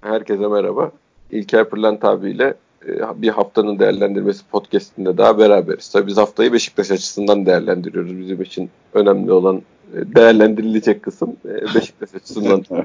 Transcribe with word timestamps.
Herkese 0.00 0.48
merhaba. 0.48 0.90
İlker 1.30 1.70
Pırlant 1.70 2.04
abiyle 2.04 2.54
e, 2.86 3.22
bir 3.22 3.28
haftanın 3.28 3.78
değerlendirmesi 3.78 4.46
podcastinde 4.46 5.18
daha 5.18 5.38
beraberiz. 5.38 5.88
Tabii 5.88 6.06
biz 6.06 6.16
haftayı 6.16 6.52
Beşiktaş 6.52 6.90
açısından 6.90 7.46
değerlendiriyoruz. 7.46 8.18
Bizim 8.18 8.42
için 8.42 8.70
önemli 8.94 9.32
olan 9.32 9.56
e, 9.94 10.14
değerlendirilecek 10.14 11.02
kısım 11.02 11.36
e, 11.44 11.74
Beşiktaş 11.74 12.14
açısından 12.14 12.64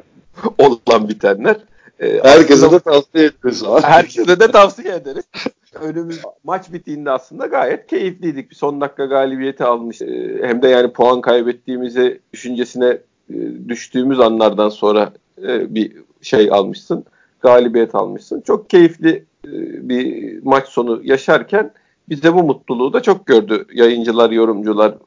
olan 0.57 1.09
bitenler. 1.09 1.57
Herkese 2.23 2.71
de 2.71 2.79
tavsiye 2.79 3.25
ederiz. 3.25 3.63
Herkese 3.81 4.39
de 4.39 4.51
tavsiye 4.51 4.95
ederiz. 4.95 5.25
Önümüz 5.81 6.21
maç 6.43 6.73
bittiğinde 6.73 7.11
aslında 7.11 7.45
gayet 7.45 7.87
keyifliydik. 7.87 8.49
Bir 8.49 8.55
son 8.55 8.81
dakika 8.81 9.05
galibiyeti 9.05 9.63
almış. 9.63 10.01
Hem 10.41 10.61
de 10.61 10.67
yani 10.67 10.93
puan 10.93 11.21
kaybettiğimizi 11.21 12.19
düşüncesine 12.33 12.97
düştüğümüz 13.67 14.19
anlardan 14.19 14.69
sonra 14.69 15.13
bir 15.43 16.04
şey 16.25 16.49
almışsın. 16.51 17.05
Galibiyet 17.41 17.95
almışsın. 17.95 18.41
Çok 18.41 18.69
keyifli 18.69 19.25
e, 19.47 19.51
bir 19.89 20.43
maç 20.43 20.67
sonu 20.67 21.01
yaşarken 21.03 21.71
biz 22.09 22.23
de 22.23 22.33
bu 22.33 22.43
mutluluğu 22.43 22.93
da 22.93 23.01
çok 23.01 23.25
gördü. 23.25 23.65
Yayıncılar, 23.73 24.31
yorumcular 24.31 24.89
e, 24.91 24.97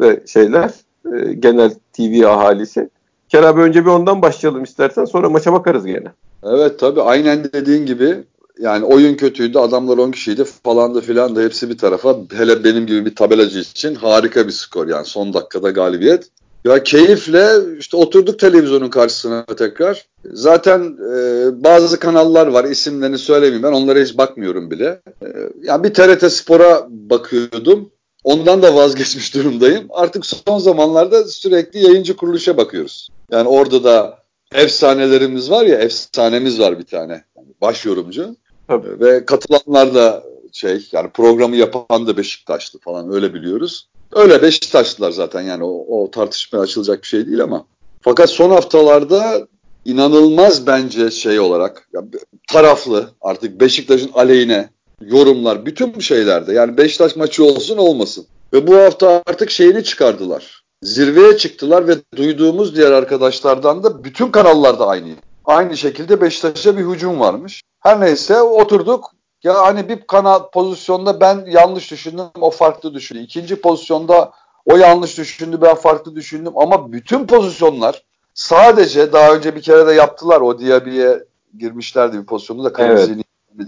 ve 0.00 0.22
şeyler 0.26 0.70
e, 1.12 1.32
genel 1.34 1.70
TV 1.92 2.26
ahalisi. 2.26 2.90
Kerem 3.28 3.58
önce 3.58 3.84
bir 3.84 3.90
ondan 3.90 4.22
başlayalım 4.22 4.64
istersen 4.64 5.04
sonra 5.04 5.30
maça 5.30 5.52
bakarız 5.52 5.86
gene. 5.86 6.12
Evet 6.42 6.78
tabii 6.78 7.02
aynen 7.02 7.44
dediğin 7.44 7.86
gibi 7.86 8.16
yani 8.58 8.84
oyun 8.84 9.14
kötüydü 9.14 9.58
adamlar 9.58 9.98
10 9.98 10.10
kişiydi 10.10 10.44
falan 10.44 10.94
da 10.94 11.00
filan 11.00 11.36
da 11.36 11.40
hepsi 11.40 11.70
bir 11.70 11.78
tarafa 11.78 12.16
hele 12.36 12.64
benim 12.64 12.86
gibi 12.86 13.06
bir 13.06 13.14
tabelacı 13.14 13.58
için 13.58 13.94
harika 13.94 14.46
bir 14.46 14.52
skor 14.52 14.88
yani 14.88 15.04
son 15.04 15.34
dakikada 15.34 15.70
galibiyet. 15.70 16.28
Ya 16.64 16.82
keyifle 16.82 17.50
işte 17.78 17.96
oturduk 17.96 18.38
televizyonun 18.38 18.88
karşısına 18.88 19.44
tekrar. 19.44 20.06
Zaten 20.24 20.96
e, 21.14 21.64
bazı 21.64 21.98
kanallar 21.98 22.46
var 22.46 22.64
isimlerini 22.64 23.18
söylemeyeyim 23.18 23.62
ben 23.62 23.72
onlara 23.72 23.98
hiç 23.98 24.18
bakmıyorum 24.18 24.70
bile. 24.70 25.00
E, 25.22 25.26
yani 25.62 25.84
bir 25.84 25.94
TRT 25.94 26.32
Spor'a 26.32 26.86
bakıyordum. 26.90 27.90
Ondan 28.24 28.62
da 28.62 28.74
vazgeçmiş 28.74 29.34
durumdayım. 29.34 29.86
Artık 29.90 30.26
son 30.26 30.58
zamanlarda 30.58 31.24
sürekli 31.24 31.84
yayıncı 31.84 32.16
kuruluşa 32.16 32.56
bakıyoruz. 32.56 33.08
Yani 33.30 33.48
orada 33.48 33.84
da 33.84 34.18
efsanelerimiz 34.54 35.50
var 35.50 35.66
ya 35.66 35.78
efsanemiz 35.78 36.60
var 36.60 36.78
bir 36.78 36.86
tane. 36.86 37.24
baş 37.60 37.86
yorumcu. 37.86 38.36
Tabii. 38.68 39.00
Ve 39.00 39.24
katılanlar 39.24 39.94
da 39.94 40.22
şey 40.52 40.88
yani 40.92 41.10
programı 41.10 41.56
yapan 41.56 42.06
da 42.06 42.16
Beşiktaşlı 42.16 42.78
falan 42.78 43.12
öyle 43.12 43.34
biliyoruz. 43.34 43.88
Öyle 44.12 44.42
Beşiktaşlılar 44.42 45.10
zaten 45.10 45.42
yani 45.42 45.64
o, 45.64 46.02
o 46.02 46.10
tartışmaya 46.10 46.60
açılacak 46.60 47.02
bir 47.02 47.06
şey 47.06 47.26
değil 47.26 47.42
ama. 47.42 47.64
Fakat 48.00 48.30
son 48.30 48.50
haftalarda 48.50 49.46
inanılmaz 49.84 50.66
bence 50.66 51.10
şey 51.10 51.40
olarak 51.40 51.88
ya, 51.94 52.04
taraflı 52.48 53.10
artık 53.20 53.60
Beşiktaş'ın 53.60 54.10
aleyhine 54.14 54.70
yorumlar 55.00 55.66
bütün 55.66 55.98
şeylerde 55.98 56.52
yani 56.52 56.76
Beşiktaş 56.76 57.16
maçı 57.16 57.44
olsun 57.44 57.78
olmasın. 57.78 58.26
Ve 58.52 58.66
bu 58.66 58.76
hafta 58.76 59.22
artık 59.26 59.50
şeyini 59.50 59.84
çıkardılar. 59.84 60.62
Zirveye 60.82 61.36
çıktılar 61.36 61.88
ve 61.88 61.94
duyduğumuz 62.16 62.76
diğer 62.76 62.92
arkadaşlardan 62.92 63.82
da 63.84 64.04
bütün 64.04 64.30
kanallarda 64.30 64.86
aynı. 64.86 65.08
Aynı 65.44 65.76
şekilde 65.76 66.20
Beşiktaş'a 66.20 66.76
bir 66.76 66.84
hücum 66.84 67.20
varmış. 67.20 67.62
Her 67.80 68.00
neyse 68.00 68.40
oturduk 68.40 69.10
ya 69.42 69.62
hani 69.62 69.88
bir 69.88 70.00
kanal 70.06 70.50
pozisyonda 70.50 71.20
ben 71.20 71.44
yanlış 71.46 71.90
düşündüm, 71.90 72.26
o 72.40 72.50
farklı 72.50 72.94
düşündü. 72.94 73.20
İkinci 73.20 73.60
pozisyonda 73.60 74.32
o 74.64 74.76
yanlış 74.76 75.18
düşündü, 75.18 75.58
ben 75.62 75.74
farklı 75.74 76.16
düşündüm. 76.16 76.52
Ama 76.56 76.92
bütün 76.92 77.26
pozisyonlar 77.26 78.02
sadece 78.34 79.12
daha 79.12 79.34
önce 79.34 79.56
bir 79.56 79.62
kere 79.62 79.86
de 79.86 79.92
yaptılar. 79.92 80.40
O 80.40 80.58
Diaby'ye 80.58 81.24
girmişlerdi 81.58 82.18
bir 82.18 82.26
pozisyonda 82.26 82.64
da 82.64 82.72
kırmızı 82.72 83.16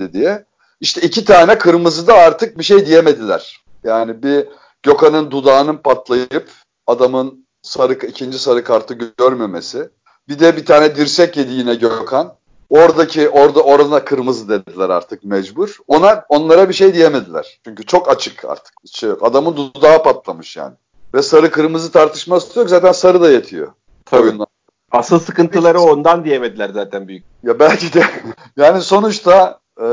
evet. 0.00 0.12
diye. 0.12 0.44
İşte 0.80 1.00
iki 1.00 1.24
tane 1.24 1.58
kırmızı 1.58 2.06
da 2.06 2.14
artık 2.14 2.58
bir 2.58 2.64
şey 2.64 2.86
diyemediler. 2.86 3.60
Yani 3.84 4.22
bir 4.22 4.48
Gökhan'ın 4.82 5.30
dudağının 5.30 5.76
patlayıp 5.76 6.48
adamın 6.86 7.46
sarı 7.62 7.92
ikinci 7.92 8.38
sarı 8.38 8.64
kartı 8.64 8.94
görmemesi. 9.18 9.90
Bir 10.28 10.38
de 10.38 10.56
bir 10.56 10.66
tane 10.66 10.96
dirsek 10.96 11.36
yedi 11.36 11.52
yine 11.52 11.74
Gökhan. 11.74 12.34
Oradaki 12.70 13.28
orada 13.28 13.62
orada 13.62 14.04
kırmızı 14.04 14.48
dediler 14.48 14.90
artık 14.90 15.24
mecbur. 15.24 15.76
Ona 15.88 16.24
onlara 16.28 16.68
bir 16.68 16.74
şey 16.74 16.94
diyemediler. 16.94 17.60
Çünkü 17.64 17.86
çok 17.86 18.08
açık 18.08 18.44
artık. 18.44 18.74
Şey 18.92 19.10
yok. 19.10 19.22
Adamın 19.22 19.56
dudağı 19.56 20.02
patlamış 20.02 20.56
yani. 20.56 20.74
Ve 21.14 21.22
sarı 21.22 21.50
kırmızı 21.50 21.92
tartışması 21.92 22.58
yok. 22.58 22.68
Zaten 22.68 22.92
sarı 22.92 23.20
da 23.20 23.30
yetiyor. 23.30 23.72
Tabii. 24.04 24.22
Oyundan. 24.22 24.46
Asıl 24.90 25.18
sıkıntıları 25.18 25.80
ondan 25.80 26.24
diyemediler 26.24 26.70
zaten 26.74 27.08
büyük. 27.08 27.24
Ya 27.42 27.58
belki 27.58 27.92
de 27.92 28.02
yani 28.56 28.80
sonuçta 28.80 29.60
e, 29.80 29.86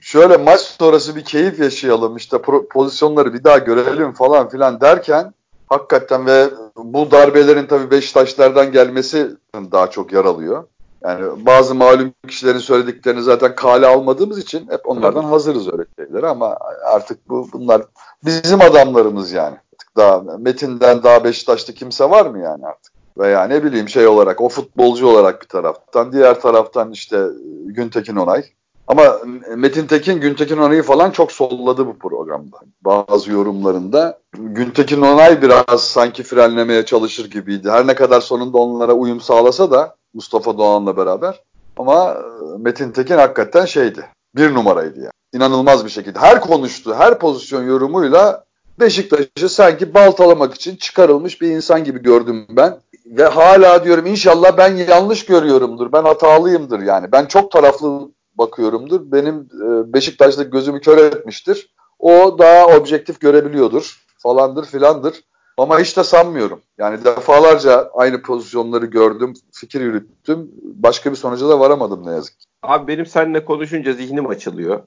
şöyle 0.00 0.36
maç 0.36 0.60
sonrası 0.60 1.16
bir 1.16 1.24
keyif 1.24 1.58
yaşayalım 1.58 2.16
işte 2.16 2.38
pozisyonları 2.70 3.34
bir 3.34 3.44
daha 3.44 3.58
görelim 3.58 4.12
falan 4.12 4.48
filan 4.48 4.80
derken 4.80 5.34
hakikaten 5.66 6.26
ve 6.26 6.50
bu 6.76 7.10
darbelerin 7.10 7.66
tabii 7.66 7.90
Beşiktaşlardan 7.90 8.72
gelmesi 8.72 9.30
daha 9.54 9.90
çok 9.90 10.12
yaralıyor. 10.12 10.64
Yani 11.04 11.46
bazı 11.46 11.74
malum 11.74 12.14
kişilerin 12.28 12.58
söylediklerini 12.58 13.22
zaten 13.22 13.54
kale 13.54 13.86
almadığımız 13.86 14.38
için 14.38 14.68
hep 14.70 14.88
onlardan 14.88 15.24
hazırız 15.24 15.72
öyle 15.72 15.84
şeyler 15.98 16.22
ama 16.22 16.58
artık 16.84 17.28
bu 17.28 17.48
bunlar 17.52 17.82
bizim 18.24 18.60
adamlarımız 18.60 19.32
yani. 19.32 19.56
Artık 19.72 19.96
daha 19.96 20.38
Metin'den 20.38 21.02
daha 21.02 21.24
Beşiktaş'ta 21.24 21.74
kimse 21.74 22.10
var 22.10 22.26
mı 22.26 22.38
yani 22.38 22.66
artık? 22.66 22.92
Veya 23.18 23.44
ne 23.44 23.64
bileyim 23.64 23.88
şey 23.88 24.06
olarak 24.06 24.40
o 24.40 24.48
futbolcu 24.48 25.06
olarak 25.06 25.42
bir 25.42 25.48
taraftan 25.48 26.12
diğer 26.12 26.40
taraftan 26.40 26.90
işte 26.92 27.26
Güntekin 27.66 28.16
Onay. 28.16 28.44
Ama 28.86 29.18
Metin 29.56 29.86
Tekin 29.86 30.20
Güntekin 30.20 30.56
Onay'ı 30.56 30.82
falan 30.82 31.10
çok 31.10 31.32
solladı 31.32 31.86
bu 31.86 31.98
programda. 31.98 32.56
Bazı 32.82 33.32
yorumlarında 33.32 34.18
Güntekin 34.32 35.00
Onay 35.00 35.42
biraz 35.42 35.80
sanki 35.80 36.22
frenlemeye 36.22 36.84
çalışır 36.84 37.30
gibiydi. 37.30 37.70
Her 37.70 37.86
ne 37.86 37.94
kadar 37.94 38.20
sonunda 38.20 38.58
onlara 38.58 38.92
uyum 38.92 39.20
sağlasa 39.20 39.70
da 39.70 39.96
Mustafa 40.14 40.58
Doğan'la 40.58 40.96
beraber. 40.96 41.42
Ama 41.76 42.12
e, 42.12 42.58
Metin 42.58 42.92
Tekin 42.92 43.14
hakikaten 43.14 43.64
şeydi. 43.64 44.06
Bir 44.36 44.54
numaraydı 44.54 44.98
yani. 44.98 45.10
İnanılmaz 45.32 45.84
bir 45.84 45.90
şekilde. 45.90 46.18
Her 46.18 46.40
konuştu, 46.40 46.94
her 46.94 47.18
pozisyon 47.18 47.62
yorumuyla 47.62 48.44
Beşiktaş'ı 48.80 49.48
sanki 49.48 49.94
baltalamak 49.94 50.54
için 50.54 50.76
çıkarılmış 50.76 51.40
bir 51.40 51.48
insan 51.48 51.84
gibi 51.84 52.02
gördüm 52.02 52.46
ben. 52.50 52.78
Ve 53.06 53.24
hala 53.24 53.84
diyorum 53.84 54.06
inşallah 54.06 54.56
ben 54.56 54.76
yanlış 54.76 55.26
görüyorumdur. 55.26 55.92
Ben 55.92 56.02
hatalıyımdır 56.02 56.80
yani. 56.80 57.12
Ben 57.12 57.26
çok 57.26 57.52
taraflı 57.52 58.10
bakıyorumdur. 58.34 59.12
Benim 59.12 59.34
e, 59.36 59.92
Beşiktaş'ta 59.92 60.42
gözümü 60.42 60.80
kör 60.80 60.98
etmiştir. 60.98 61.74
O 61.98 62.38
daha 62.38 62.66
objektif 62.66 63.20
görebiliyordur 63.20 64.06
falandır 64.22 64.64
filandır. 64.64 65.24
Ama 65.60 65.80
hiç 65.80 65.96
de 65.96 66.04
sanmıyorum. 66.04 66.60
Yani 66.78 67.04
defalarca 67.04 67.90
aynı 67.94 68.22
pozisyonları 68.22 68.86
gördüm, 68.86 69.34
fikir 69.52 69.80
yürüttüm. 69.80 70.50
Başka 70.62 71.10
bir 71.10 71.16
sonuca 71.16 71.48
da 71.48 71.60
varamadım 71.60 72.06
ne 72.06 72.10
yazık 72.10 72.40
ki. 72.40 72.46
Abi 72.62 72.88
benim 72.88 73.06
seninle 73.06 73.44
konuşunca 73.44 73.92
zihnim 73.92 74.28
açılıyor. 74.28 74.82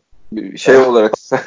Şey 0.56 0.78
olarak 0.78 1.14
sen, 1.18 1.40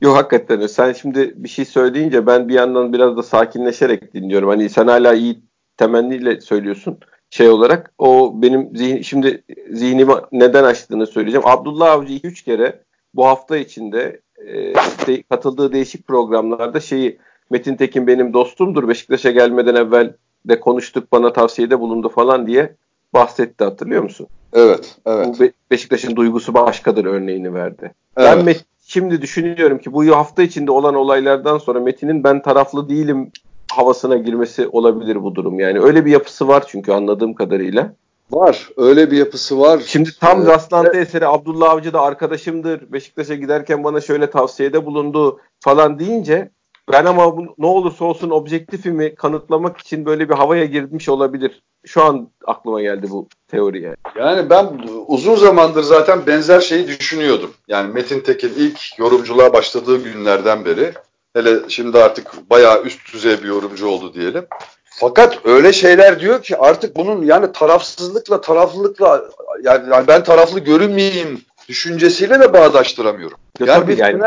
yok 0.00 0.16
hakikaten 0.16 0.66
sen 0.66 0.92
şimdi 0.92 1.32
bir 1.36 1.48
şey 1.48 1.64
söyleyince 1.64 2.26
ben 2.26 2.48
bir 2.48 2.54
yandan 2.54 2.92
biraz 2.92 3.16
da 3.16 3.22
sakinleşerek 3.22 4.14
dinliyorum. 4.14 4.48
Hani 4.48 4.70
sen 4.70 4.86
hala 4.86 5.14
iyi 5.14 5.42
temenniyle 5.76 6.40
söylüyorsun 6.40 6.98
şey 7.30 7.48
olarak. 7.48 7.92
O 7.98 8.32
benim 8.42 8.76
zihin, 8.76 9.02
şimdi 9.02 9.44
zihnimi 9.70 10.12
neden 10.32 10.64
açtığını 10.64 11.06
söyleyeceğim. 11.06 11.46
Abdullah 11.46 11.90
Avcı 11.90 12.12
2-3 12.12 12.44
kere 12.44 12.82
bu 13.14 13.26
hafta 13.26 13.56
içinde 13.56 14.20
e, 14.46 15.22
katıldığı 15.22 15.72
değişik 15.72 16.06
programlarda 16.06 16.80
şeyi 16.80 17.18
Metin 17.50 17.76
Tekin 17.76 18.06
benim 18.06 18.32
dostumdur. 18.32 18.88
Beşiktaş'a 18.88 19.30
gelmeden 19.30 19.74
evvel 19.74 20.12
de 20.48 20.60
konuştuk 20.60 21.12
bana 21.12 21.32
tavsiyede 21.32 21.80
bulundu 21.80 22.08
falan 22.08 22.46
diye 22.46 22.74
bahsetti 23.14 23.64
hatırlıyor 23.64 24.02
musun? 24.02 24.26
Evet, 24.52 24.96
evet. 25.06 25.26
Bu 25.28 25.40
Be- 25.40 25.52
Beşiktaş'ın 25.70 26.16
duygusu 26.16 26.54
başkadır 26.54 27.04
örneğini 27.04 27.54
verdi. 27.54 27.92
Evet. 28.16 28.36
Ben 28.36 28.44
Met- 28.44 28.64
şimdi 28.86 29.22
düşünüyorum 29.22 29.78
ki 29.78 29.92
bu 29.92 30.06
hafta 30.06 30.42
içinde 30.42 30.70
olan 30.70 30.94
olaylardan 30.94 31.58
sonra 31.58 31.80
Metin'in 31.80 32.24
ben 32.24 32.42
taraflı 32.42 32.88
değilim 32.88 33.30
havasına 33.72 34.16
girmesi 34.16 34.68
olabilir 34.68 35.22
bu 35.22 35.34
durum. 35.34 35.60
Yani 35.60 35.80
öyle 35.80 36.04
bir 36.04 36.10
yapısı 36.10 36.48
var 36.48 36.64
çünkü 36.68 36.92
anladığım 36.92 37.34
kadarıyla. 37.34 37.92
Var. 38.30 38.68
Öyle 38.76 39.10
bir 39.10 39.16
yapısı 39.16 39.60
var. 39.60 39.82
Şimdi 39.86 40.10
tam 40.20 40.42
ee, 40.42 40.46
rastlantı 40.46 40.90
evet. 40.94 41.08
eseri 41.08 41.26
Abdullah 41.26 41.70
Avcı 41.70 41.92
da 41.92 42.00
arkadaşımdır. 42.00 42.92
Beşiktaş'a 42.92 43.34
giderken 43.34 43.84
bana 43.84 44.00
şöyle 44.00 44.30
tavsiyede 44.30 44.86
bulundu 44.86 45.40
falan 45.60 45.98
deyince 45.98 46.50
ben 46.92 47.04
ama 47.04 47.36
bu, 47.36 47.54
ne 47.58 47.66
olursa 47.66 48.04
olsun 48.04 48.30
objektifimi 48.30 49.14
kanıtlamak 49.14 49.78
için 49.78 50.06
böyle 50.06 50.28
bir 50.28 50.34
havaya 50.34 50.64
girmiş 50.64 51.08
olabilir. 51.08 51.62
Şu 51.86 52.02
an 52.02 52.28
aklıma 52.46 52.82
geldi 52.82 53.06
bu 53.10 53.28
teori 53.48 53.82
yani. 53.82 53.96
Yani 54.18 54.50
ben 54.50 54.66
uzun 55.06 55.34
zamandır 55.34 55.82
zaten 55.82 56.26
benzer 56.26 56.60
şeyi 56.60 56.88
düşünüyordum. 56.88 57.50
Yani 57.68 57.92
Metin 57.92 58.20
Tekin 58.20 58.52
ilk 58.56 58.98
yorumculuğa 58.98 59.52
başladığı 59.52 60.04
günlerden 60.04 60.64
beri 60.64 60.92
hele 61.34 61.58
şimdi 61.68 61.98
artık 61.98 62.50
bayağı 62.50 62.82
üst 62.82 63.14
düzey 63.14 63.42
bir 63.42 63.48
yorumcu 63.48 63.88
oldu 63.88 64.14
diyelim. 64.14 64.46
Fakat 64.84 65.46
öyle 65.46 65.72
şeyler 65.72 66.20
diyor 66.20 66.42
ki 66.42 66.56
artık 66.56 66.96
bunun 66.96 67.22
yani 67.22 67.52
tarafsızlıkla 67.52 68.40
taraflılıkla 68.40 69.24
yani, 69.62 69.90
yani 69.90 70.06
ben 70.08 70.24
taraflı 70.24 70.60
görünmeyeyim 70.60 71.40
düşüncesiyle 71.68 72.40
de 72.40 72.52
bağdaştıramıyorum. 72.52 73.38
Ya 73.60 73.66
yani 73.66 73.80
tabii 73.80 74.00
yani, 74.00 74.22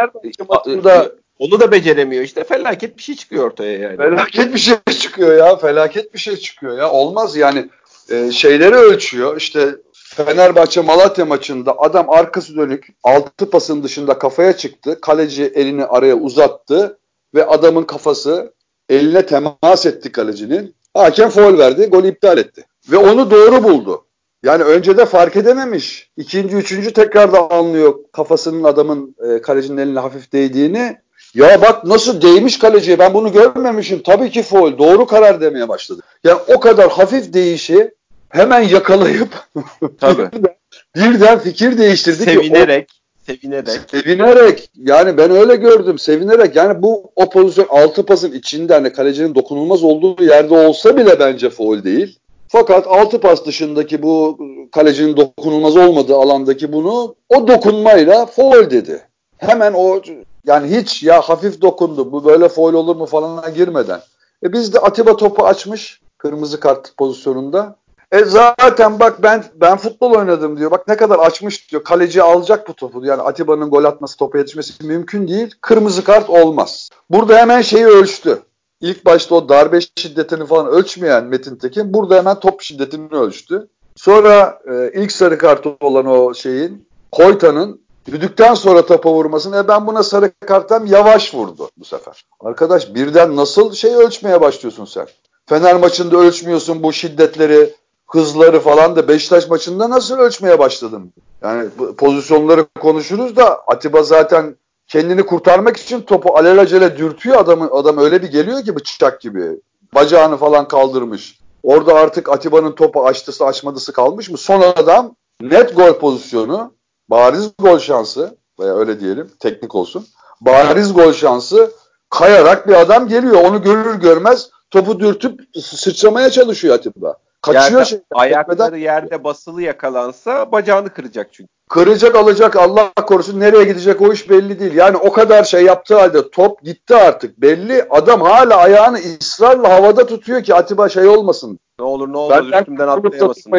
maçında 0.49 1.11
onu 1.39 1.59
da 1.59 1.71
beceremiyor 1.71 2.23
işte 2.23 2.43
felaket 2.43 2.97
bir 2.97 3.03
şey 3.03 3.15
çıkıyor 3.15 3.45
ortaya 3.45 3.77
yani. 3.77 3.97
Felaket 3.97 4.53
bir 4.53 4.59
şey 4.59 4.75
çıkıyor 4.99 5.37
ya 5.37 5.55
felaket 5.55 6.13
bir 6.13 6.19
şey 6.19 6.37
çıkıyor 6.37 6.77
ya 6.77 6.91
olmaz 6.91 7.35
yani 7.35 7.69
e, 8.09 8.31
şeyleri 8.31 8.75
ölçüyor 8.75 9.37
işte 9.37 9.75
Fenerbahçe 9.93 10.81
Malatya 10.81 11.25
maçında 11.25 11.79
adam 11.79 12.09
arkası 12.09 12.55
dönük 12.55 12.87
altı 13.03 13.49
pasın 13.49 13.83
dışında 13.83 14.19
kafaya 14.19 14.57
çıktı 14.57 15.01
kaleci 15.01 15.43
elini 15.43 15.85
araya 15.85 16.15
uzattı 16.15 16.99
ve 17.35 17.45
adamın 17.45 17.83
kafası 17.83 18.53
eline 18.89 19.25
temas 19.25 19.85
etti 19.85 20.11
kalecinin. 20.11 20.75
Hakem 20.93 21.29
foul 21.29 21.57
verdi, 21.57 21.85
golü 21.85 22.07
iptal 22.07 22.37
etti. 22.37 22.65
Ve 22.91 22.97
onu 22.97 23.31
doğru 23.31 23.63
buldu. 23.63 24.05
Yani 24.43 24.63
önce 24.63 24.97
de 24.97 25.05
fark 25.05 25.35
edememiş. 25.35 26.11
İkinci, 26.17 26.55
üçüncü 26.55 26.93
tekrar 26.93 27.33
da 27.33 27.51
anlıyor 27.51 27.95
kafasının 28.11 28.63
adamın 28.63 29.15
e, 29.29 29.41
kalecinin 29.41 29.77
eline 29.77 29.99
hafif 29.99 30.33
değdiğini. 30.33 30.97
Ya 31.37 31.61
bak 31.61 31.83
nasıl 31.83 32.21
değmiş 32.21 32.59
kaleciye 32.59 32.99
ben 32.99 33.13
bunu 33.13 33.31
görmemişim. 33.31 34.03
Tabii 34.03 34.31
ki 34.31 34.43
foul. 34.43 34.77
Doğru 34.77 35.07
karar 35.07 35.41
demeye 35.41 35.69
başladı. 35.69 36.01
Yani 36.23 36.39
o 36.47 36.59
kadar 36.59 36.89
hafif 36.89 37.33
değişi 37.33 37.91
hemen 38.29 38.61
yakalayıp 38.61 39.29
Tabii. 39.99 40.29
birden 40.95 41.39
fikir 41.39 41.77
değiştirdi 41.77 42.23
Sevinerek. 42.23 42.89
Ki, 42.89 42.95
o, 43.29 43.33
Sevinerek. 43.33 43.79
Sevinerek. 43.91 44.69
Yani 44.75 45.17
ben 45.17 45.31
öyle 45.31 45.55
gördüm. 45.55 45.99
Sevinerek. 45.99 46.55
Yani 46.55 46.81
bu 46.81 47.11
o 47.15 47.29
pozisyon 47.29 47.67
altı 47.69 48.05
pasın 48.05 48.31
içinde 48.31 48.73
hani 48.73 48.93
kalecinin 48.93 49.35
dokunulmaz 49.35 49.83
olduğu 49.83 50.23
yerde 50.23 50.53
olsa 50.53 50.97
bile 50.97 51.19
bence 51.19 51.49
foul 51.49 51.83
değil. 51.83 52.19
Fakat 52.47 52.87
altı 52.87 53.19
pas 53.19 53.45
dışındaki 53.45 54.03
bu 54.03 54.37
kalecinin 54.71 55.17
dokunulmaz 55.17 55.77
olmadığı 55.77 56.15
alandaki 56.15 56.73
bunu 56.73 57.15
o 57.29 57.47
dokunmayla 57.47 58.25
foul 58.25 58.69
dedi. 58.69 59.01
Hemen 59.37 59.73
o 59.73 60.01
yani 60.45 60.77
hiç 60.77 61.03
ya 61.03 61.21
hafif 61.21 61.61
dokundu 61.61 62.11
bu 62.11 62.25
böyle 62.25 62.49
foul 62.49 62.73
olur 62.73 62.95
mu 62.95 63.05
falan 63.05 63.53
girmeden. 63.53 63.99
E 64.43 64.53
biz 64.53 64.73
de 64.73 64.79
Atiba 64.79 65.15
topu 65.17 65.45
açmış 65.45 66.01
kırmızı 66.17 66.59
kart 66.59 66.97
pozisyonunda. 66.97 67.75
E 68.11 68.23
zaten 68.23 68.99
bak 68.99 69.23
ben 69.23 69.43
ben 69.55 69.77
futbol 69.77 70.11
oynadım 70.11 70.57
diyor. 70.57 70.71
Bak 70.71 70.87
ne 70.87 70.97
kadar 70.97 71.19
açmış 71.19 71.71
diyor. 71.71 71.83
Kaleci 71.83 72.23
alacak 72.23 72.67
bu 72.67 72.73
topu. 72.73 73.05
Yani 73.05 73.21
Atiba'nın 73.21 73.69
gol 73.69 73.83
atması, 73.83 74.17
topa 74.17 74.37
yetişmesi 74.37 74.85
mümkün 74.85 75.27
değil. 75.27 75.55
Kırmızı 75.61 76.03
kart 76.03 76.29
olmaz. 76.29 76.89
Burada 77.09 77.37
hemen 77.37 77.61
şeyi 77.61 77.85
ölçtü. 77.85 78.39
İlk 78.81 79.05
başta 79.05 79.35
o 79.35 79.49
darbe 79.49 79.79
şiddetini 79.97 80.45
falan 80.45 80.67
ölçmeyen 80.67 81.25
Metin 81.25 81.55
Tekin 81.55 81.93
burada 81.93 82.15
hemen 82.17 82.39
top 82.39 82.61
şiddetini 82.61 83.07
ölçtü. 83.11 83.67
Sonra 83.95 84.59
e, 84.71 84.91
ilk 85.01 85.11
sarı 85.11 85.37
kartı 85.37 85.75
olan 85.79 86.05
o 86.05 86.33
şeyin 86.33 86.87
Koyta'nın 87.11 87.81
düdükten 88.11 88.53
sonra 88.53 88.85
topa 88.85 89.11
vurmasını 89.11 89.57
e 89.57 89.67
ben 89.67 89.87
buna 89.87 90.03
sarı 90.03 90.31
karttan 90.47 90.85
yavaş 90.85 91.33
vurdu 91.33 91.69
bu 91.77 91.85
sefer. 91.85 92.25
Arkadaş 92.39 92.95
birden 92.95 93.35
nasıl 93.35 93.73
şey 93.73 93.95
ölçmeye 93.95 94.41
başlıyorsun 94.41 94.85
sen? 94.85 95.07
Fener 95.45 95.75
maçında 95.75 96.17
ölçmüyorsun 96.17 96.83
bu 96.83 96.93
şiddetleri, 96.93 97.73
hızları 98.07 98.59
falan 98.59 98.95
da 98.95 99.07
Beşiktaş 99.07 99.49
maçında 99.49 99.89
nasıl 99.89 100.17
ölçmeye 100.17 100.59
başladım? 100.59 101.13
Yani 101.43 101.69
pozisyonları 101.97 102.65
konuşuruz 102.81 103.35
da 103.35 103.59
Atiba 103.67 104.03
zaten 104.03 104.55
kendini 104.87 105.25
kurtarmak 105.25 105.77
için 105.77 106.01
topu 106.01 106.37
alelacele 106.37 106.97
dürtüyor 106.97 107.37
adamı. 107.37 107.69
Adam 107.71 107.97
öyle 107.97 108.21
bir 108.21 108.27
geliyor 108.27 108.63
ki 108.63 108.75
bıçak 108.75 109.21
gibi. 109.21 109.61
Bacağını 109.95 110.37
falan 110.37 110.67
kaldırmış. 110.67 111.39
Orada 111.63 111.93
artık 111.93 112.29
Atiba'nın 112.29 112.71
topu 112.71 113.05
açtısı 113.05 113.45
açmadısı 113.45 113.93
kalmış 113.93 114.29
mı? 114.29 114.37
Son 114.37 114.61
adam 114.61 115.15
net 115.41 115.75
gol 115.75 115.93
pozisyonu, 115.93 116.71
bariz 117.09 117.51
gol 117.59 117.79
şansı 117.79 118.37
veya 118.59 118.75
öyle 118.75 118.99
diyelim 118.99 119.31
teknik 119.39 119.75
olsun. 119.75 120.05
Bariz 120.41 120.93
gol 120.93 121.13
şansı 121.13 121.71
kayarak 122.09 122.67
bir 122.67 122.73
adam 122.73 123.07
geliyor. 123.07 123.43
Onu 123.43 123.61
görür 123.61 123.95
görmez 123.95 124.49
topu 124.71 124.99
dürtüp 124.99 125.39
sıçramaya 125.61 126.29
çalışıyor 126.29 126.75
Atiba. 126.75 127.17
Kaçıyor 127.41 127.79
yerde, 127.79 127.85
şey. 127.85 127.99
Ayakları 128.11 128.67
etmeden. 128.67 128.83
yerde 128.83 129.23
basılı 129.23 129.61
yakalansa 129.61 130.51
bacağını 130.51 130.89
kıracak 130.89 131.33
çünkü. 131.33 131.49
Kıracak 131.69 132.15
alacak 132.15 132.55
Allah 132.55 132.93
korusun 132.93 133.39
nereye 133.39 133.63
gidecek 133.63 134.01
o 134.01 134.13
iş 134.13 134.29
belli 134.29 134.59
değil. 134.59 134.73
Yani 134.73 134.97
o 134.97 135.11
kadar 135.11 135.43
şey 135.43 135.63
yaptığı 135.63 135.99
halde 135.99 136.29
top 136.29 136.63
gitti 136.63 136.95
artık 136.95 137.41
belli. 137.41 137.87
Adam 137.89 138.21
hala 138.21 138.57
ayağını 138.57 138.99
ısrarla 139.21 139.69
havada 139.69 140.05
tutuyor 140.05 140.43
ki 140.43 140.55
Atiba 140.55 140.89
şey 140.89 141.07
olmasın. 141.07 141.59
Ne 141.79 141.85
olur 141.85 142.13
ne 142.13 142.17
olmaz 142.17 142.43
ben, 142.51 142.59
üstümden 142.59 142.87
atlayamasın. 142.87 143.51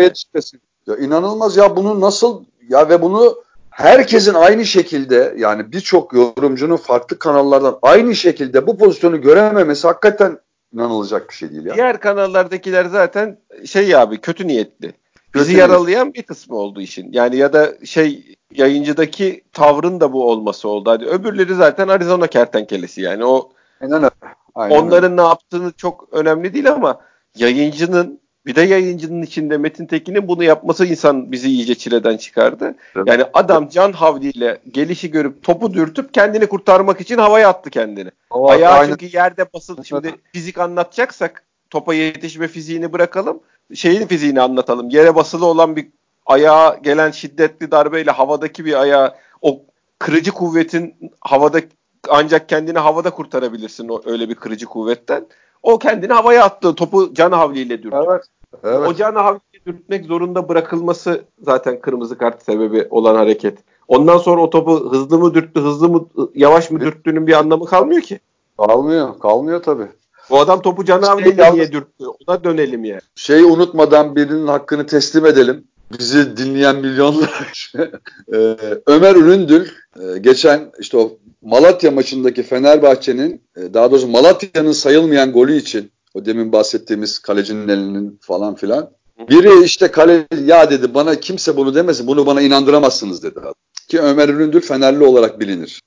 Ya 0.86 0.96
inanılmaz 0.96 1.56
ya 1.56 1.76
bunu 1.76 2.00
nasıl 2.00 2.44
ya 2.68 2.88
ve 2.88 3.02
bunu 3.02 3.42
herkesin 3.70 4.34
aynı 4.34 4.64
şekilde 4.64 5.34
yani 5.38 5.72
birçok 5.72 6.12
yorumcunun 6.12 6.76
farklı 6.76 7.18
kanallardan 7.18 7.78
aynı 7.82 8.16
şekilde 8.16 8.66
bu 8.66 8.78
pozisyonu 8.78 9.20
görememesi 9.20 9.86
hakikaten 9.86 10.38
inanılacak 10.72 11.28
bir 11.28 11.34
şey 11.34 11.50
değil 11.50 11.64
ya. 11.64 11.74
Diğer 11.74 12.00
kanallardakiler 12.00 12.84
zaten 12.84 13.38
şey 13.64 13.96
abi 13.96 14.20
kötü 14.20 14.46
niyetli. 14.46 14.92
Bizi 15.34 15.46
kötü 15.46 15.58
yaralayan 15.58 16.14
bir 16.14 16.22
kısmı 16.22 16.56
oldu 16.56 16.80
işin. 16.80 17.12
Yani 17.12 17.36
ya 17.36 17.52
da 17.52 17.72
şey 17.84 18.34
yayıncıdaki 18.52 19.44
tavrın 19.52 20.00
da 20.00 20.12
bu 20.12 20.30
olması 20.30 20.68
oldu. 20.68 20.90
Hadi 20.90 21.04
öbürleri 21.04 21.54
zaten 21.54 21.88
Arizona 21.88 22.26
kertenkelesi 22.26 23.02
yani 23.02 23.24
o 23.24 23.50
Aynen 23.80 24.10
Aynen 24.54 24.76
onların 24.76 25.12
öyle. 25.12 25.22
ne 25.22 25.26
yaptığını 25.26 25.72
çok 25.72 26.08
önemli 26.12 26.54
değil 26.54 26.72
ama 26.72 27.00
yayıncının 27.36 28.20
bir 28.48 28.54
de 28.54 28.62
yayıncının 28.62 29.22
içinde 29.22 29.58
Metin 29.58 29.86
Tekin'in 29.86 30.28
bunu 30.28 30.44
yapması 30.44 30.86
insan 30.86 31.32
bizi 31.32 31.48
iyice 31.48 31.74
çileden 31.74 32.16
çıkardı. 32.16 32.74
Evet. 32.96 33.06
Yani 33.06 33.24
adam 33.34 33.68
can 33.68 33.92
havliyle 33.92 34.58
gelişi 34.72 35.10
görüp 35.10 35.42
topu 35.42 35.74
dürtüp 35.74 36.14
kendini 36.14 36.46
kurtarmak 36.46 37.00
için 37.00 37.18
havaya 37.18 37.48
attı 37.48 37.70
kendini. 37.70 38.10
O, 38.30 38.50
Ayağı 38.50 38.72
aynen. 38.72 38.90
çünkü 38.90 39.16
yerde 39.16 39.52
basılı. 39.54 39.84
Şimdi 39.84 40.14
fizik 40.32 40.58
anlatacaksak 40.58 41.44
topa 41.70 41.94
yetişme 41.94 42.48
fiziğini 42.48 42.92
bırakalım. 42.92 43.40
Şeyin 43.74 44.06
fiziğini 44.06 44.40
anlatalım. 44.40 44.90
Yere 44.90 45.14
basılı 45.14 45.46
olan 45.46 45.76
bir 45.76 45.86
ayağa 46.26 46.78
gelen 46.82 47.10
şiddetli 47.10 47.70
darbeyle 47.70 48.10
havadaki 48.10 48.64
bir 48.64 48.80
ayağı 48.80 49.14
o 49.42 49.62
kırıcı 49.98 50.30
kuvvetin 50.30 50.94
havada 51.20 51.60
ancak 52.08 52.48
kendini 52.48 52.78
havada 52.78 53.10
kurtarabilirsin 53.10 53.88
o 53.88 54.02
öyle 54.06 54.28
bir 54.28 54.34
kırıcı 54.34 54.66
kuvvetten. 54.66 55.26
O 55.62 55.78
kendini 55.78 56.12
havaya 56.12 56.44
attı. 56.44 56.74
Topu 56.74 57.14
can 57.14 57.32
havliyle 57.32 57.82
dürttü. 57.82 57.96
Evet. 58.08 58.24
Evet. 58.64 58.88
Ocağına 58.88 59.24
hafifçe 59.24 59.64
dürtmek 59.66 60.04
zorunda 60.04 60.48
bırakılması 60.48 61.24
zaten 61.42 61.80
kırmızı 61.80 62.18
kart 62.18 62.42
sebebi 62.42 62.86
olan 62.90 63.14
hareket. 63.14 63.58
Ondan 63.88 64.18
sonra 64.18 64.42
o 64.42 64.50
topu 64.50 64.92
hızlı 64.92 65.18
mı 65.18 65.34
dürttü, 65.34 65.60
hızlı 65.60 65.88
mı, 65.88 66.08
yavaş 66.34 66.70
mı 66.70 66.80
dürttüğünün 66.80 67.26
bir 67.26 67.32
anlamı 67.32 67.66
kalmıyor 67.66 68.02
ki. 68.02 68.20
Kalmıyor, 68.58 69.18
kalmıyor 69.18 69.62
tabii. 69.62 69.86
Bu 70.30 70.40
adam 70.40 70.62
topu 70.62 70.84
canavliyle 70.84 71.44
şey, 71.44 71.52
niye 71.52 71.72
dürttü? 71.72 72.04
Ona 72.26 72.44
dönelim 72.44 72.84
yani. 72.84 73.00
Şeyi 73.14 73.44
unutmadan 73.44 74.16
birinin 74.16 74.46
hakkını 74.46 74.86
teslim 74.86 75.26
edelim. 75.26 75.64
Bizi 75.98 76.36
dinleyen 76.36 76.76
milyonlar. 76.76 77.72
ee, 78.34 78.56
Ömer 78.86 79.16
Üründül 79.16 79.68
e, 80.00 80.18
geçen 80.18 80.72
işte 80.78 80.96
o 80.96 81.12
Malatya 81.42 81.90
maçındaki 81.90 82.42
Fenerbahçe'nin 82.42 83.42
e, 83.56 83.74
daha 83.74 83.90
doğrusu 83.90 84.08
Malatya'nın 84.08 84.72
sayılmayan 84.72 85.32
golü 85.32 85.56
için 85.56 85.90
o 86.18 86.24
demin 86.24 86.52
bahsettiğimiz 86.52 87.18
kalecinin 87.18 87.68
elinin 87.68 88.18
falan 88.22 88.54
filan. 88.54 88.90
Biri 89.30 89.64
işte 89.64 89.88
kale 89.88 90.26
ya 90.44 90.70
dedi 90.70 90.94
bana 90.94 91.14
kimse 91.14 91.56
bunu 91.56 91.74
demesin 91.74 92.06
bunu 92.06 92.26
bana 92.26 92.40
inandıramazsınız 92.40 93.22
dedi. 93.22 93.40
Ki 93.88 94.00
Ömer 94.00 94.28
Üründür 94.28 94.60
Fenerli 94.60 95.04
olarak 95.04 95.40
bilinir. 95.40 95.82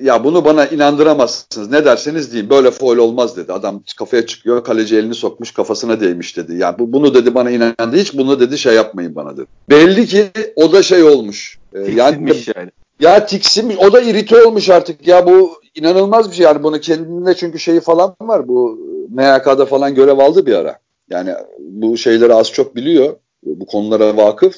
Ya 0.00 0.24
bunu 0.24 0.44
bana 0.44 0.66
inandıramazsınız 0.66 1.70
ne 1.70 1.84
derseniz 1.84 2.32
deyin 2.32 2.50
böyle 2.50 2.70
foul 2.70 2.96
olmaz 2.96 3.36
dedi. 3.36 3.52
Adam 3.52 3.82
kafaya 3.98 4.26
çıkıyor 4.26 4.64
kaleci 4.64 4.96
elini 4.96 5.14
sokmuş 5.14 5.50
kafasına 5.50 6.00
değmiş 6.00 6.36
dedi. 6.36 6.54
Ya 6.56 6.78
bu, 6.78 6.92
bunu 6.92 7.14
dedi 7.14 7.34
bana 7.34 7.50
inandı 7.50 7.96
hiç 7.96 8.18
bunu 8.18 8.40
dedi 8.40 8.58
şey 8.58 8.74
yapmayın 8.74 9.14
bana 9.14 9.36
dedi. 9.36 9.46
Belli 9.70 10.06
ki 10.06 10.26
o 10.56 10.72
da 10.72 10.82
şey 10.82 11.02
olmuş. 11.02 11.58
Ee, 11.74 11.80
yani, 11.80 12.32
yani. 12.56 12.70
Ya 13.00 13.26
tiksinmiş 13.26 13.76
o 13.76 13.92
da 13.92 14.00
irite 14.00 14.44
olmuş 14.44 14.70
artık 14.70 15.06
ya 15.06 15.26
bu 15.26 15.52
inanılmaz 15.74 16.30
bir 16.30 16.36
şey 16.36 16.44
yani 16.44 16.62
bunu 16.62 16.80
kendinde 16.80 17.34
çünkü 17.34 17.58
şeyi 17.58 17.80
falan 17.80 18.14
var 18.20 18.48
bu 18.48 18.78
MHK'da 19.08 19.66
falan 19.66 19.94
görev 19.94 20.18
aldı 20.18 20.46
bir 20.46 20.54
ara. 20.54 20.78
Yani 21.10 21.34
bu 21.58 21.96
şeyleri 21.96 22.34
az 22.34 22.52
çok 22.52 22.76
biliyor. 22.76 23.16
Bu 23.44 23.66
konulara 23.66 24.16
vakıf. 24.16 24.54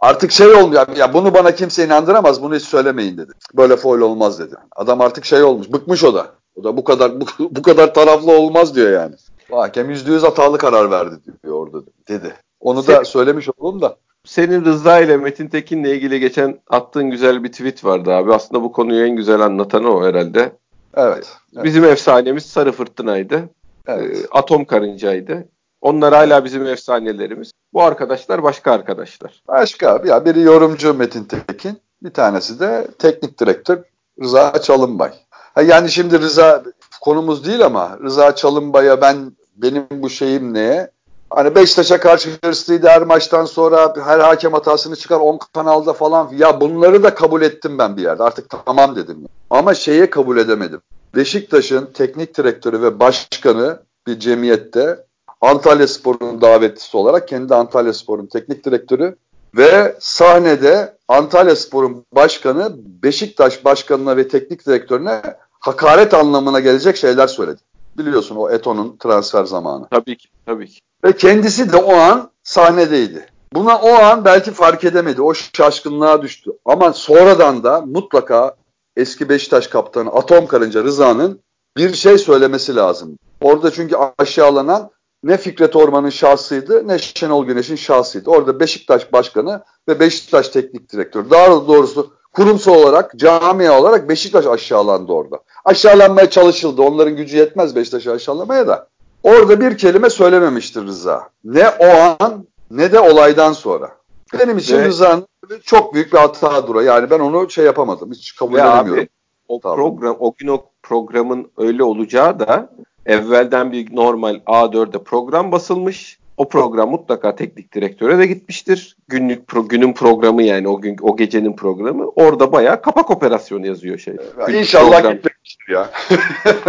Artık 0.00 0.32
şey 0.32 0.46
olmuyor. 0.46 0.96
Ya 0.96 1.14
bunu 1.14 1.34
bana 1.34 1.54
kimse 1.54 1.84
inandıramaz. 1.84 2.42
Bunu 2.42 2.56
hiç 2.56 2.62
söylemeyin 2.62 3.18
dedi. 3.18 3.32
Böyle 3.54 3.76
foil 3.76 4.00
olmaz 4.00 4.38
dedi. 4.38 4.54
Adam 4.76 5.00
artık 5.00 5.24
şey 5.24 5.42
olmuş. 5.42 5.72
Bıkmış 5.72 6.04
o 6.04 6.14
da. 6.14 6.26
O 6.56 6.64
da 6.64 6.76
bu 6.76 6.84
kadar 6.84 7.20
bu, 7.20 7.24
bu 7.38 7.62
kadar 7.62 7.94
taraflı 7.94 8.32
olmaz 8.32 8.74
diyor 8.74 8.92
yani. 8.92 9.14
Hakem 9.50 9.90
yüzde 9.90 10.12
yüz 10.12 10.22
hatalı 10.22 10.58
karar 10.58 10.90
verdi 10.90 11.14
diyor 11.44 11.54
orada 11.54 11.78
dedi. 12.08 12.34
Onu 12.60 12.86
da 12.86 13.04
söylemiş 13.04 13.48
oldum 13.56 13.82
da. 13.82 13.96
Senin 14.24 14.64
Rıza 14.64 15.00
ile 15.00 15.16
Metin 15.16 15.48
Tekin'le 15.48 15.84
ilgili 15.84 16.20
geçen 16.20 16.60
attığın 16.70 17.10
güzel 17.10 17.44
bir 17.44 17.52
tweet 17.52 17.84
vardı 17.84 18.10
abi. 18.10 18.34
Aslında 18.34 18.62
bu 18.62 18.72
konuyu 18.72 19.06
en 19.06 19.16
güzel 19.16 19.40
anlatan 19.40 19.84
o 19.84 20.04
herhalde. 20.04 20.52
Evet. 20.94 21.36
evet. 21.54 21.64
Bizim 21.64 21.84
efsanemiz 21.84 22.46
Sarı 22.46 22.72
Fırtına'ydı. 22.72 23.48
Evet. 23.86 24.16
E, 24.16 24.28
Atom 24.30 24.64
Karınca'ydı. 24.64 25.48
Onlar 25.80 26.14
hala 26.14 26.44
bizim 26.44 26.66
efsanelerimiz. 26.66 27.52
Bu 27.72 27.82
arkadaşlar 27.82 28.42
başka 28.42 28.72
arkadaşlar. 28.72 29.42
Başka. 29.48 30.02
Ya 30.06 30.24
biri 30.24 30.40
yorumcu 30.40 30.94
Metin 30.94 31.24
Tekin, 31.24 31.78
bir 32.02 32.10
tanesi 32.10 32.60
de 32.60 32.88
teknik 32.98 33.40
direktör 33.40 33.78
Rıza 34.22 34.62
Çalınbay. 34.62 35.12
Ha 35.30 35.62
yani 35.62 35.90
şimdi 35.90 36.20
Rıza 36.20 36.64
konumuz 37.00 37.46
değil 37.46 37.64
ama 37.64 37.98
Rıza 38.02 38.34
Çalınbay'a 38.34 39.00
ben 39.00 39.32
benim 39.56 39.86
bu 39.90 40.10
şeyim 40.10 40.54
neye? 40.54 40.90
Hani 41.30 41.54
Beşiktaş'a 41.54 42.00
karşı 42.00 42.30
hırslıydı 42.44 42.88
her 42.88 43.02
maçtan 43.02 43.44
sonra 43.44 43.94
her 44.04 44.18
hakem 44.18 44.52
hatasını 44.52 44.96
çıkar 44.96 45.20
10 45.20 45.38
kanalda 45.54 45.92
falan. 45.92 46.30
Ya 46.36 46.60
bunları 46.60 47.02
da 47.02 47.14
kabul 47.14 47.42
ettim 47.42 47.78
ben 47.78 47.96
bir 47.96 48.02
yerde. 48.02 48.22
Artık 48.22 48.46
tamam 48.66 48.96
dedim. 48.96 49.24
Ama 49.50 49.74
şeye 49.74 50.10
kabul 50.10 50.38
edemedim. 50.38 50.80
Beşiktaş'ın 51.14 51.86
teknik 51.94 52.36
direktörü 52.36 52.82
ve 52.82 53.00
başkanı 53.00 53.82
bir 54.06 54.20
cemiyette 54.20 55.04
Antalya 55.40 55.88
Spor'un 55.88 56.40
davetlisi 56.40 56.96
olarak 56.96 57.28
kendi 57.28 57.54
Antalya 57.54 57.92
Spor'un 57.92 58.26
teknik 58.26 58.64
direktörü 58.64 59.16
ve 59.56 59.96
sahnede 60.00 60.96
Antalya 61.08 61.56
Spor'un 61.56 62.04
başkanı 62.12 62.72
Beşiktaş 62.76 63.64
başkanına 63.64 64.16
ve 64.16 64.28
teknik 64.28 64.66
direktörüne 64.66 65.22
hakaret 65.60 66.14
anlamına 66.14 66.60
gelecek 66.60 66.96
şeyler 66.96 67.26
söyledi. 67.26 67.60
Biliyorsun 67.98 68.36
o 68.36 68.50
Eto'nun 68.50 68.96
transfer 68.96 69.44
zamanı. 69.44 69.88
Tabii 69.90 70.16
ki, 70.16 70.28
tabii 70.46 70.68
ki. 70.68 70.80
Ve 71.04 71.12
kendisi 71.12 71.72
de 71.72 71.76
o 71.76 71.94
an 71.94 72.30
sahnedeydi. 72.42 73.26
Buna 73.54 73.78
o 73.78 73.88
an 73.88 74.24
belki 74.24 74.50
fark 74.50 74.84
edemedi. 74.84 75.22
O 75.22 75.34
şaşkınlığa 75.34 76.22
düştü. 76.22 76.50
Ama 76.64 76.92
sonradan 76.92 77.64
da 77.64 77.80
mutlaka 77.80 78.56
eski 78.96 79.28
Beşiktaş 79.28 79.66
kaptanı 79.66 80.10
Atom 80.10 80.46
Karınca 80.46 80.84
Rıza'nın 80.84 81.40
bir 81.76 81.94
şey 81.94 82.18
söylemesi 82.18 82.76
lazım. 82.76 83.18
Orada 83.40 83.70
çünkü 83.70 83.96
aşağılanan 84.18 84.90
ne 85.22 85.36
Fikret 85.36 85.76
Orman'ın 85.76 86.10
şahsıydı 86.10 86.88
ne 86.88 86.98
Şenol 86.98 87.46
Güneş'in 87.46 87.76
şahsıydı. 87.76 88.30
Orada 88.30 88.60
Beşiktaş 88.60 89.12
Başkanı 89.12 89.62
ve 89.88 90.00
Beşiktaş 90.00 90.48
Teknik 90.48 90.92
Direktörü. 90.92 91.30
Daha 91.30 91.68
doğrusu 91.68 92.12
kurumsal 92.32 92.74
olarak, 92.74 93.12
camia 93.16 93.80
olarak 93.80 94.08
Beşiktaş 94.08 94.46
aşağılandı 94.46 95.12
orada. 95.12 95.36
Aşağılanmaya 95.64 96.30
çalışıldı. 96.30 96.82
Onların 96.82 97.16
gücü 97.16 97.36
yetmez 97.36 97.76
Beşiktaş'ı 97.76 98.12
aşağılamaya 98.12 98.68
da. 98.68 98.88
Orada 99.22 99.60
bir 99.60 99.78
kelime 99.78 100.10
söylememiştir 100.10 100.82
Rıza. 100.82 101.28
Ne 101.44 101.68
o 101.68 102.16
an 102.20 102.46
ne 102.70 102.92
de 102.92 103.00
olaydan 103.00 103.52
sonra. 103.52 103.90
Benim 104.38 104.58
için. 104.58 104.78
Rıza'nın 104.78 105.26
çok 105.62 105.94
büyük 105.94 106.12
bir 106.12 106.18
hata 106.18 106.66
dura. 106.66 106.82
Yani 106.82 107.10
ben 107.10 107.20
onu 107.20 107.50
şey 107.50 107.64
yapamadım. 107.64 108.12
Hiç 108.12 108.36
kabul 108.36 108.54
Ve 108.54 108.60
edemiyorum. 108.60 109.02
Abi, 109.02 109.08
o 109.48 109.60
tamam. 109.60 109.76
program, 109.76 110.16
o 110.20 110.34
gün 110.38 110.48
o 110.48 110.64
programın 110.82 111.50
öyle 111.58 111.84
olacağı 111.84 112.40
da 112.40 112.68
evvelden 113.06 113.72
bir 113.72 113.96
normal 113.96 114.34
A4'e 114.34 115.02
program 115.02 115.52
basılmış. 115.52 116.18
O 116.36 116.48
program 116.48 116.90
mutlaka 116.90 117.36
teknik 117.36 117.74
direktöre 117.74 118.18
de 118.18 118.26
gitmiştir. 118.26 118.96
Günlük 119.08 119.46
pro, 119.46 119.68
günün 119.68 119.92
programı 119.92 120.42
yani 120.42 120.68
o 120.68 120.80
gün 120.80 120.96
o 121.02 121.16
gecenin 121.16 121.56
programı. 121.56 122.08
Orada 122.08 122.52
bayağı 122.52 122.82
kapak 122.82 123.10
operasyonu 123.10 123.66
yazıyor 123.66 123.98
şey. 123.98 124.16
Ya 124.38 124.60
inşallah 124.60 124.96
gitmemiştir 124.96 125.68
ya. 125.72 125.90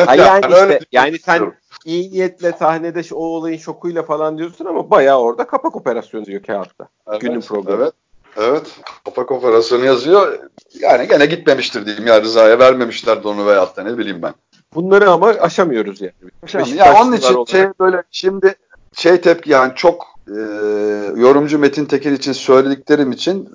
yani, 0.08 0.22
yani 0.22 0.46
işte 0.53 0.80
yani 0.91 1.20
sen 1.20 1.53
iyi 1.86 2.12
niyetle 2.12 2.51
sahnede 2.51 3.01
o 3.13 3.18
olayın 3.18 3.58
şokuyla 3.58 4.03
falan 4.03 4.38
diyorsun 4.38 4.65
ama 4.65 4.89
bayağı 4.89 5.20
orada 5.20 5.48
kapak 5.48 5.75
operasyonu 5.75 6.22
yazıyor 6.22 6.44
kağıtta. 6.44 6.88
Evet, 7.08 7.22
günün 7.22 7.41
programı. 7.41 7.84
Evet. 7.84 7.94
Evet. 8.38 8.80
Kapak 9.06 9.32
operasyonu 9.32 9.86
yazıyor. 9.86 10.39
Yani 10.80 11.08
gene 11.08 11.25
gitmemiştir 11.25 11.86
diyeyim 11.86 12.08
ya 12.08 12.22
Rıza'ya 12.22 12.60
vermemişler 12.60 13.24
de 13.24 13.27
onu 13.27 13.48
veyahut 13.48 13.77
da 13.77 13.84
ne 13.84 13.98
bileyim 13.98 14.22
ben. 14.22 14.34
Bunları 14.75 15.10
ama 15.10 15.27
aşamıyoruz 15.27 16.01
yani. 16.01 16.13
Aşamıyoruz. 16.44 16.75
Ya 16.75 17.01
onun 17.01 17.13
için 17.13 17.46
şey 17.46 17.65
böyle 17.80 18.03
şimdi 18.12 18.56
şey 18.95 19.21
tepki 19.21 19.51
yani 19.51 19.71
çok 19.75 20.12
e, 20.27 20.39
yorumcu 21.15 21.60
Metin 21.60 21.86
Tekin 21.86 22.15
için 22.15 22.33
söylediklerim 22.33 23.12
için 23.12 23.50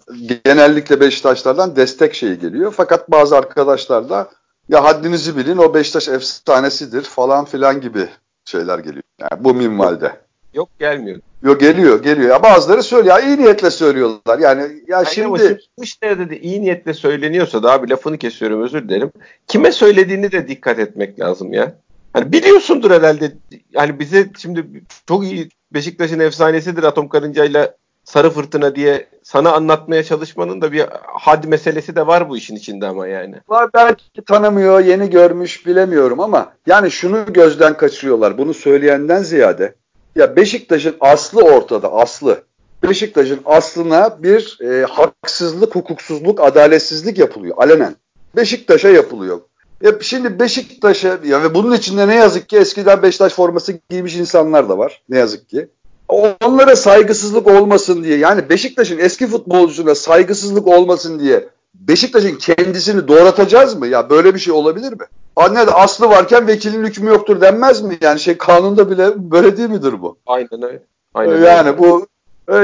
genellikle 0.45 1.01
Beşiktaşlardan 1.01 1.77
destek 1.77 2.15
şeyi 2.15 2.39
geliyor. 2.39 2.75
Fakat 2.77 3.11
bazı 3.11 3.37
arkadaşlar 3.37 4.09
da 4.09 4.31
ya 4.69 4.85
haddinizi 4.85 5.37
bilin 5.37 5.57
o 5.57 5.75
Beşiktaş 5.75 6.09
efsanesidir 6.09 7.03
falan 7.03 7.45
filan 7.45 7.81
gibi 7.81 8.09
şeyler 8.45 8.79
geliyor. 8.79 9.03
Yani 9.21 9.45
bu 9.45 9.55
minvalde. 9.55 10.13
Yok 10.55 10.69
gelmiyor. 10.79 11.21
Yok 11.43 11.61
geliyor 11.61 12.03
geliyor. 12.03 12.31
Ya 12.31 12.43
bazıları 12.43 12.83
söylüyor. 12.83 13.21
Ya 13.21 13.27
iyi 13.27 13.39
niyetle 13.39 13.71
söylüyorlar. 13.71 14.39
Yani 14.39 14.63
ya 14.63 14.69
yani 14.89 15.07
şimdi 15.11 15.59
işte 15.83 16.19
dedi 16.19 16.35
iyi 16.35 16.63
niyetle 16.63 16.95
söyleniyorsa 16.95 17.63
da 17.63 17.73
abi 17.73 17.91
lafını 17.91 18.19
kesiyorum 18.19 18.63
özür 18.63 18.89
dilerim. 18.89 19.13
Kime 19.47 19.73
söylediğini 19.73 20.33
de 20.33 20.49
dikkat 20.49 20.79
etmek 20.79 21.21
lazım 21.21 21.53
ya. 21.53 21.75
Hani 22.17 22.33
biliyorsundur 22.33 22.91
herhalde. 22.91 23.33
Yani 23.73 23.99
bize 23.99 24.31
şimdi 24.39 24.85
çok 25.09 25.25
iyi 25.25 25.49
Beşiktaş'ın 25.75 26.21
efsanesidir 26.21 26.83
Atom 26.83 27.09
Karınca'yla 27.09 27.75
Sarı 28.05 28.31
Fırtına 28.31 28.77
diye 28.77 29.09
sana 29.23 29.53
anlatmaya 29.53 30.05
çalışmanın 30.05 30.61
da 30.61 30.73
bir 30.73 30.87
had 31.05 31.45
meselesi 31.45 31.97
de 31.97 32.07
var 32.07 32.29
bu 32.29 32.37
işin 32.37 32.57
içinde 32.57 32.87
ama 32.87 33.07
yani. 33.07 33.35
Var 33.49 33.71
belki 33.75 34.25
tanımıyor, 34.25 34.81
yeni 34.81 35.11
görmüş 35.11 35.67
bilemiyorum 35.67 36.21
ama 36.21 36.53
yani 36.67 36.91
şunu 36.91 37.33
gözden 37.33 37.77
kaçırıyorlar. 37.77 38.39
Bunu 38.39 38.55
söyleyenden 38.55 39.23
ziyade 39.23 39.75
ya 40.15 40.37
Beşiktaş'ın 40.37 40.97
aslı 41.01 41.43
ortada, 41.43 41.93
aslı. 41.93 42.43
Beşiktaş'ın 42.83 43.41
aslına 43.45 44.23
bir 44.23 44.59
e, 44.61 44.85
haksızlık, 44.85 45.75
hukuksuzluk, 45.75 46.41
adaletsizlik 46.41 47.19
yapılıyor 47.19 47.55
alenen. 47.59 47.97
Beşiktaş'a 48.37 48.89
yapılıyor. 48.89 49.41
Ya 49.83 49.93
şimdi 50.01 50.39
Beşiktaş'a 50.39 51.19
ya 51.25 51.43
ve 51.43 51.55
bunun 51.55 51.77
içinde 51.77 52.09
ne 52.09 52.15
yazık 52.15 52.49
ki 52.49 52.57
eskiden 52.57 53.03
Beşiktaş 53.03 53.33
forması 53.33 53.79
giymiş 53.91 54.17
insanlar 54.17 54.69
da 54.69 54.79
var. 54.79 55.03
Ne 55.09 55.19
yazık 55.19 55.49
ki. 55.49 55.69
Onlara 56.09 56.77
saygısızlık 56.77 57.47
olmasın 57.47 58.05
diye 58.05 58.19
yani 58.19 58.49
Beşiktaş'ın 58.49 58.99
eski 58.99 59.27
futbolcusuna 59.27 59.95
saygısızlık 59.95 60.67
olmasın 60.67 61.19
diye 61.19 61.49
Beşiktaş'ın 61.75 62.37
kendisini 62.37 63.09
doğratacağız 63.09 63.75
mı? 63.75 63.87
Ya 63.87 64.11
böyle 64.11 64.35
bir 64.35 64.39
şey 64.39 64.53
olabilir 64.53 64.93
mi? 64.93 65.05
Anne 65.37 65.67
de 65.67 65.71
aslı 65.71 66.09
varken 66.09 66.47
vekilin 66.47 66.85
hükmü 66.85 67.09
yoktur 67.09 67.41
denmez 67.41 67.83
mi? 67.83 67.99
Yani 68.01 68.21
şey 68.21 68.39
kanunda 68.39 68.91
bile 68.91 69.31
böyle 69.31 69.57
değil 69.57 69.69
midir 69.69 70.03
bu? 70.03 70.19
Aynen 70.27 70.63
öyle. 70.63 70.83
Aynen 71.15 71.43
yani 71.43 71.69
öyle. 71.69 71.79
bu 71.79 72.07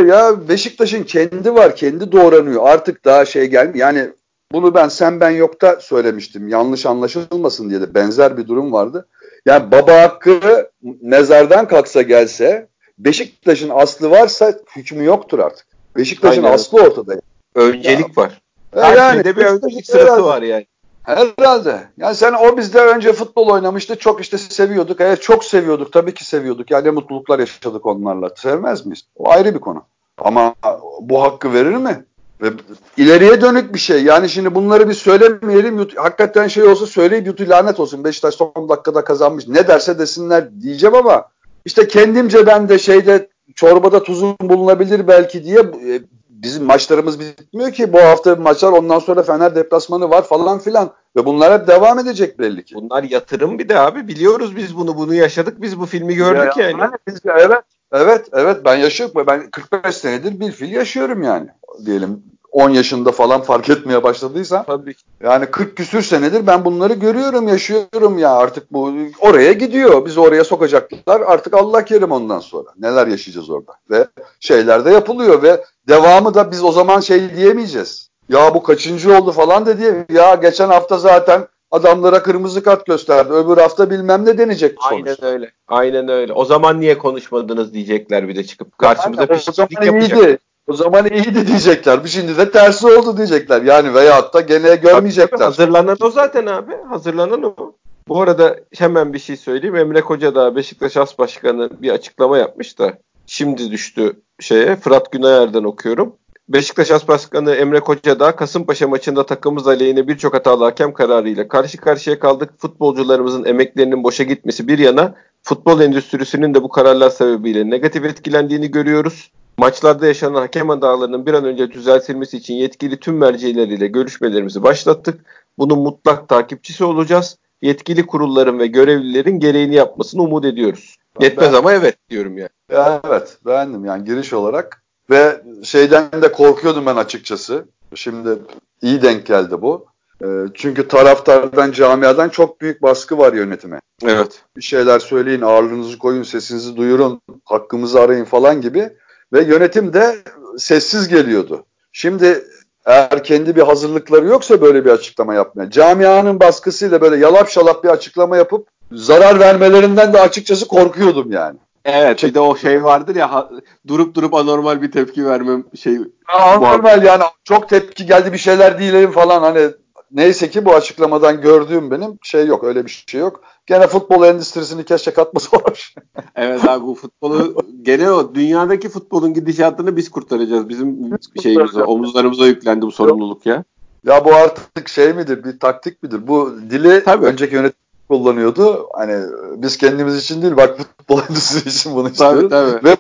ya 0.09 0.49
Beşiktaş'ın 0.49 1.03
kendi 1.03 1.55
var, 1.55 1.77
kendi 1.77 2.13
doğranıyor. 2.13 2.67
Artık 2.67 3.05
daha 3.05 3.25
şey 3.25 3.47
gelmiyor. 3.47 3.77
Yani 3.77 4.09
bunu 4.53 4.75
ben 4.75 4.89
sen 4.89 5.21
ben 5.21 5.31
yokta 5.31 5.81
söylemiştim. 5.81 6.49
Yanlış 6.49 6.87
anlaşılmasın 6.87 7.71
diye 7.71 7.81
de 7.81 7.95
benzer 7.95 8.37
bir 8.37 8.49
durum 8.49 8.73
vardı. 8.73 9.09
Yani 9.47 9.71
baba 9.71 10.03
hakkı 10.03 10.71
mezardan 11.03 11.69
kalksa 11.69 12.03
gelse 12.03 12.69
Beşiktaş'ın 12.99 13.71
aslı 13.75 14.11
varsa 14.11 14.55
hükmü 14.77 15.05
yoktur 15.05 15.39
artık. 15.39 15.67
Beşiktaş'ın 15.97 16.45
aslı 16.45 16.83
ortada. 16.83 17.15
Öncelik 17.55 18.17
ya, 18.17 18.23
var. 18.23 18.43
Her 18.75 18.97
yani, 18.97 19.25
bir 19.25 19.45
öncelik 19.45 19.87
sırası 19.87 20.05
herhalde. 20.05 20.23
var 20.23 20.43
yani. 20.43 20.67
Herhalde. 21.03 21.81
Yani 21.97 22.15
sen 22.15 22.33
o 22.33 22.57
bizde 22.57 22.81
önce 22.81 23.13
futbol 23.13 23.49
oynamıştı. 23.49 23.97
Çok 23.97 24.21
işte 24.21 24.39
seviyorduk. 24.39 25.01
Evet 25.01 25.23
çok 25.23 25.45
seviyorduk. 25.45 25.93
Tabii 25.93 26.15
ki 26.15 26.25
seviyorduk. 26.25 26.71
Yani 26.71 26.91
mutluluklar 26.91 27.39
yaşadık 27.39 27.87
onlarla. 27.87 28.31
Sevmez 28.37 28.87
miyiz? 28.87 29.03
O 29.17 29.31
ayrı 29.31 29.55
bir 29.55 29.61
konu. 29.61 29.83
Ama 30.19 30.55
bu 31.01 31.23
hakkı 31.23 31.53
verir 31.53 31.77
mi? 31.77 32.05
Ve 32.43 32.51
ileriye 32.97 33.41
dönük 33.41 33.75
bir 33.75 33.79
şey. 33.79 34.05
Yani 34.05 34.29
şimdi 34.29 34.55
bunları 34.55 34.89
bir 34.89 34.95
söylemeyelim. 34.95 35.89
Hakikaten 35.97 36.49
şey 36.49 36.65
olsa 36.65 36.87
söyleyip 36.87 37.27
yutu 37.27 37.49
lanet 37.49 37.81
olsun. 37.81 38.05
Beşiktaş 38.05 38.35
son 38.35 38.69
dakikada 38.69 39.05
kazanmış. 39.05 39.49
Ne 39.49 39.69
derse 39.69 39.99
desinler 39.99 40.61
diyeceğim 40.61 40.95
ama 40.95 41.29
işte 41.65 41.89
kendimce 41.89 42.47
ben 42.47 42.69
de 42.69 42.79
şeyde 42.79 43.29
çorbada 43.55 44.03
tuzun 44.03 44.37
bulunabilir 44.41 45.09
belki 45.09 45.45
diye 45.45 45.59
e, 45.61 46.01
bizim 46.29 46.65
maçlarımız 46.65 47.21
bitmiyor 47.21 47.73
ki. 47.73 47.93
Bu 47.93 48.01
hafta 48.01 48.37
maçlar 48.37 48.73
ondan 48.73 48.99
sonra 48.99 49.23
Fener 49.23 49.55
deplasmanı 49.55 50.11
var 50.11 50.23
falan 50.23 50.59
filan. 50.59 50.91
Ve 51.17 51.27
bunlar 51.27 51.61
hep 51.61 51.69
devam 51.69 51.99
edecek 51.99 52.39
belli 52.39 52.65
ki. 52.65 52.75
Bunlar 52.75 53.03
yatırım 53.03 53.59
bir 53.59 53.69
de 53.69 53.79
abi. 53.79 54.09
Biliyoruz 54.09 54.57
biz 54.57 54.77
bunu. 54.77 54.97
Bunu 54.97 55.15
yaşadık. 55.15 55.63
Biz 55.63 55.81
bu 55.81 55.87
filmi 55.87 56.15
gördük 56.15 56.57
ya, 56.57 56.69
yani. 56.69 56.81
yani. 56.81 56.95
Biz, 57.09 57.21
evet. 57.27 57.63
Evet. 57.93 58.29
Evet. 58.33 58.57
Ben 58.65 58.77
yaşıyorum. 58.77 59.27
Ben 59.27 59.51
45 59.51 59.97
senedir 59.97 60.41
bir 60.41 60.53
fil 60.53 60.73
yaşıyorum 60.73 61.23
yani. 61.23 61.49
Diyelim 61.87 62.23
10 62.53 62.71
yaşında 62.71 63.13
falan 63.13 63.41
fark 63.43 63.71
etmeye 63.71 64.03
başladıysa. 64.03 64.63
Tabii 64.63 64.95
ki. 64.95 65.03
Yani 65.23 65.47
40 65.47 65.77
küsür 65.77 66.03
senedir 66.03 66.47
ben 66.47 66.65
bunları 66.65 66.93
görüyorum, 66.93 67.49
yaşıyorum 67.49 68.19
ya 68.19 68.31
artık 68.31 68.73
bu 68.73 68.93
oraya 69.21 69.53
gidiyor. 69.53 70.07
Biz 70.07 70.19
oraya 70.19 70.45
sokacaklar. 70.45 71.21
Artık 71.21 71.55
Allah 71.55 71.85
kerim 71.85 72.13
ondan 72.13 72.39
sonra. 72.39 72.69
Neler 72.79 73.07
yaşayacağız 73.07 73.51
orada. 73.51 73.73
Ve 73.91 74.07
şeyler 74.41 74.85
de 74.85 74.91
yapılıyor 74.91 75.43
ve 75.43 75.65
devamı 75.89 76.35
da 76.35 76.51
biz 76.51 76.65
o 76.65 76.73
zaman 76.73 77.01
şey 77.01 77.37
diyemeyeceğiz. 77.37 78.09
Ya 78.29 78.55
bu 78.55 78.63
kaçıncı 78.63 79.19
oldu 79.19 79.33
falan 79.33 79.67
da 79.67 79.79
diye. 79.79 80.07
Ya 80.13 80.35
geçen 80.35 80.69
hafta 80.69 80.99
zaten 80.99 81.47
adamlara 81.71 82.23
kırmızı 82.23 82.63
kart 82.63 82.87
gösterdi. 82.87 83.33
Öbür 83.33 83.57
hafta 83.57 83.91
bilmem 83.91 84.25
ne 84.25 84.39
denecek 84.39 84.79
sonuçta. 84.91 85.27
Aynen 85.27 85.35
öyle. 85.35 85.53
Aynen 85.69 86.09
öyle. 86.09 86.33
O 86.33 86.45
zaman 86.45 86.81
niye 86.81 86.99
konuşmadınız 86.99 87.75
diyecekler 87.75 88.29
bir 88.29 88.37
de 88.37 88.45
çıkıp 88.45 88.79
karşımıza 88.79 89.27
pişkinlik 89.27 89.85
yapacak. 89.85 90.19
Iyiydi. 90.19 90.39
O 90.67 90.73
zaman 90.73 91.07
iyiydi 91.07 91.47
diyecekler. 91.47 92.01
Şimdi 92.07 92.39
de 92.39 92.51
tersi 92.51 92.87
oldu 92.87 93.17
diyecekler. 93.17 93.63
Yani 93.63 93.95
veyahut 93.95 94.35
da 94.35 94.41
gene 94.41 94.77
görmeyecekler. 94.77 95.39
Tabii, 95.39 95.45
hazırlanan 95.45 95.97
o 96.01 96.11
zaten 96.11 96.47
abi. 96.47 96.73
Hazırlanan 96.89 97.43
o. 97.43 97.73
Bu 98.09 98.23
arada 98.23 98.57
hemen 98.79 99.13
bir 99.13 99.19
şey 99.19 99.37
söyleyeyim. 99.37 99.77
Emre 99.77 100.01
Koca 100.01 100.35
da 100.35 100.57
Beşiktaş 100.57 100.97
As 100.97 101.19
Başkanı 101.19 101.71
bir 101.83 101.91
açıklama 101.91 102.39
yapmış 102.39 102.79
da 102.79 102.99
şimdi 103.27 103.71
düştü 103.71 104.13
şeye. 104.41 104.77
Fırat 104.77 105.13
Günayer'den 105.13 105.65
okuyorum. 105.65 106.17
Beşiktaş 106.49 106.91
As 106.91 107.09
Başkanı 107.09 107.55
Emre 107.55 107.81
Koca 107.81 108.21
da 108.21 108.37
Kasımpaşa 108.37 108.89
maçında 108.89 109.27
takımımız 109.27 109.69
aleyhine 109.69 110.09
birçok 110.09 110.35
hatalı 110.35 110.65
hakem 110.65 110.93
kararıyla 110.93 111.49
karşı 111.49 111.79
karşıya 111.79 112.19
kaldık. 112.19 112.51
Futbolcularımızın 112.59 113.45
emeklerinin 113.45 114.05
boşa 114.05 114.25
gitmesi 114.25 114.69
bir 114.69 114.79
yana 114.79 115.15
futbol 115.43 115.81
endüstrisinin 115.81 116.55
de 116.55 116.63
bu 116.63 116.69
kararlar 116.69 117.11
sebebiyle 117.11 117.71
negatif 117.71 118.05
etkilendiğini 118.05 118.71
görüyoruz. 118.71 119.31
Maçlarda 119.63 120.07
yaşanan 120.07 120.41
hakem 120.41 120.69
hatalarının 120.69 121.27
bir 121.27 121.35
an 121.35 121.45
önce 121.45 121.71
düzeltilmesi 121.71 122.37
için 122.37 122.55
yetkili 122.55 123.01
tüm 123.01 123.17
mercileriyle 123.17 123.87
görüşmelerimizi 123.87 124.63
başlattık. 124.63 125.21
Bunun 125.59 125.79
mutlak 125.79 126.29
takipçisi 126.29 126.85
olacağız. 126.85 127.39
Yetkili 127.63 128.07
kurulların 128.07 128.59
ve 128.59 128.67
görevlilerin 128.67 129.41
gereğini 129.41 129.75
yapmasını 129.75 130.23
umut 130.23 130.45
ediyoruz. 130.45 130.97
Yetmez 131.21 131.53
ben, 131.53 131.59
ama 131.59 131.73
evet 131.73 131.97
diyorum 132.11 132.39
yani. 132.39 132.49
Ya 132.73 133.01
evet 133.09 133.39
beğendim 133.47 133.85
yani 133.85 134.05
giriş 134.05 134.33
olarak 134.33 134.83
ve 135.11 135.43
şeyden 135.63 136.23
de 136.23 136.33
korkuyordum 136.33 136.87
ben 136.87 136.97
açıkçası. 136.97 137.65
Şimdi 137.95 138.39
iyi 138.83 139.03
denk 139.03 139.27
geldi 139.27 139.63
bu. 139.63 139.87
Ee, 140.25 140.27
çünkü 140.55 140.89
taraftardan, 140.89 141.73
camiadan 141.73 142.29
çok 142.29 142.61
büyük 142.61 142.83
baskı 142.83 143.19
var 143.19 143.33
yönetime. 143.33 143.81
Evet. 144.05 144.43
Bir 144.57 144.63
şeyler 144.63 144.99
söyleyin, 144.99 145.41
ağırlığınızı 145.41 145.99
koyun, 145.99 146.23
sesinizi 146.23 146.77
duyurun, 146.77 147.21
hakkımızı 147.45 148.01
arayın 148.01 148.25
falan 148.25 148.61
gibi. 148.61 148.91
Ve 149.33 149.43
yönetim 149.43 149.93
de 149.93 150.17
sessiz 150.59 151.09
geliyordu. 151.09 151.65
Şimdi 151.93 152.45
eğer 152.87 153.25
kendi 153.25 153.57
bir 153.57 153.63
hazırlıkları 153.63 154.27
yoksa 154.27 154.61
böyle 154.61 154.85
bir 154.85 154.91
açıklama 154.91 155.35
yapmaya, 155.35 155.71
camianın 155.71 156.41
baskısıyla 156.41 157.01
böyle 157.01 157.17
yalap 157.17 157.49
şalap 157.49 157.85
bir 157.85 157.89
açıklama 157.89 158.37
yapıp 158.37 158.69
zarar 158.93 159.41
vermelerinden 159.41 160.13
de 160.13 160.21
açıkçası 160.21 160.69
korkuyordum 160.69 161.33
yani. 161.33 161.59
Evet 161.85 162.23
bir 162.23 162.35
de 162.35 162.41
o 162.41 162.57
şey 162.57 162.85
vardır 162.85 163.17
ya 163.17 163.51
durup 163.87 164.15
durup 164.15 164.35
anormal 164.35 164.83
bir 164.83 164.93
tepki 164.93 165.27
vermem 165.27 165.65
şey. 165.83 165.99
Anormal 166.29 167.03
yani 167.03 167.23
çok 167.45 167.69
tepki 167.69 168.07
geldi 168.07 168.33
bir 168.33 168.39
şeyler 168.39 168.79
diyelim 168.79 169.11
falan 169.11 169.43
hani 169.43 169.71
neyse 170.13 170.51
ki 170.51 170.65
bu 170.65 170.75
açıklamadan 170.75 171.41
gördüğüm 171.41 171.91
benim 171.91 172.19
şey 172.23 172.47
yok 172.47 172.65
öyle 172.65 172.85
bir 172.85 173.05
şey 173.07 173.21
yok. 173.21 173.41
Gene 173.67 173.87
futbol 173.87 174.25
endüstrisini 174.25 174.85
keşke 174.85 175.11
katmasalar. 175.11 175.95
evet 176.37 176.69
abi 176.69 176.87
bu 176.87 176.95
futbolu 176.95 177.57
gene 177.83 178.11
o 178.11 178.35
dünyadaki 178.35 178.89
futbolun 178.89 179.35
gidişatını 179.35 179.97
biz 179.97 180.11
kurtaracağız. 180.11 180.69
Bizim 180.69 181.19
şeyimiz 181.43 181.77
omuzlarımıza 181.77 182.47
yüklendi 182.47 182.87
bu 182.87 182.93
sorumluluk 182.93 183.47
ya. 183.47 183.65
Ya 184.07 184.25
bu 184.25 184.35
artık 184.35 184.89
şey 184.89 185.13
midir 185.13 185.45
bir 185.45 185.59
taktik 185.59 186.03
midir? 186.03 186.27
Bu 186.27 186.53
dili 186.71 187.05
Tabii. 187.05 187.27
önceki 187.27 187.55
yönetim 187.55 187.79
kullanıyordu. 188.09 188.89
Hani 188.95 189.25
biz 189.57 189.77
kendimiz 189.77 190.17
için 190.17 190.43
değil 190.43 190.57
bak 190.57 190.79
futbol 190.79 191.21
endüstrisi 191.31 191.69
için 191.69 191.95
bunu 191.95 192.09
istiyoruz. 192.09 192.51
Tabii, 192.51 192.73
tabii. 192.73 192.85
Ve 192.85 192.97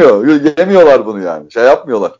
yemiyor, 0.00 0.58
yemiyorlar 0.58 1.06
bunu 1.06 1.20
yani. 1.20 1.52
Şey 1.52 1.64
yapmıyorlar. 1.64 2.12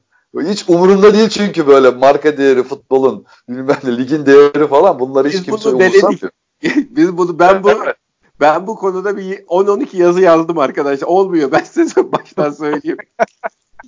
Hiç 0.43 0.65
umurunda 0.69 1.15
değil 1.15 1.29
çünkü 1.29 1.67
böyle 1.67 1.91
marka 1.91 2.39
değeri 2.39 2.63
futbolun, 2.63 3.25
bilmem 3.49 3.77
ne 3.85 3.97
ligin 3.97 4.27
değeri 4.27 4.67
falan 4.67 4.99
bunları 4.99 5.29
hiç 5.29 5.35
Biz 5.35 5.43
kimse 5.43 5.69
umursamıyor. 5.69 6.31
Biz 6.91 7.17
bunu 7.17 7.39
ben 7.39 7.65
bu 7.65 7.71
ben 8.41 8.67
bu 8.67 8.77
konuda 8.77 9.17
bir 9.17 9.39
10-12 9.39 9.97
yazı 9.97 10.21
yazdım 10.21 10.59
arkadaşlar. 10.59 11.09
Olmuyor. 11.09 11.53
Ben 11.53 11.65
size 11.65 12.13
baştan 12.13 12.51
söyleyeyim. 12.51 12.97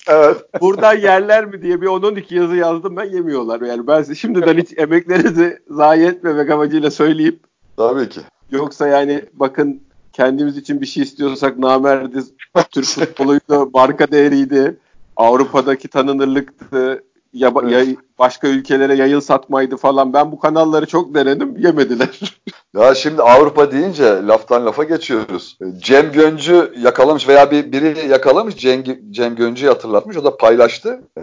evet. 0.08 0.36
Buradan 0.60 0.98
yerler 0.98 1.46
mi 1.46 1.62
diye 1.62 1.80
bir 1.80 1.86
10-12 1.86 2.34
yazı 2.34 2.56
yazdım 2.56 2.96
ben 2.96 3.04
yemiyorlar. 3.04 3.60
Yani 3.60 3.86
ben 3.86 4.02
size 4.02 4.14
şimdiden 4.14 4.56
hiç 4.56 4.78
emeklerinizi 4.78 5.58
zayi 5.70 6.06
etmemek 6.06 6.50
amacıyla 6.50 6.90
söyleyeyim. 6.90 7.40
Tabii 7.76 8.08
ki. 8.08 8.20
Yoksa 8.50 8.88
yani 8.88 9.24
bakın 9.32 9.82
kendimiz 10.12 10.56
için 10.56 10.80
bir 10.80 10.86
şey 10.86 11.02
istiyorsak 11.02 11.58
namerdiz. 11.58 12.32
Türk 12.70 12.86
futboluydu, 12.86 13.70
marka 13.74 14.10
değeriydi. 14.10 14.76
Avrupa'daki 15.16 15.88
tanınırlıktı. 15.88 17.04
Ya, 17.32 17.52
evet. 17.62 17.88
ya, 17.88 17.96
başka 18.18 18.48
ülkelere 18.48 18.94
yayıl 18.94 19.20
satmaydı 19.20 19.76
falan. 19.76 20.12
Ben 20.12 20.32
bu 20.32 20.38
kanalları 20.38 20.86
çok 20.86 21.14
denedim. 21.14 21.56
Yemediler. 21.56 22.40
Ya 22.76 22.94
şimdi 22.94 23.22
Avrupa 23.22 23.72
deyince 23.72 24.26
laftan 24.26 24.66
lafa 24.66 24.84
geçiyoruz. 24.84 25.58
Cem 25.78 26.12
Göncü 26.12 26.74
yakalamış 26.78 27.28
veya 27.28 27.50
bir 27.50 27.72
biri 27.72 28.08
yakalamış 28.08 28.56
Cem, 28.56 28.84
Cem 29.10 29.36
Göncü'yü 29.36 29.68
hatırlatmış. 29.68 30.16
O 30.16 30.24
da 30.24 30.36
paylaştı. 30.36 31.02
Ee, 31.18 31.22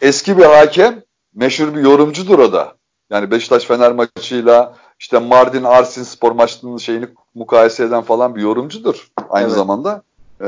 eski 0.00 0.38
bir 0.38 0.42
hakem, 0.42 1.02
meşhur 1.34 1.74
bir 1.74 1.80
yorumcudur 1.80 2.38
o 2.38 2.52
da. 2.52 2.72
Yani 3.10 3.30
Beşiktaş 3.30 3.64
Fener 3.64 3.92
maçıyla 3.92 4.74
işte 4.98 5.18
Mardin 5.18 5.64
Arsin 5.64 6.02
spor 6.02 6.32
maçının 6.32 6.76
şeyini 6.76 7.06
mukayese 7.34 7.84
eden 7.84 8.02
falan 8.02 8.34
bir 8.34 8.42
yorumcudur 8.42 9.08
aynı 9.30 9.46
evet. 9.46 9.56
zamanda. 9.56 10.02
Ee, 10.40 10.46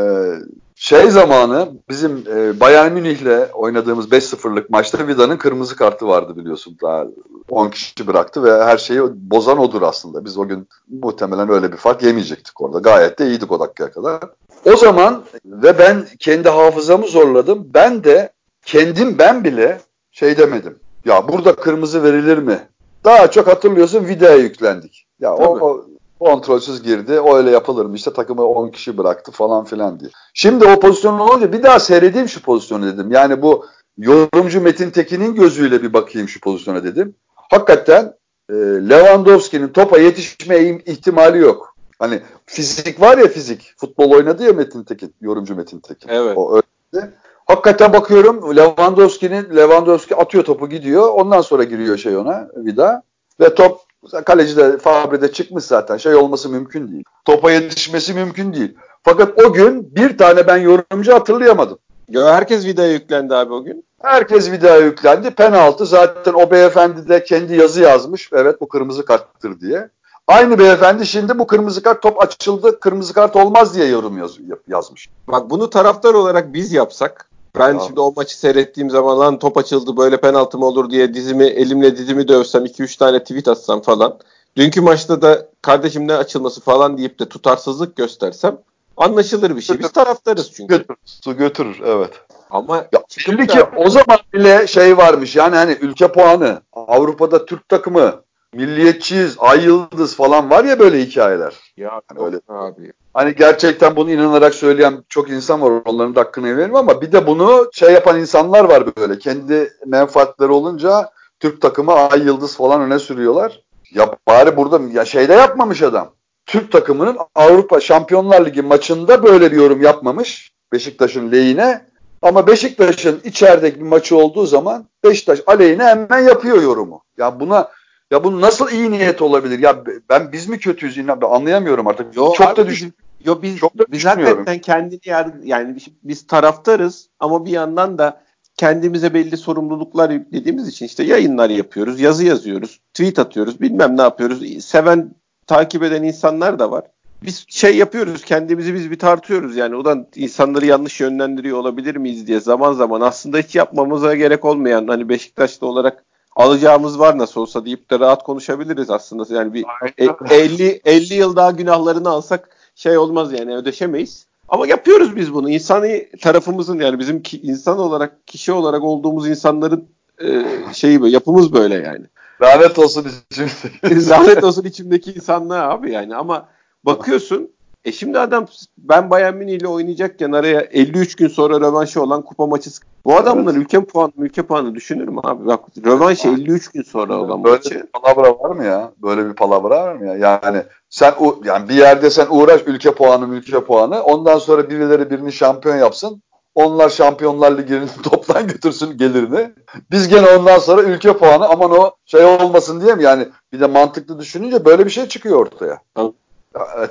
şey 0.81 1.11
zamanı 1.11 1.69
bizim 1.89 2.25
e, 2.37 2.61
Bayern 2.61 2.93
Münih'le 2.93 3.53
oynadığımız 3.55 4.09
5-0'lık 4.09 4.71
maçta 4.71 5.07
Vida'nın 5.07 5.37
kırmızı 5.37 5.77
kartı 5.77 6.09
vardı 6.09 6.37
biliyorsun. 6.37 6.77
Daha 6.83 7.07
10 7.51 7.71
kişi 7.71 8.07
bıraktı 8.07 8.45
ve 8.45 8.65
her 8.65 8.79
şeyi 8.79 9.01
bozan 9.15 9.59
odur 9.59 9.83
aslında. 9.83 10.25
Biz 10.25 10.39
o 10.39 10.49
gün 10.49 10.69
muhtemelen 11.03 11.51
öyle 11.51 11.73
bir 11.73 11.77
fark 11.77 12.03
yemeyecektik 12.03 12.61
orada. 12.61 12.79
Gayet 12.79 13.19
de 13.19 13.27
iyiydik 13.27 13.53
o 13.53 13.61
dakikaya 13.61 13.91
kadar. 13.91 14.21
O 14.65 14.77
zaman 14.77 15.25
ve 15.45 15.79
ben 15.79 16.07
kendi 16.19 16.49
hafızamı 16.49 17.07
zorladım. 17.07 17.71
Ben 17.75 18.05
de 18.05 18.33
kendim 18.65 19.19
ben 19.19 19.45
bile 19.45 19.81
şey 20.11 20.39
demedim. 20.39 20.79
Ya 21.05 21.29
burada 21.29 21.57
kırmızı 21.57 22.03
verilir 22.03 22.39
mi? 22.39 22.61
Daha 23.05 23.31
çok 23.31 23.47
hatırlıyorsun 23.47 24.09
videoya 24.09 24.37
yüklendik. 24.37 25.07
Ya 25.21 25.35
o, 25.35 25.59
o 25.61 25.87
kontrolsüz 26.21 26.83
girdi. 26.83 27.21
O 27.21 27.37
öyle 27.37 27.51
yapılır 27.51 27.87
mı? 27.87 27.97
İşte 27.97 28.13
takımı 28.13 28.45
10 28.45 28.69
kişi 28.69 28.99
bıraktı 28.99 29.33
falan 29.33 29.65
filan 29.65 30.01
diye. 30.01 30.11
Şimdi 30.35 30.65
o 30.65 30.81
pozisyon 30.81 31.19
olunca 31.19 31.53
bir 31.53 31.63
daha 31.63 31.81
seyredeyim 31.81 32.29
şu 32.29 32.43
pozisyonu 32.43 32.87
dedim. 32.87 33.13
Yani 33.13 33.43
bu 33.43 33.67
yorumcu 33.99 34.61
Metin 34.61 34.91
Tekin'in 34.91 35.35
gözüyle 35.35 35.83
bir 35.83 35.93
bakayım 35.93 36.29
şu 36.29 36.41
pozisyona 36.41 36.85
dedim. 36.85 37.15
Hakikaten 37.35 38.15
e, 38.51 38.55
Lewandowski'nin 38.91 39.69
topa 39.69 39.99
yetişme 39.99 40.59
ihtimali 40.87 41.39
yok. 41.39 41.75
Hani 41.99 42.21
fizik 42.47 43.01
var 43.01 43.19
ya 43.19 43.29
fizik. 43.29 43.75
Futbol 43.77 44.11
oynadı 44.11 44.45
ya 44.45 44.53
Metin 44.53 44.85
Tekin. 44.85 45.15
Yorumcu 45.21 45.57
Metin 45.57 45.81
Tekin. 45.81 46.09
Evet. 46.09 46.37
O 46.37 46.55
öyle. 46.55 47.11
Hakikaten 47.47 47.93
bakıyorum 47.93 48.57
Lewandowski'nin 48.57 49.57
Lewandowski 49.57 50.17
atıyor 50.17 50.45
topu 50.45 50.69
gidiyor. 50.69 51.09
Ondan 51.09 51.41
sonra 51.41 51.65
giriyor 51.65 51.97
şey 51.97 52.17
ona 52.17 52.49
vida. 52.57 53.03
Ve 53.41 53.55
top 53.55 53.81
kaleci 54.27 54.57
de 54.57 54.79
Fabre'de 54.79 55.33
çıkmış 55.33 55.65
zaten. 55.65 55.97
Şey 55.97 56.15
olması 56.15 56.49
mümkün 56.49 56.89
değil. 56.89 57.05
Topa 57.25 57.51
yetişmesi 57.51 58.15
mümkün 58.15 58.53
değil. 58.53 58.75
Fakat 59.03 59.45
o 59.45 59.53
gün 59.53 59.95
bir 59.97 60.19
tane 60.19 60.47
ben 60.47 60.57
yorumcu 60.57 61.15
hatırlayamadım. 61.15 61.79
Ya 62.09 62.35
herkes 62.35 62.67
vidaya 62.67 62.93
yüklendi 62.93 63.35
abi 63.35 63.53
o 63.53 63.65
gün. 63.65 63.85
Herkes 64.03 64.51
vidaya 64.51 64.79
yüklendi. 64.79 65.31
Penaltı 65.31 65.87
zaten 65.87 66.35
o 66.35 66.51
beyefendi 66.51 67.09
de 67.09 67.25
kendi 67.25 67.57
yazı 67.57 67.81
yazmış. 67.81 68.31
Evet 68.33 68.61
bu 68.61 68.69
kırmızı 68.69 69.05
karttır 69.05 69.61
diye. 69.61 69.89
Aynı 70.29 70.59
beyefendi 70.59 71.07
şimdi 71.07 71.39
bu 71.39 71.47
kırmızı 71.47 71.83
kart 71.83 72.03
top 72.03 72.23
açıldı 72.23 72.81
kırmızı 72.81 73.15
kart 73.15 73.37
olmaz 73.37 73.75
diye 73.75 73.87
yorum 73.87 74.19
yaz, 74.19 74.39
yazmış. 74.69 75.09
Bak 75.29 75.51
bunu 75.51 75.71
taraftar 75.71 76.15
olarak 76.15 76.53
biz 76.53 76.73
yapsak 76.73 77.31
ben 77.55 77.73
tamam. 77.73 77.87
şimdi 77.87 78.01
o 78.01 78.13
maçı 78.17 78.39
seyrettiğim 78.39 78.91
zaman 78.91 79.19
lan 79.19 79.39
top 79.39 79.57
açıldı 79.57 79.97
böyle 79.97 80.21
penaltı 80.21 80.59
mı 80.59 80.67
olur 80.67 80.91
diye 80.91 81.15
dizimi 81.15 81.45
elimle 81.45 81.97
dizimi 81.97 82.29
dövsem 82.29 82.65
2-3 82.65 82.99
tane 82.99 83.19
tweet 83.19 83.49
atsam 83.49 83.83
falan. 83.83 84.19
Dünkü 84.57 84.81
maçta 84.81 85.23
da 85.23 85.49
kardeşim 85.63 86.09
ne 86.09 86.15
açılması 86.15 86.61
falan 86.61 86.99
deyip 86.99 87.21
de 87.21 87.29
tutarsızlık 87.29 87.97
göstersem 87.97 88.59
anlaşılır 88.97 89.57
bir 89.57 89.61
şey. 89.61 89.79
Biz 89.79 89.93
taraftarız 89.93 90.53
çünkü. 90.53 90.77
Götürür, 90.77 90.99
su 91.05 91.37
götürür 91.37 91.81
evet. 91.85 92.11
Ama 92.51 92.77
ya, 92.77 93.03
şimdi 93.09 93.47
ki 93.47 93.63
o 93.77 93.91
zaman 93.91 94.19
bile 94.33 94.67
şey 94.67 94.97
varmış 94.97 95.37
yani 95.37 95.57
hani 95.57 95.73
ülke 95.81 96.13
puanı 96.13 96.63
Avrupa'da 96.73 97.47
Türk 97.47 97.69
takımı 97.69 98.23
milliyetçiyiz, 98.55 99.37
ay 99.39 99.65
yıldız 99.65 100.17
falan 100.17 100.51
var 100.51 100.65
ya 100.65 100.79
böyle 100.79 101.01
hikayeler. 101.01 101.55
Ya 101.77 102.01
hani 102.09 102.27
öyle 102.27 102.41
abi. 102.49 102.93
Hani 103.15 103.35
gerçekten 103.35 103.97
bunu 103.97 104.11
inanarak 104.11 104.55
söyleyen 104.55 105.05
çok 105.09 105.31
insan 105.31 105.63
var. 105.63 105.83
Onların 105.85 106.15
da 106.15 106.21
hakkını 106.21 106.57
verelim 106.57 106.77
ama 106.77 107.01
bir 107.01 107.13
de 107.13 107.27
bunu 107.27 107.71
şey 107.73 107.93
yapan 107.93 108.21
insanlar 108.21 108.65
var 108.65 108.97
böyle. 108.97 109.19
Kendi 109.19 109.73
menfaatleri 109.87 110.51
olunca 110.51 111.11
Türk 111.41 111.61
takımı 111.61 111.93
ay 111.93 112.23
yıldız 112.23 112.57
falan 112.57 112.81
öne 112.81 112.99
sürüyorlar. 112.99 113.63
Ya 113.95 114.15
bari 114.29 114.57
burada 114.57 114.81
ya 114.93 115.05
şeyde 115.05 115.33
yapmamış 115.33 115.83
adam. 115.83 116.11
Türk 116.47 116.73
takımının 116.73 117.19
Avrupa 117.35 117.81
Şampiyonlar 117.81 118.47
Ligi 118.47 118.63
maçında 118.63 119.23
böyle 119.23 119.53
bir 119.53 119.57
yorum 119.57 119.83
yapmamış. 119.83 120.53
Beşiktaş'ın 120.73 121.33
lehine. 121.33 121.89
Ama 122.23 122.47
Beşiktaş'ın 122.47 123.21
içerideki 123.25 123.81
bir 123.81 123.85
maçı 123.85 124.17
olduğu 124.17 124.47
zaman 124.47 124.87
Beşiktaş 125.05 125.43
aleyhine 125.47 125.85
hemen 125.85 126.19
yapıyor 126.19 126.63
yorumu. 126.63 127.03
Ya 127.19 127.41
buna 127.41 127.69
ya 128.11 128.25
bu 128.25 128.41
nasıl 128.41 128.71
iyi 128.71 128.91
niyet 128.91 129.23
olabilir? 129.23 129.59
Ya 129.59 129.85
ben 130.09 130.33
biz 130.33 130.49
mi 130.49 130.59
kötüyüz? 130.59 130.99
İnan, 130.99 131.21
anlayamıyorum 131.23 131.87
artık. 131.87 132.17
Yo, 132.17 132.33
çok 132.33 132.57
da 132.57 132.67
düş 132.67 132.85
Yo 133.25 133.43
biz 133.43 133.57
çok 133.57 133.79
da 133.79 133.85
biz 133.93 134.05
hakikaten 134.05 134.59
kendini 134.59 135.01
yer 135.05 135.27
yani 135.45 135.77
biz 136.03 136.27
taraftarız 136.27 137.09
ama 137.21 137.45
bir 137.45 137.51
yandan 137.51 137.99
da 137.99 138.21
kendimize 138.57 139.15
belli 139.15 139.37
sorumluluklar 139.37 140.11
yüklediğimiz 140.11 140.69
için 140.69 140.87
işte 140.87 141.05
yayınlar 141.05 141.51
yapıyoruz, 141.51 142.01
yazı 142.01 142.25
yazıyoruz, 142.25 142.81
tweet 142.95 143.19
atıyoruz, 143.19 143.61
bilmem 143.61 143.97
ne 143.97 144.03
yapıyoruz. 144.03 144.65
Seven 144.65 145.15
takip 145.47 145.83
eden 145.83 146.03
insanlar 146.03 146.59
da 146.59 146.71
var. 146.71 146.85
Biz 147.23 147.45
şey 147.49 147.77
yapıyoruz 147.77 148.25
kendimizi 148.25 148.75
biz 148.75 148.91
bir 148.91 148.99
tartıyoruz 148.99 149.57
yani 149.57 149.77
o 149.77 149.85
da 149.85 150.07
insanları 150.17 150.67
yanlış 150.67 151.01
yönlendiriyor 151.01 151.59
olabilir 151.59 151.97
miyiz 151.97 152.27
diye 152.27 152.41
zaman 152.41 152.73
zaman 152.73 153.01
aslında 153.01 153.39
hiç 153.39 153.55
yapmamıza 153.55 154.15
gerek 154.15 154.45
olmayan 154.45 154.89
hani 154.89 155.09
Beşiktaşlı 155.09 155.67
olarak 155.67 156.05
alacağımız 156.39 156.99
var 156.99 157.19
nasıl 157.19 157.41
olsa 157.41 157.65
deyip 157.65 157.91
de 157.91 157.99
rahat 157.99 158.23
konuşabiliriz 158.23 158.91
aslında. 158.91 159.35
Yani 159.35 159.55
bir 159.55 159.65
e, 159.99 160.35
50 160.35 160.81
50 160.85 161.15
yıl 161.15 161.37
daha 161.37 161.51
günahlarını 161.51 162.09
alsak 162.09 162.49
şey 162.75 162.99
olmaz 162.99 163.33
yani 163.33 163.57
ödeşemeyiz. 163.57 164.27
Ama 164.49 164.67
yapıyoruz 164.67 165.17
biz 165.17 165.35
bunu. 165.35 165.51
İnsani 165.51 166.09
tarafımızın 166.21 166.79
yani 166.81 166.99
bizim 166.99 167.23
ki, 167.23 167.41
insan 167.41 167.79
olarak, 167.79 168.27
kişi 168.27 168.53
olarak 168.53 168.83
olduğumuz 168.83 169.29
insanların 169.29 169.89
e, 170.23 170.45
şeyi 170.73 171.03
böyle, 171.03 171.15
yapımız 171.15 171.53
böyle 171.53 171.75
yani. 171.75 172.07
Lanet 172.43 172.79
olsun 172.79 173.07
içimdeki. 173.31 174.11
Lanet 174.11 174.45
olsun 174.45 174.65
içimdeki 174.65 175.13
insanlığa 175.13 175.71
abi 175.71 175.93
yani 175.93 176.17
ama 176.17 176.49
bakıyorsun 176.85 177.51
e 177.85 177.93
şimdi 177.93 178.19
adam 178.19 178.47
ben 178.79 179.11
Bayern 179.11 179.37
Münih 179.37 179.55
ile 179.55 179.69
oynayacakken 179.69 180.33
araya 180.33 180.61
53 180.61 181.15
gün 181.17 181.29
sonra 181.29 181.61
rövanşı 181.61 182.03
olan 182.03 182.23
kupa 182.23 182.47
maçı 182.47 182.71
bu 183.05 183.17
adamlar 183.17 183.53
evet. 183.53 183.63
ülke 183.63 183.85
puanı 183.85 184.13
ülke 184.19 184.43
puanı 184.43 184.75
düşünür 184.75 185.09
mü 185.09 185.21
abi? 185.23 185.47
Bak 185.47 185.61
rövanşı 185.85 186.29
53 186.29 186.69
gün 186.69 186.83
sonra 186.83 187.17
olan 187.21 187.45
Böyle 187.45 187.57
maçı. 187.57 187.71
bir 187.71 187.83
palavra 187.83 188.39
var 188.39 188.51
mı 188.51 188.65
ya? 188.65 188.93
Böyle 189.03 189.29
bir 189.29 189.35
palavra 189.35 189.85
var 189.85 189.95
mı 189.95 190.07
ya? 190.07 190.17
Yani 190.17 190.63
sen 190.91 191.15
yani 191.45 191.69
bir 191.69 191.75
yerde 191.75 192.11
sen 192.11 192.27
uğraş 192.31 192.61
ülke 192.67 192.95
puanı 192.95 193.35
ülke 193.35 193.65
puanı 193.65 194.03
ondan 194.03 194.39
sonra 194.39 194.71
birileri 194.71 195.11
birini 195.11 195.33
şampiyon 195.33 195.77
yapsın. 195.77 196.23
Onlar 196.55 196.89
Şampiyonlar 196.89 197.59
Ligi'nin 197.59 197.89
toptan 198.03 198.47
götürsün 198.47 198.99
gelirini. 198.99 199.51
Biz 199.91 200.09
gene 200.09 200.27
ondan 200.27 200.59
sonra 200.59 200.83
ülke 200.83 201.13
puanı 201.13 201.49
aman 201.49 201.71
o 201.71 201.91
şey 202.07 202.25
olmasın 202.25 202.81
diye 202.81 202.95
mi? 202.95 203.03
Yani 203.03 203.29
bir 203.53 203.61
de 203.61 203.67
mantıklı 203.67 204.19
düşününce 204.19 204.65
böyle 204.65 204.85
bir 204.85 204.91
şey 204.91 205.09
çıkıyor 205.09 205.39
ortaya. 205.39 205.83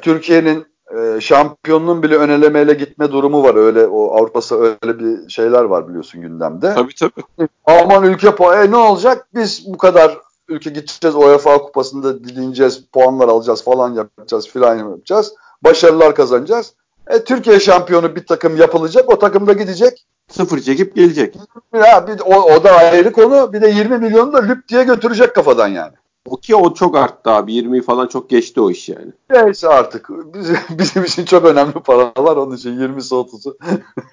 Türkiye'nin 0.02 0.66
e, 0.96 1.22
şampiyonluğun 1.22 2.04
bile 2.04 2.16
önelemeyle 2.16 2.74
gitme 2.74 3.12
durumu 3.12 3.44
var. 3.44 3.56
Öyle 3.56 3.88
o 3.88 4.16
Avrupa'sa 4.18 4.56
öyle 4.56 5.00
bir 5.00 5.30
şeyler 5.30 5.64
var 5.64 5.88
biliyorsun 5.88 6.22
gündemde. 6.22 6.74
Tabii 6.74 6.96
tabii. 6.96 7.48
Aman 7.66 8.04
ülke 8.04 8.36
puanı 8.36 8.66
e, 8.66 8.72
ne 8.72 8.78
olacak? 8.78 9.28
Biz 9.36 9.64
bu 9.68 9.78
kadar 9.78 10.18
ülke 10.48 10.70
gideceğiz 10.70 11.16
UEFA 11.16 11.58
kupasında 11.58 12.24
dilineceğiz, 12.24 12.84
puanlar 12.94 13.28
alacağız 13.28 13.64
falan 13.64 13.94
yapacağız 13.94 14.48
filan 14.48 14.76
yapacağız. 14.76 15.34
Başarılar 15.64 16.16
kazanacağız. 16.16 16.74
E, 17.08 17.24
Türkiye 17.24 17.60
şampiyonu 17.60 18.16
bir 18.16 18.26
takım 18.26 18.58
yapılacak. 18.58 19.10
O 19.10 19.20
takım 19.20 19.48
da 19.48 19.54
gidecek. 19.54 20.06
Sıfır 20.32 20.60
çekip 20.60 20.96
gelecek. 20.96 21.36
Ya 21.74 22.08
bir, 22.08 22.20
o, 22.26 22.56
o 22.56 22.64
da 22.64 22.72
ayrı 22.72 23.12
konu. 23.12 23.54
Bir 23.54 23.62
de 23.62 23.70
20 23.70 23.98
milyonu 23.98 24.34
da 24.34 24.44
lüp 24.44 24.68
diye 24.68 24.84
götürecek 24.84 25.36
kafadan 25.36 25.68
yani. 25.68 25.94
O 26.30 26.38
ki 26.38 26.56
o 26.56 26.74
çok 26.74 26.98
arttı 26.98 27.30
abi. 27.30 27.54
20 27.54 27.82
falan 27.82 28.08
çok 28.08 28.30
geçti 28.30 28.62
o 28.62 28.72
iş 28.72 28.90
yani. 28.90 29.12
Neyse 29.30 29.68
artık. 29.68 30.10
Bizim, 30.34 30.58
bizim 30.80 31.04
için 31.04 31.26
çok 31.26 31.46
önemli 31.46 31.74
paralar 31.74 32.38
onun 32.38 32.56
için 32.56 32.80
20'si 32.80 33.14
30'u. 33.14 33.58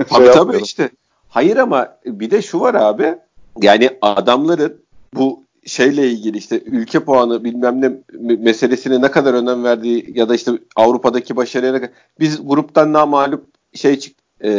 tabii 0.09 0.25
şey 0.25 0.33
tabii 0.33 0.57
işte. 0.63 0.91
Hayır 1.29 1.57
ama 1.57 1.97
bir 2.07 2.31
de 2.31 2.43
şu 2.43 2.61
var 2.61 2.75
abi. 2.75 3.15
Yani 3.63 3.91
adamların 4.03 4.77
bu 5.15 5.45
şeyle 5.67 6.11
ilgili 6.11 6.39
işte 6.39 6.63
ülke 6.67 7.01
puanı 7.01 7.45
bilmem 7.45 7.81
ne 7.81 7.93
meselesine 8.37 9.01
ne 9.01 9.11
kadar 9.11 9.35
önem 9.35 9.65
verdiği 9.65 10.13
ya 10.15 10.29
da 10.29 10.35
işte 10.35 10.53
Avrupa'daki 10.77 11.37
başarıya 11.37 11.73
ne 11.73 11.81
kadar 11.81 11.95
biz 12.21 12.49
gruptan 12.49 12.93
namalup 12.93 13.45
şey 13.75 13.99
çık 13.99 14.17
e, 14.41 14.51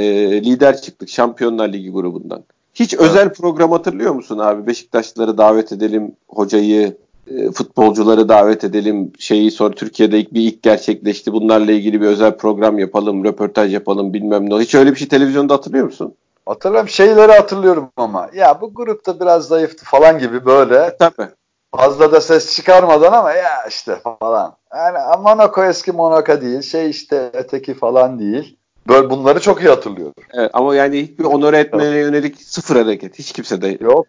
lider 0.43 0.81
çıktık 0.81 1.09
Şampiyonlar 1.09 1.73
Ligi 1.73 1.91
grubundan. 1.91 2.43
Hiç 2.73 2.93
evet. 2.93 3.03
özel 3.03 3.33
program 3.33 3.71
hatırlıyor 3.71 4.15
musun 4.15 4.37
abi? 4.37 4.67
Beşiktaşlıları 4.67 5.37
davet 5.37 5.71
edelim, 5.71 6.15
hocayı, 6.27 6.97
futbolcuları 7.53 8.29
davet 8.29 8.63
edelim. 8.63 9.11
Şeyi 9.19 9.51
sonra 9.51 9.75
Türkiye'de 9.75 10.19
ilk 10.19 10.33
bir 10.33 10.41
ilk 10.41 10.63
gerçekleşti. 10.63 11.33
Bunlarla 11.33 11.71
ilgili 11.71 12.01
bir 12.01 12.07
özel 12.07 12.38
program 12.38 12.79
yapalım, 12.79 13.25
röportaj 13.25 13.73
yapalım 13.73 14.13
bilmem 14.13 14.49
ne. 14.49 14.55
Hiç 14.55 14.75
öyle 14.75 14.91
bir 14.91 14.95
şey 14.95 15.07
televizyonda 15.07 15.53
hatırlıyor 15.53 15.85
musun? 15.85 16.15
Hatırlıyorum 16.45 16.89
şeyleri 16.89 17.31
hatırlıyorum 17.31 17.89
ama 17.97 18.29
ya 18.33 18.61
bu 18.61 18.73
grupta 18.73 19.19
biraz 19.19 19.47
zayıftı 19.47 19.85
falan 19.85 20.19
gibi 20.19 20.45
böyle. 20.45 20.97
Tabii. 20.99 21.29
Fazla 21.75 22.11
da 22.11 22.21
ses 22.21 22.55
çıkarmadan 22.55 23.13
ama 23.13 23.31
ya 23.31 23.65
işte 23.69 23.95
falan. 23.95 24.55
Yani 24.75 24.97
Monaco 25.23 25.63
eski 25.63 25.91
Monaco 25.91 26.41
değil. 26.41 26.61
Şey 26.61 26.89
işte 26.89 27.29
öteki 27.33 27.73
falan 27.73 28.19
değil. 28.19 28.57
Böyle 28.88 29.09
bunları 29.09 29.39
çok 29.39 29.61
iyi 29.61 29.69
hatırlıyorum. 29.69 30.13
Evet, 30.33 30.51
ama 30.53 30.75
yani 30.75 31.01
hiçbir 31.01 31.23
onur 31.23 31.53
etmeye 31.53 31.97
yönelik 31.99 32.41
sıfır 32.41 32.75
hareket. 32.75 33.19
Hiç 33.19 33.31
kimse 33.31 33.61
de. 33.61 33.77
Yok. 33.81 34.07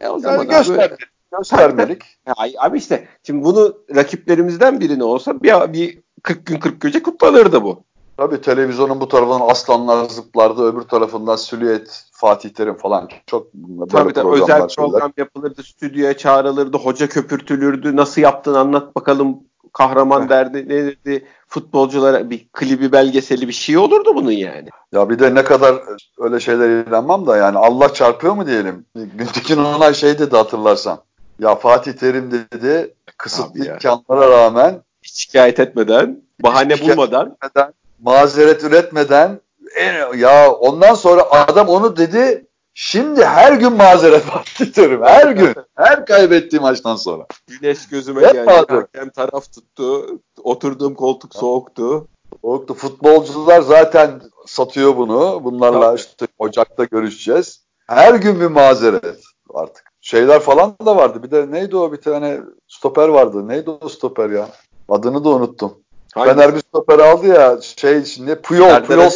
E 0.00 0.08
o 0.08 0.18
zaman 0.18 0.36
yani 0.36 0.48
göstermelik. 0.48 1.00
Göstermelik. 1.38 2.02
Abi, 2.26 2.54
abi 2.58 2.78
işte 2.78 3.08
şimdi 3.26 3.44
bunu 3.44 3.76
rakiplerimizden 3.94 4.80
birine 4.80 5.04
olsa 5.04 5.42
bir, 5.42 5.72
bir 5.72 5.98
40 6.22 6.46
gün 6.46 6.58
40 6.58 6.80
gece 6.80 7.02
kutlanırdı 7.02 7.62
bu. 7.62 7.84
Tabii 8.16 8.40
televizyonun 8.40 9.00
bu 9.00 9.08
tarafından 9.08 9.48
aslanlar 9.48 10.08
zıplardı, 10.08 10.72
öbür 10.72 10.82
tarafından 10.82 11.36
silüet 11.36 12.04
Fatih 12.12 12.50
Terim 12.50 12.76
falan 12.76 13.08
çok 13.26 13.54
böyle 13.54 13.90
tabii, 13.90 14.12
tabii 14.12 14.28
özel 14.28 14.46
şeyler. 14.46 14.68
program 14.68 15.12
yapılırdı, 15.16 15.62
stüdyoya 15.62 16.16
çağrılırdı, 16.16 16.76
hoca 16.76 17.08
köpürtülürdü, 17.08 17.96
nasıl 17.96 18.20
yaptın 18.20 18.54
anlat 18.54 18.96
bakalım 18.96 19.40
kahraman 19.72 20.28
derdi 20.28 20.68
ne 20.68 20.84
dedi 20.84 21.26
futbolculara 21.48 22.30
bir 22.30 22.48
klibi 22.52 22.92
belgeseli 22.92 23.48
bir 23.48 23.52
şey 23.52 23.78
olurdu 23.78 24.14
bunun 24.14 24.30
yani. 24.30 24.68
Ya 24.92 25.10
bir 25.10 25.18
de 25.18 25.34
ne 25.34 25.44
kadar 25.44 25.82
öyle 26.18 26.40
şeyler 26.40 26.86
inanmam 26.86 27.26
da 27.26 27.36
yani 27.36 27.58
Allah 27.58 27.94
çarpıyor 27.94 28.34
mu 28.34 28.46
diyelim. 28.46 28.86
Güntekin 28.94 29.56
Onay 29.56 29.94
şey 29.94 30.18
dedi 30.18 30.36
hatırlarsan. 30.36 30.98
Ya 31.38 31.54
Fatih 31.54 31.92
Terim 31.92 32.30
dedi 32.30 32.94
kısıtlı 33.16 33.66
imkanlara 33.66 34.30
rağmen 34.30 34.82
hiç 35.02 35.20
şikayet 35.22 35.60
etmeden, 35.60 36.22
bahane 36.42 36.80
bulmadan 36.80 37.36
etmeden, 37.44 37.72
mazeret 38.02 38.64
üretmeden 38.64 39.40
en, 39.76 40.16
ya 40.16 40.52
ondan 40.52 40.94
sonra 40.94 41.22
adam 41.30 41.68
onu 41.68 41.96
dedi 41.96 42.46
Şimdi 42.74 43.24
her 43.24 43.52
gün 43.52 43.72
mazeret 43.72 44.28
bahsediyorum. 44.34 45.02
Her 45.04 45.30
gün. 45.30 45.54
Her 45.74 46.06
kaybettiğim 46.06 46.62
maçtan 46.62 46.96
sonra. 46.96 47.26
Güneş 47.46 47.88
gözüme 47.88 48.20
Hep 48.22 48.32
geldi. 48.32 48.48
Hakem 48.68 49.10
taraf 49.10 49.52
tuttu. 49.52 50.18
Oturduğum 50.42 50.94
koltuk 50.94 51.34
soğuktu. 51.34 52.08
Soğuktu. 52.42 52.74
Futbolcular 52.74 53.60
zaten 53.60 54.20
satıyor 54.46 54.96
bunu. 54.96 55.40
Bunlarla 55.44 55.80
Tabii. 55.80 56.00
işte 56.00 56.26
Ocak'ta 56.38 56.84
görüşeceğiz. 56.84 57.64
Her 57.86 58.14
gün 58.14 58.40
bir 58.40 58.46
mazeret 58.46 59.20
artık. 59.54 59.91
Şeyler 60.02 60.40
falan 60.40 60.76
da 60.86 60.96
vardı. 60.96 61.22
Bir 61.22 61.30
de 61.30 61.50
neydi 61.50 61.76
o 61.76 61.92
bir 61.92 62.00
tane 62.00 62.40
stoper 62.68 63.08
vardı. 63.08 63.48
Neydi 63.48 63.70
o 63.70 63.88
stoper 63.88 64.30
ya? 64.30 64.48
Adını 64.88 65.24
da 65.24 65.28
unuttum. 65.28 65.74
Hangi? 66.14 66.30
Fener 66.30 66.54
bir 66.54 66.60
stoper 66.60 66.98
aldı 66.98 67.26
ya 67.26 67.58
şey 67.60 68.04
şimdi 68.04 68.34
Puyol. 68.34 68.66
Nerede 68.66 68.86
Puyol. 68.86 69.10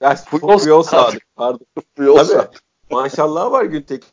Ya, 0.00 0.16
Puyol, 0.30 0.58
Puyol 0.58 0.82
Sadık. 0.82 1.22
Pardon. 1.36 1.66
Puyol 1.96 2.24
Sadık. 2.24 2.62
Maşallah 2.90 3.50
var 3.50 3.64
Güntek. 3.64 4.04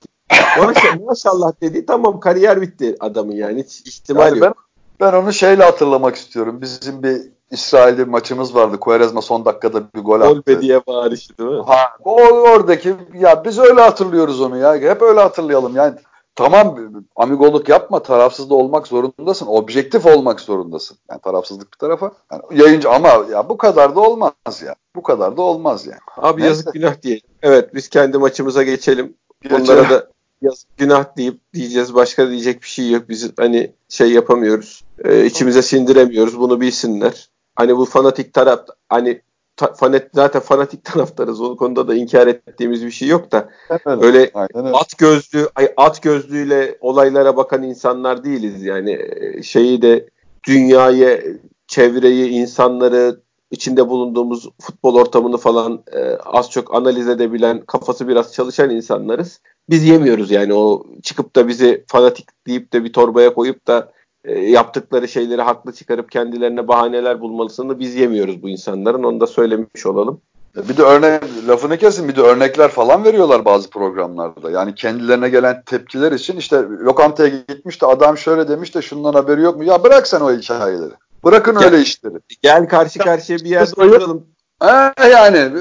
Maşallah, 0.57 0.99
maşallah 1.05 1.53
dedi 1.61 1.85
tamam 1.85 2.19
kariyer 2.19 2.61
bitti 2.61 2.95
adamın 2.99 3.35
yani 3.35 3.63
hiç 3.63 3.81
ihtimal 3.87 4.27
yani 4.27 4.39
yok. 4.39 4.57
Ben, 4.99 5.07
ben 5.07 5.17
onu 5.17 5.33
şeyle 5.33 5.63
hatırlamak 5.63 6.15
istiyorum. 6.15 6.61
Bizim 6.61 7.03
bir 7.03 7.21
İsrail'de 7.51 8.05
maçımız 8.05 8.55
vardı. 8.55 8.79
Quaresma 8.79 9.21
son 9.21 9.45
dakikada 9.45 9.83
bir 9.95 10.01
gol 10.01 10.21
attı. 10.21 10.53
Gol 10.53 10.61
diye 10.61 10.81
bağırıştı 10.87 11.37
değil 11.37 11.49
mi? 11.49 11.63
Ha, 11.67 11.89
o 12.03 12.15
oradaki 12.23 12.95
ya 13.13 13.45
biz 13.45 13.59
öyle 13.59 13.81
hatırlıyoruz 13.81 14.41
onu 14.41 14.57
ya. 14.57 14.75
Hep 14.75 15.01
öyle 15.01 15.19
hatırlayalım 15.19 15.75
yani. 15.75 15.95
Tamam 16.35 16.79
amigoluk 17.15 17.69
yapma 17.69 18.03
tarafsız 18.03 18.49
da 18.49 18.55
olmak 18.55 18.87
zorundasın. 18.87 19.47
Objektif 19.47 20.05
olmak 20.05 20.39
zorundasın. 20.39 20.97
Yani 21.09 21.21
tarafsızlık 21.21 21.73
bir 21.73 21.77
tarafa. 21.77 22.11
Yani 22.31 22.43
yayıncı 22.61 22.89
ama 22.89 23.09
ya 23.31 23.49
bu 23.49 23.57
kadar 23.57 23.95
da 23.95 23.99
olmaz 23.99 24.61
ya. 24.65 24.75
Bu 24.95 25.03
kadar 25.03 25.37
da 25.37 25.41
olmaz 25.41 25.87
yani. 25.87 25.99
Abi 26.17 26.41
Neyse. 26.41 26.49
yazık 26.49 26.73
günah 26.73 27.01
diyelim. 27.01 27.27
Evet 27.41 27.75
biz 27.75 27.89
kendi 27.89 28.17
maçımıza 28.17 28.63
geçelim. 28.63 29.13
geçelim. 29.41 29.63
Onlara 29.63 29.89
da 29.89 30.07
yazık 30.41 30.77
günah 30.77 31.17
deyip 31.17 31.53
diyeceğiz. 31.53 31.95
Başka 31.95 32.29
diyecek 32.29 32.61
bir 32.61 32.67
şey 32.67 32.91
yok. 32.91 33.09
Biz 33.09 33.31
hani 33.37 33.71
şey 33.89 34.11
yapamıyoruz. 34.11 34.83
Ee, 35.03 35.25
içimize 35.25 35.61
sindiremiyoruz. 35.61 36.39
Bunu 36.39 36.61
bilsinler. 36.61 37.29
Hani 37.55 37.77
bu 37.77 37.85
fanatik 37.85 38.33
taraf 38.33 38.67
hani 38.89 39.21
ta, 39.57 39.73
fanet, 39.73 40.09
zaten 40.13 40.41
fanatik 40.41 40.83
taraftarız. 40.83 41.41
O 41.41 41.57
konuda 41.57 41.87
da 41.87 41.95
inkar 41.95 42.27
ettiğimiz 42.27 42.85
bir 42.85 42.91
şey 42.91 43.07
yok 43.07 43.31
da 43.31 43.49
evet, 43.69 44.03
öyle 44.03 44.31
aynen. 44.33 44.73
at 44.73 44.97
gözlü 44.97 45.49
ay, 45.55 45.73
at 45.77 46.01
gözlüğüyle 46.01 46.77
olaylara 46.81 47.37
bakan 47.37 47.63
insanlar 47.63 48.23
değiliz 48.23 48.63
yani 48.63 48.99
şeyi 49.43 49.81
de 49.81 50.09
dünyayı, 50.47 51.39
çevreyi, 51.67 52.29
insanları 52.29 53.19
içinde 53.51 53.89
bulunduğumuz 53.89 54.49
futbol 54.61 54.95
ortamını 54.95 55.37
falan 55.37 55.83
e, 55.91 56.15
az 56.15 56.51
çok 56.51 56.75
analiz 56.75 57.07
edebilen, 57.07 57.61
kafası 57.65 58.07
biraz 58.07 58.33
çalışan 58.33 58.69
insanlarız. 58.69 59.41
Biz 59.69 59.83
yemiyoruz 59.83 60.31
yani 60.31 60.53
o 60.53 60.83
çıkıp 61.03 61.35
da 61.35 61.47
bizi 61.47 61.83
fanatik 61.87 62.27
deyip 62.47 62.73
de 62.73 62.83
bir 62.83 62.93
torbaya 62.93 63.33
koyup 63.33 63.67
da 63.67 63.91
e, 64.27 64.39
yaptıkları 64.39 65.07
şeyleri 65.07 65.41
haklı 65.41 65.73
çıkarıp 65.73 66.11
kendilerine 66.11 66.67
bahaneler 66.67 67.21
bulmalısını 67.21 67.79
biz 67.79 67.95
yemiyoruz 67.95 68.43
bu 68.43 68.49
insanların. 68.49 69.03
Onu 69.03 69.19
da 69.19 69.27
söylemiş 69.27 69.85
olalım. 69.85 70.21
Bir 70.55 70.77
de 70.77 70.83
örnek 70.83 71.23
lafını 71.47 71.77
kesin 71.77 72.07
bir 72.07 72.15
de 72.15 72.21
örnekler 72.21 72.67
falan 72.69 73.03
veriyorlar 73.03 73.45
bazı 73.45 73.69
programlarda. 73.69 74.51
Yani 74.51 74.75
kendilerine 74.75 75.29
gelen 75.29 75.63
tepkiler 75.65 76.11
için 76.11 76.37
işte 76.37 76.57
lokantaya 76.61 77.29
gitmiş 77.29 77.81
de 77.81 77.85
adam 77.85 78.17
şöyle 78.17 78.47
demiş 78.47 78.75
de 78.75 78.81
şundan 78.81 79.13
haberi 79.13 79.41
yok 79.41 79.57
mu? 79.57 79.63
Ya 79.63 79.83
bırak 79.83 80.07
sen 80.07 80.21
o 80.21 80.33
hikayeleri. 80.33 80.93
Bırakın 81.23 81.57
Gel, 81.59 81.65
öyle 81.65 81.81
işleri. 81.81 82.13
Gel 82.41 82.67
karşı 82.67 82.99
karşıya 82.99 83.39
bir 83.39 83.49
yerde 83.49 83.81
oturalım. 83.81 84.27
Ha, 84.59 84.93
yani 85.11 85.51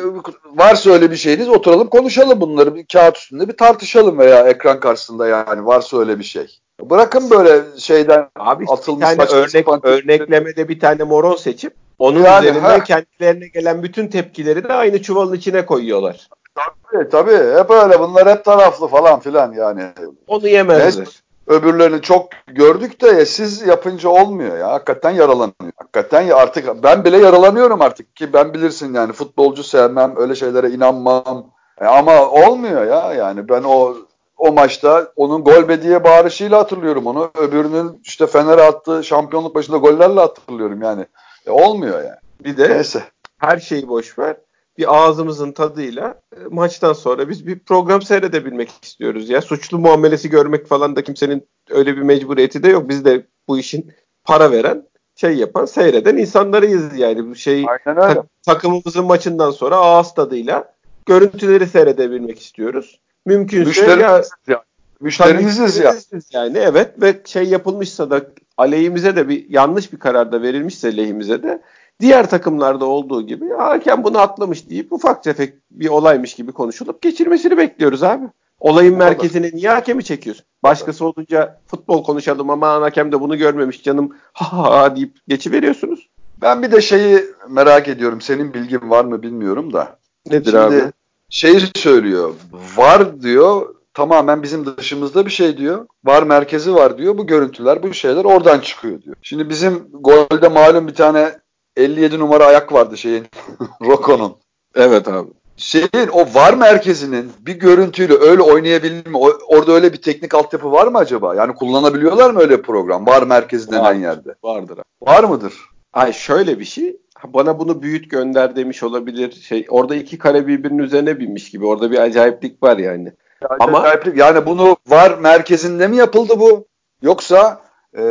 varsa 0.54 0.90
öyle 0.90 1.10
bir 1.10 1.16
şeyiniz 1.16 1.48
oturalım 1.48 1.88
konuşalım 1.88 2.40
bunları 2.40 2.74
bir 2.74 2.86
kağıt 2.86 3.16
üstünde 3.16 3.48
bir 3.48 3.56
tartışalım 3.56 4.18
veya 4.18 4.48
ekran 4.48 4.80
karşısında 4.80 5.26
yani 5.26 5.66
varsa 5.66 5.98
öyle 5.98 6.18
bir 6.18 6.24
şey. 6.24 6.60
Bırakın 6.80 7.30
böyle 7.30 7.78
şeyden 7.78 8.28
Abi 8.36 8.64
atılmış 8.68 9.10
bir 9.10 9.16
tane 9.16 9.30
örnek, 9.32 9.84
örneklemede 9.84 10.68
bir 10.68 10.80
tane 10.80 11.02
moron 11.04 11.36
seçip 11.36 11.74
onun 11.98 12.22
Yani, 12.22 12.46
üzerinden 12.46 12.78
ha. 12.78 12.84
kendilerine 12.84 13.46
gelen 13.48 13.82
bütün 13.82 14.08
tepkileri 14.08 14.64
de 14.64 14.72
aynı 14.72 15.02
çuvalın 15.02 15.34
içine 15.34 15.66
koyuyorlar. 15.66 16.28
Tabii, 16.54 17.08
tabii 17.08 17.58
hep 17.58 17.70
öyle 17.70 18.00
bunlar 18.00 18.28
hep 18.28 18.44
taraflı 18.44 18.88
falan 18.88 19.20
filan 19.20 19.52
yani. 19.52 19.82
Onu 20.26 20.48
yemezler. 20.48 21.08
Öbürlerini 21.46 22.02
çok 22.02 22.28
gördük 22.46 23.02
de 23.02 23.06
ya, 23.06 23.26
siz 23.26 23.66
yapınca 23.66 24.08
olmuyor 24.08 24.58
ya. 24.58 24.72
Hakikaten 24.72 25.10
yaralanıyor. 25.10 25.72
Hakikaten 25.76 26.20
ya 26.20 26.36
artık 26.36 26.82
ben 26.82 27.04
bile 27.04 27.18
yaralanıyorum 27.18 27.82
artık 27.82 28.16
ki 28.16 28.32
ben 28.32 28.54
bilirsin 28.54 28.94
yani 28.94 29.12
futbolcu 29.12 29.62
sevmem, 29.64 30.14
öyle 30.16 30.34
şeylere 30.34 30.70
inanmam. 30.70 31.46
E, 31.80 31.84
ama 31.84 32.30
olmuyor 32.30 32.86
ya 32.86 33.12
yani 33.14 33.48
ben 33.48 33.62
o 33.62 33.96
o 34.44 34.52
maçta 34.52 35.12
onun 35.16 35.44
gol 35.44 35.68
be 35.68 35.82
diye 35.82 36.04
bağırışıyla 36.04 36.58
hatırlıyorum 36.58 37.06
onu. 37.06 37.30
Öbürünün 37.38 38.00
işte 38.04 38.26
Fener'e 38.26 38.62
attığı 38.62 39.04
şampiyonluk 39.04 39.54
başında 39.54 39.76
gollerle 39.76 40.20
hatırlıyorum 40.20 40.82
yani. 40.82 41.06
E, 41.46 41.50
olmuyor 41.50 41.98
yani. 41.98 42.16
Bir 42.44 42.56
de 42.56 42.68
Neyse. 42.70 43.02
her 43.38 43.58
şeyi 43.58 43.88
boş 43.88 44.18
ver. 44.18 44.36
Bir 44.78 44.96
ağzımızın 44.96 45.52
tadıyla 45.52 46.20
e, 46.36 46.38
maçtan 46.50 46.92
sonra 46.92 47.28
biz 47.28 47.46
bir 47.46 47.58
program 47.58 48.02
seyredebilmek 48.02 48.70
istiyoruz 48.82 49.28
ya. 49.30 49.40
Suçlu 49.42 49.78
muamelesi 49.78 50.30
görmek 50.30 50.66
falan 50.66 50.96
da 50.96 51.02
kimsenin 51.04 51.46
öyle 51.70 51.96
bir 51.96 52.02
mecburiyeti 52.02 52.62
de 52.62 52.68
yok. 52.68 52.88
Biz 52.88 53.04
de 53.04 53.26
bu 53.48 53.58
işin 53.58 53.92
para 54.24 54.50
veren, 54.50 54.86
şey 55.16 55.34
yapan, 55.36 55.64
seyreden 55.64 56.16
insanlarıyız 56.16 56.98
yani. 56.98 57.30
Bu 57.30 57.34
şey 57.34 57.54
Aynen 57.68 58.02
öyle. 58.02 58.14
tak- 58.14 58.26
takımımızın 58.46 59.04
maçından 59.04 59.50
sonra 59.50 59.76
ağız 59.76 60.14
tadıyla 60.14 60.74
görüntüleri 61.06 61.66
seyredebilmek 61.66 62.40
istiyoruz. 62.40 63.00
Mümkünse 63.26 63.82
ya 63.86 63.96
Müşteriniz 63.96 64.30
yani. 64.48 64.60
Müşteriniziz 65.00 65.76
ya. 65.76 65.92
müşteriniziz 65.92 66.34
yani 66.34 66.58
evet 66.58 67.02
ve 67.02 67.20
şey 67.24 67.44
yapılmışsa 67.44 68.10
da 68.10 68.26
aleyhimize 68.56 69.16
de 69.16 69.28
bir 69.28 69.50
yanlış 69.50 69.92
bir 69.92 69.98
karar 69.98 70.32
da 70.32 70.42
verilmişse 70.42 70.96
lehimize 70.96 71.42
de 71.42 71.62
diğer 72.00 72.30
takımlarda 72.30 72.84
olduğu 72.84 73.26
gibi 73.26 73.50
hakem 73.58 74.04
bunu 74.04 74.18
atlamış 74.18 74.70
deyip 74.70 74.92
ufak 74.92 75.22
tefek 75.22 75.54
bir 75.70 75.88
olaymış 75.88 76.34
gibi 76.34 76.52
konuşulup 76.52 77.02
geçirmesini 77.02 77.58
bekliyoruz 77.58 78.02
abi. 78.02 78.24
Olayın 78.60 78.96
merkezine 78.96 79.50
niye 79.54 79.68
hakemi 79.68 80.04
çekiyorsun? 80.04 80.46
Başkası 80.62 81.06
olunca 81.06 81.60
futbol 81.66 82.04
konuşalım 82.04 82.50
ama 82.50 82.68
hakem 82.68 83.12
de 83.12 83.20
bunu 83.20 83.38
görmemiş 83.38 83.82
canım 83.82 84.16
ha 84.32 84.52
ha 84.52 84.78
ha 84.78 84.96
deyip 84.96 85.16
geçiveriyorsunuz. 85.28 86.08
Ben 86.42 86.62
bir 86.62 86.72
de 86.72 86.80
şeyi 86.80 87.24
merak 87.48 87.88
ediyorum. 87.88 88.20
Senin 88.20 88.54
bilgin 88.54 88.90
var 88.90 89.04
mı 89.04 89.22
bilmiyorum 89.22 89.72
da. 89.72 89.98
Nedir 90.26 90.44
Şimdi 90.44 90.58
abi? 90.58 90.92
Şeyi 91.30 91.60
söylüyor. 91.76 92.34
Var 92.76 93.22
diyor. 93.22 93.74
Tamamen 93.94 94.42
bizim 94.42 94.76
dışımızda 94.76 95.26
bir 95.26 95.30
şey 95.30 95.56
diyor. 95.56 95.86
Var 96.04 96.22
merkezi 96.22 96.74
var 96.74 96.98
diyor. 96.98 97.18
Bu 97.18 97.26
görüntüler, 97.26 97.82
bu 97.82 97.94
şeyler 97.94 98.24
oradan 98.24 98.58
çıkıyor 98.60 99.02
diyor. 99.02 99.16
Şimdi 99.22 99.48
bizim 99.48 99.88
golde 99.92 100.48
malum 100.48 100.86
bir 100.88 100.94
tane 100.94 101.38
57 101.76 102.18
numara 102.18 102.46
ayak 102.46 102.72
vardı 102.72 102.96
şeyin. 102.96 103.26
Roko'nun. 103.82 104.36
Evet 104.74 105.08
abi. 105.08 105.28
Şeyin 105.56 106.08
o 106.12 106.34
var 106.34 106.54
merkezinin 106.54 107.32
bir 107.40 107.54
görüntüyle 107.54 108.14
öyle 108.14 108.42
oynayabilir 108.42 109.06
mi? 109.06 109.16
O- 109.16 109.38
orada 109.48 109.72
öyle 109.72 109.92
bir 109.92 110.02
teknik 110.02 110.34
altyapı 110.34 110.72
var 110.72 110.86
mı 110.86 110.98
acaba? 110.98 111.34
Yani 111.34 111.54
kullanabiliyorlar 111.54 112.30
mı 112.30 112.40
öyle 112.40 112.62
program? 112.62 113.06
Var 113.06 113.22
merkezi 113.22 113.70
denen 113.70 113.82
Var. 113.84 113.94
yerde. 113.94 114.34
Vardır 114.44 114.74
abi. 114.78 115.10
Var 115.10 115.24
mıdır? 115.24 115.54
Ay 115.92 116.12
şöyle 116.12 116.58
bir 116.58 116.64
şey. 116.64 116.96
Bana 117.26 117.58
bunu 117.58 117.82
büyüt 117.82 118.10
gönder 118.10 118.56
demiş 118.56 118.82
olabilir. 118.82 119.32
Şey 119.32 119.66
orada 119.70 119.94
iki 119.94 120.18
kare 120.18 120.46
birbirinin 120.46 120.78
üzerine 120.82 121.20
binmiş 121.20 121.50
gibi. 121.50 121.66
Orada 121.66 121.90
bir 121.90 121.98
acayiplik 121.98 122.62
var 122.62 122.76
yani. 122.78 123.12
Ama- 123.60 123.80
Acayiplik. 123.80 124.16
yani 124.16 124.46
bunu 124.46 124.76
var 124.88 125.18
merkezinde 125.18 125.88
mi 125.88 125.96
yapıldı 125.96 126.32
bu? 126.40 126.66
Yoksa 127.02 127.60
e, 127.98 128.02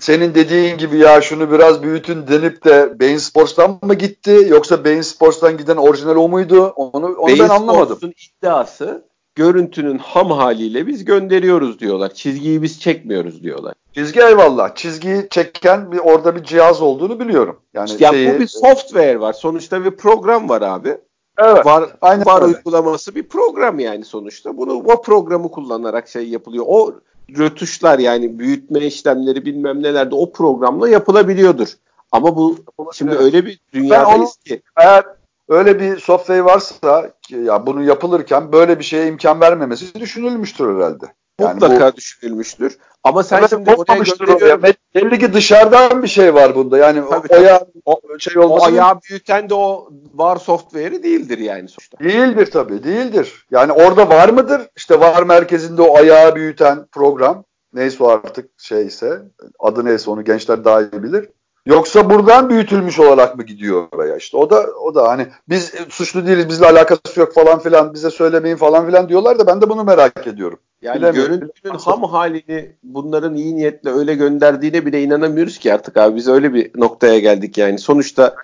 senin 0.00 0.34
dediğin 0.34 0.78
gibi 0.78 0.98
ya 0.98 1.20
şunu 1.20 1.50
biraz 1.52 1.82
büyütün 1.82 2.26
denip 2.26 2.64
de 2.64 3.00
Bein 3.00 3.16
Sports'tan 3.16 3.78
mı 3.82 3.94
gitti? 3.94 4.46
Yoksa 4.48 4.84
Bein 4.84 5.00
Sports'tan 5.00 5.56
giden 5.56 5.76
orijinal 5.76 6.16
o 6.16 6.28
muydu? 6.28 6.66
Onu, 6.76 7.06
onu 7.06 7.28
ben 7.28 7.38
Bein 7.38 7.48
anlamadım. 7.48 7.96
Sports'un 7.96 8.14
iddiası 8.38 9.04
görüntünün 9.34 9.98
ham 9.98 10.30
haliyle 10.30 10.86
biz 10.86 11.04
gönderiyoruz 11.04 11.78
diyorlar. 11.78 12.14
Çizgiyi 12.14 12.62
biz 12.62 12.80
çekmiyoruz 12.80 13.42
diyorlar. 13.42 13.74
Çizgi 13.94 14.20
eyvallah. 14.20 14.74
Çizgiyi 14.74 15.26
çeken 15.30 15.92
bir 15.92 15.98
orada 15.98 16.36
bir 16.36 16.42
cihaz 16.42 16.82
olduğunu 16.82 17.20
biliyorum. 17.20 17.60
Yani 17.74 17.90
Ya 17.98 18.10
şeyi, 18.10 18.34
bu 18.34 18.40
bir 18.40 18.46
software 18.46 19.20
var. 19.20 19.32
Sonuçta 19.32 19.84
bir 19.84 19.90
program 19.90 20.48
var 20.48 20.62
abi. 20.62 20.96
evet, 21.38 21.66
Var, 21.66 21.84
aynen 22.00 22.26
var 22.26 22.42
öyle. 22.42 22.56
uygulaması 22.56 23.14
bir 23.14 23.28
program 23.28 23.78
yani 23.78 24.04
sonuçta. 24.04 24.56
Bunu 24.56 24.72
o 24.72 25.02
programı 25.02 25.50
kullanarak 25.50 26.08
şey 26.08 26.28
yapılıyor. 26.28 26.64
O 26.68 26.94
rötuşlar 27.38 27.98
yani 27.98 28.38
büyütme 28.38 28.80
işlemleri 28.80 29.44
bilmem 29.44 29.82
neler 29.82 30.10
de 30.10 30.14
o 30.14 30.32
programla 30.32 30.88
yapılabiliyordur. 30.88 31.68
Ama 32.12 32.36
bu 32.36 32.56
şimdi 32.92 33.12
Evet. 33.12 33.22
öyle 33.22 33.46
bir 33.46 33.60
dünyadayız 33.72 34.36
ki 34.36 34.62
Eğer 34.76 35.04
öyle 35.48 35.80
bir 35.80 35.98
software 35.98 36.44
varsa 36.44 37.10
ya 37.30 37.66
bunu 37.66 37.82
yapılırken 37.82 38.52
böyle 38.52 38.78
bir 38.78 38.84
şeye 38.84 39.06
imkan 39.06 39.40
vermemesi 39.40 39.94
düşünülmüştür 40.00 40.76
herhalde. 40.76 41.06
Yani 41.40 41.52
mutlaka 41.54 41.96
düşünülmüştür. 41.96 42.78
Ama 43.04 43.22
sen 43.22 43.38
Evet, 43.38 43.50
şimdi 43.50 43.70
oraya 43.70 44.00
o 44.00 44.04
gönderiyorum. 44.04 44.62
Belli 44.94 45.18
ki 45.18 45.32
dışarıdan 45.32 46.02
bir 46.02 46.08
şey 46.08 46.34
var 46.34 46.54
bunda. 46.54 46.78
Yani 46.78 47.02
Tabii, 47.10 47.28
o, 47.30 47.36
o 47.36 47.42
ya 47.42 47.64
O- 47.84 48.18
şey 48.18 48.38
O 48.38 48.42
olması 48.46 48.66
ayağı 48.66 49.00
büyüten 49.10 49.50
de 49.50 49.54
o 49.54 49.88
var 50.14 50.36
software'i 50.36 51.02
değildir 51.02 51.38
yani 51.38 51.68
sonuçta. 51.68 51.98
değildir 51.98 52.46
tabii. 52.50 52.84
Değildir. 52.84 53.46
Yani 53.50 53.72
orada 53.72 54.08
var 54.08 54.28
mıdır? 54.28 54.62
İşte 54.76 55.00
var 55.00 55.22
merkezinde 55.22 55.82
o 55.82 55.96
ayağı 55.96 56.34
büyüten 56.34 56.86
program. 56.92 57.44
Neyse 57.72 58.04
o 58.04 58.08
artık 58.08 58.50
şeyse 58.58 59.22
adı 59.60 59.84
neyse 59.84 60.10
onu 60.10 60.24
gençler 60.24 60.64
daha 60.64 60.82
iyi 60.82 61.02
bilir. 61.02 61.28
Yoksa 61.66 62.10
buradan 62.10 62.50
büyütülmüş 62.50 62.98
olarak 62.98 63.36
mı 63.36 63.42
gidiyor 63.42 63.88
oraya? 63.92 64.16
İşte 64.16 64.36
o 64.36 64.50
da 64.50 64.66
o 64.84 64.94
da 64.94 65.08
hani 65.08 65.26
biz 65.48 65.72
suçlu 65.88 66.26
değiliz 66.26 66.48
bizle 66.48 66.66
alakası 66.66 67.20
yok 67.20 67.34
falan 67.34 67.58
filan 67.58 67.94
bize 67.94 68.10
söylemeyin 68.10 68.56
falan 68.56 68.86
filan 68.86 69.08
diyorlar 69.08 69.38
da 69.38 69.46
ben 69.46 69.60
de 69.60 69.68
bunu 69.68 69.84
merak 69.84 70.26
ediyorum. 70.26 70.58
Yani 70.82 70.96
Bilemiyorum. 70.96 71.40
görüntünün 71.40 71.74
ham 71.74 72.02
halini 72.02 72.72
bunların 72.82 73.34
iyi 73.34 73.56
niyetle 73.56 73.90
öyle 73.90 74.14
gönderdiğine 74.14 74.86
bile 74.86 75.02
inanamıyoruz 75.02 75.58
ki 75.58 75.74
artık 75.74 75.96
abi. 75.96 76.16
Biz 76.16 76.28
öyle 76.28 76.54
bir 76.54 76.70
noktaya 76.80 77.18
geldik 77.18 77.58
yani. 77.58 77.78
Sonuçta 77.78 78.34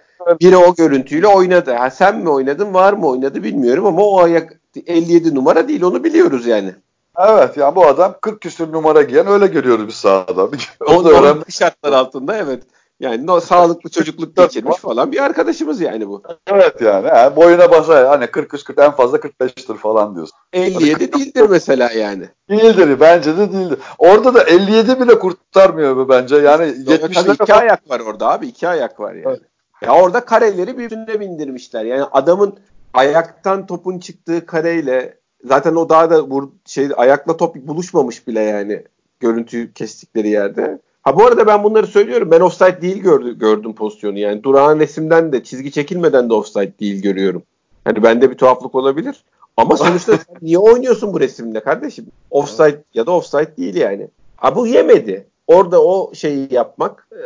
biri 0.40 0.56
o 0.56 0.74
görüntüyle 0.74 1.26
oynadı. 1.26 1.72
Ha 1.72 1.90
sen 1.90 2.18
mi 2.18 2.28
oynadın 2.28 2.74
var 2.74 2.92
mı 2.92 3.08
oynadı 3.08 3.42
bilmiyorum 3.42 3.86
ama 3.86 4.02
o 4.02 4.20
ayak 4.22 4.60
57 4.86 5.34
numara 5.34 5.68
değil 5.68 5.82
onu 5.82 6.04
biliyoruz 6.04 6.46
yani. 6.46 6.74
Evet 7.18 7.56
yani 7.56 7.76
bu 7.76 7.86
adam 7.86 8.14
40 8.20 8.40
küsür 8.40 8.72
numara 8.72 9.02
giyen 9.02 9.26
öyle 9.26 9.46
görüyoruz 9.46 9.88
biz 9.88 9.94
sahada. 9.94 10.48
O 10.80 11.04
da 11.04 11.10
önemli. 11.10 11.52
şartlar 11.52 11.92
altında 11.92 12.36
evet. 12.36 12.62
Yani 13.00 13.26
no, 13.26 13.40
sağlıklı 13.40 13.90
çocukluk 13.90 14.36
geçirmiş 14.36 14.76
falan 14.76 15.12
bir 15.12 15.24
arkadaşımız 15.24 15.80
yani 15.80 16.08
bu. 16.08 16.22
Evet 16.46 16.80
yani 16.80 17.08
he, 17.08 17.36
boyuna 17.36 17.70
basa 17.70 18.10
hani 18.10 18.26
40 18.26 18.50
40 18.50 18.78
en 18.78 18.90
fazla 18.90 19.18
45'tir 19.18 19.76
falan 19.76 20.14
diyorsun. 20.14 20.36
57 20.52 21.12
değildir 21.12 21.46
mesela 21.50 21.90
yani. 21.92 22.28
Değildir 22.50 23.00
bence 23.00 23.36
de 23.36 23.52
değildir. 23.52 23.78
Orada 23.98 24.34
da 24.34 24.42
57 24.42 25.00
bile 25.00 25.18
kurtarmıyor 25.18 25.96
bu 25.96 26.08
bence. 26.08 26.36
Yani 26.36 26.84
Tabii 26.84 26.94
70'lere 26.94 27.34
iki 27.34 27.46
falan- 27.46 27.60
ayak 27.60 27.90
var 27.90 28.00
orada 28.00 28.30
abi 28.30 28.46
iki 28.46 28.68
ayak 28.68 29.00
var 29.00 29.14
yani. 29.14 29.24
Evet. 29.26 29.40
Ya 29.82 29.94
orada 29.94 30.24
kareleri 30.24 30.78
birbirine 30.78 31.20
bindirmişler. 31.20 31.84
Yani 31.84 32.04
adamın 32.12 32.58
ayaktan 32.94 33.66
topun 33.66 33.98
çıktığı 33.98 34.46
kareyle 34.46 35.18
zaten 35.44 35.74
o 35.74 35.88
daha 35.88 36.10
da 36.10 36.22
vur, 36.22 36.48
şey 36.66 36.88
ayakla 36.96 37.36
top 37.36 37.56
buluşmamış 37.56 38.26
bile 38.26 38.40
yani 38.40 38.84
görüntüyü 39.20 39.72
kestikleri 39.72 40.28
yerde. 40.28 40.78
Ha 41.08 41.16
bu 41.16 41.26
arada 41.26 41.46
ben 41.46 41.64
bunları 41.64 41.86
söylüyorum. 41.86 42.30
Ben 42.30 42.40
offside 42.40 42.82
değil 42.82 43.02
gördü, 43.02 43.38
gördüm 43.38 43.74
pozisyonu. 43.74 44.18
Yani 44.18 44.42
durağan 44.42 44.78
resimden 44.78 45.32
de 45.32 45.44
çizgi 45.44 45.72
çekilmeden 45.72 46.30
de 46.30 46.34
offside 46.34 46.72
değil 46.80 47.02
görüyorum. 47.02 47.42
Hani 47.84 48.02
bende 48.02 48.30
bir 48.30 48.34
tuhaflık 48.34 48.74
olabilir. 48.74 49.24
Ama 49.56 49.76
sonuçta 49.76 50.12
sen 50.16 50.36
niye 50.42 50.58
oynuyorsun 50.58 51.12
bu 51.12 51.20
resimde 51.20 51.60
kardeşim? 51.60 52.06
Offside 52.30 52.82
ya 52.94 53.06
da 53.06 53.10
offside 53.10 53.56
değil 53.56 53.74
yani. 53.74 54.08
Ha 54.36 54.56
bu 54.56 54.66
yemedi. 54.66 55.26
Orada 55.46 55.84
o 55.84 56.14
şeyi 56.14 56.54
yapmak 56.54 57.08
e, 57.12 57.24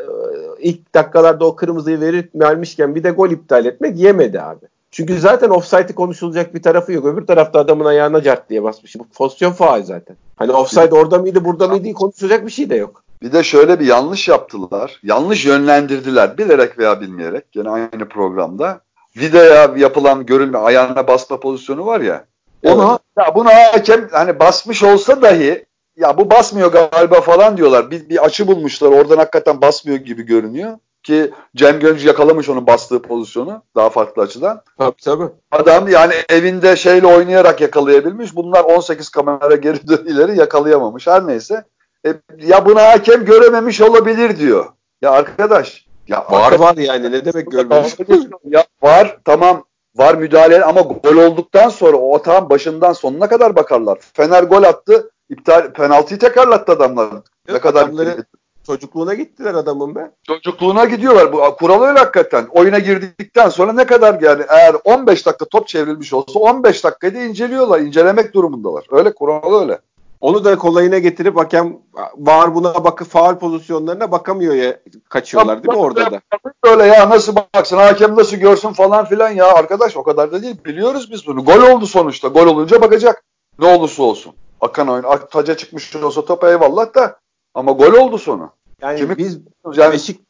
ilk 0.59 0.95
dakikalarda 0.95 1.45
o 1.45 1.57
kırmızıyı 1.57 2.01
verir, 2.01 2.29
vermişken 2.35 2.95
bir 2.95 3.05
de 3.05 3.11
gol 3.11 3.31
iptal 3.31 3.67
etmek 3.67 3.99
yemedi 3.99 4.41
abi. 4.41 4.67
Çünkü 4.91 5.19
zaten 5.19 5.51
offside'i 5.51 5.95
konuşulacak 5.95 6.55
bir 6.55 6.63
tarafı 6.63 6.93
yok. 6.93 7.07
Öbür 7.07 7.27
tarafta 7.27 7.59
adamın 7.59 7.85
ayağına 7.85 8.23
cart 8.23 8.51
diye 8.51 8.63
basmış. 8.63 8.99
Bu 8.99 9.05
pozisyon 9.15 9.53
faal 9.53 9.83
zaten. 9.83 10.17
Hani 10.37 10.53
offside 10.53 10.95
orada 10.95 11.19
mıydı 11.19 11.45
burada 11.45 11.69
mıydı 11.69 11.93
konuşulacak 11.93 12.47
bir 12.47 12.53
şey 12.53 12.71
de 12.71 12.75
yok. 12.75 13.02
Bir 13.23 13.33
de 13.33 13.43
şöyle 13.43 13.81
bir 13.81 13.87
yanlış 13.87 14.29
yaptılar. 14.29 15.01
Yanlış 15.03 15.45
yönlendirdiler. 15.45 16.39
Bilerek 16.39 16.79
veya 16.79 17.01
bilmeyerek. 17.01 17.53
Gene 17.53 17.71
aynı 17.71 18.09
programda. 18.09 18.81
videoya 19.17 19.73
yapılan 19.77 20.27
görülme 20.27 20.59
ayağına 20.59 21.09
basma 21.09 21.41
pozisyonu 21.41 21.87
var 21.87 22.01
ya. 22.01 22.25
Onu 22.63 22.89
evet. 22.91 23.27
ya 23.27 23.35
bunu 23.35 23.49
hakem 23.49 24.09
hani 24.13 24.39
basmış 24.39 24.83
olsa 24.83 25.23
dahi 25.23 25.67
ya 25.97 26.19
bu 26.19 26.31
basmıyor 26.31 26.73
galiba 26.73 27.21
falan 27.21 27.57
diyorlar. 27.57 27.91
Bir, 27.91 28.09
bir 28.09 28.25
açı 28.25 28.47
bulmuşlar. 28.47 28.89
Oradan 28.89 29.17
hakikaten 29.17 29.61
basmıyor 29.61 29.99
gibi 29.99 30.23
görünüyor. 30.23 30.79
Ki 31.03 31.31
Cem 31.57 31.81
Gönc 31.81 32.07
yakalamış 32.07 32.49
onun 32.49 32.67
bastığı 32.67 33.03
pozisyonu 33.03 33.63
daha 33.77 33.91
farklı 33.91 34.23
açıdan. 34.23 34.63
Tabii 34.79 35.03
tabii. 35.05 35.29
Adam 35.51 35.89
yani 35.89 36.15
evinde 36.29 36.77
şeyle 36.77 37.07
oynayarak 37.07 37.61
yakalayabilmiş. 37.61 38.37
Bunlar 38.37 38.65
18 38.65 39.09
kamera 39.09 39.57
geri 39.57 39.79
ileri 40.07 40.39
yakalayamamış. 40.39 41.07
Her 41.07 41.27
neyse. 41.27 41.65
E, 42.07 42.15
ya 42.39 42.67
bunu 42.67 42.81
hakem 42.81 43.25
görememiş 43.25 43.81
olabilir 43.81 44.39
diyor. 44.39 44.67
Ya 45.03 45.11
arkadaş. 45.11 45.87
Ya 46.09 46.19
var 46.31 46.43
arkadaş, 46.43 46.61
var 46.61 46.77
yani 46.77 47.13
ne 47.13 47.25
demek 47.25 47.51
görmemiş? 47.51 47.97
ya 48.45 48.65
var 48.83 49.19
tamam 49.25 49.65
var 49.97 50.15
müdahale 50.15 50.65
ama 50.65 50.81
gol 50.81 51.17
olduktan 51.17 51.69
sonra 51.69 51.97
o 51.97 52.17
atağın 52.17 52.51
başından 52.51 52.93
sonuna 52.93 53.29
kadar 53.29 53.57
bakarlar. 53.57 53.99
Fener 54.13 54.43
gol 54.43 54.63
attı. 54.63 55.11
iptal 55.31 55.73
penaltıyı 55.73 56.21
tekrarlattı 56.21 56.73
adamlar. 56.73 57.09
ne 57.49 57.59
kadar 57.59 57.83
adamları, 57.85 58.25
Çocukluğuna 58.67 59.15
gittiler 59.15 59.55
adamın 59.55 59.95
be. 59.95 60.11
Çocukluğuna 60.23 60.85
gidiyorlar. 60.85 61.33
Bu 61.33 61.57
kural 61.57 61.83
öyle 61.83 61.99
hakikaten. 61.99 62.47
Oyuna 62.51 62.79
girdikten 62.79 63.49
sonra 63.49 63.73
ne 63.73 63.87
kadar 63.87 64.21
yani 64.21 64.43
eğer 64.49 64.77
15 64.85 65.27
dakika 65.27 65.45
top 65.45 65.69
çevrilmiş 65.69 66.13
olsa 66.13 66.39
15 66.39 66.85
dakikada 66.85 67.19
inceliyorlar. 67.19 67.81
incelemek 67.81 68.35
durumundalar. 68.35 68.87
Öyle 68.91 69.15
kural 69.15 69.61
öyle. 69.61 69.79
Onu 70.23 70.45
da 70.45 70.59
kolayına 70.59 70.99
getirip 70.99 71.37
hakem 71.37 71.79
var 72.17 72.55
buna 72.55 72.85
bakı 72.85 73.05
faal 73.05 73.39
pozisyonlarına 73.39 74.13
bakamıyor 74.13 74.55
ya 74.55 74.81
kaçıyorlar 75.09 75.63
değil 75.63 75.75
mi 75.75 75.85
orada 75.85 76.11
da? 76.11 76.21
Öyle 76.63 76.85
ya 76.85 77.11
nasıl 77.11 77.37
baksın 77.37 77.77
hakem 77.77 78.17
nasıl 78.17 78.37
görsün 78.37 78.73
falan 78.73 79.05
filan 79.05 79.31
ya 79.31 79.47
arkadaş 79.55 79.97
o 79.97 80.03
kadar 80.03 80.33
da 80.33 80.43
değil 80.43 80.57
biliyoruz 80.65 81.11
biz 81.11 81.27
bunu. 81.27 81.45
Gol 81.45 81.63
oldu 81.63 81.87
sonuçta 81.87 82.29
gol 82.29 82.47
olunca 82.47 82.83
bakacak 82.83 83.25
ne 83.59 83.67
olursa 83.67 84.03
olsun. 84.03 84.33
Akan 84.61 84.89
oyun 84.89 85.05
taca 85.31 85.57
çıkmış 85.57 85.97
olsa 85.97 86.25
top 86.25 86.45
eyvallah 86.45 86.95
da 86.95 87.19
ama 87.55 87.73
gol 87.73 87.93
oldu 87.93 88.19
sonu. 88.19 88.51
Yani 88.83 88.99
Kimi, 88.99 89.19
biz 89.19 89.39
yani 89.75 89.93
Beşik... 89.93 90.21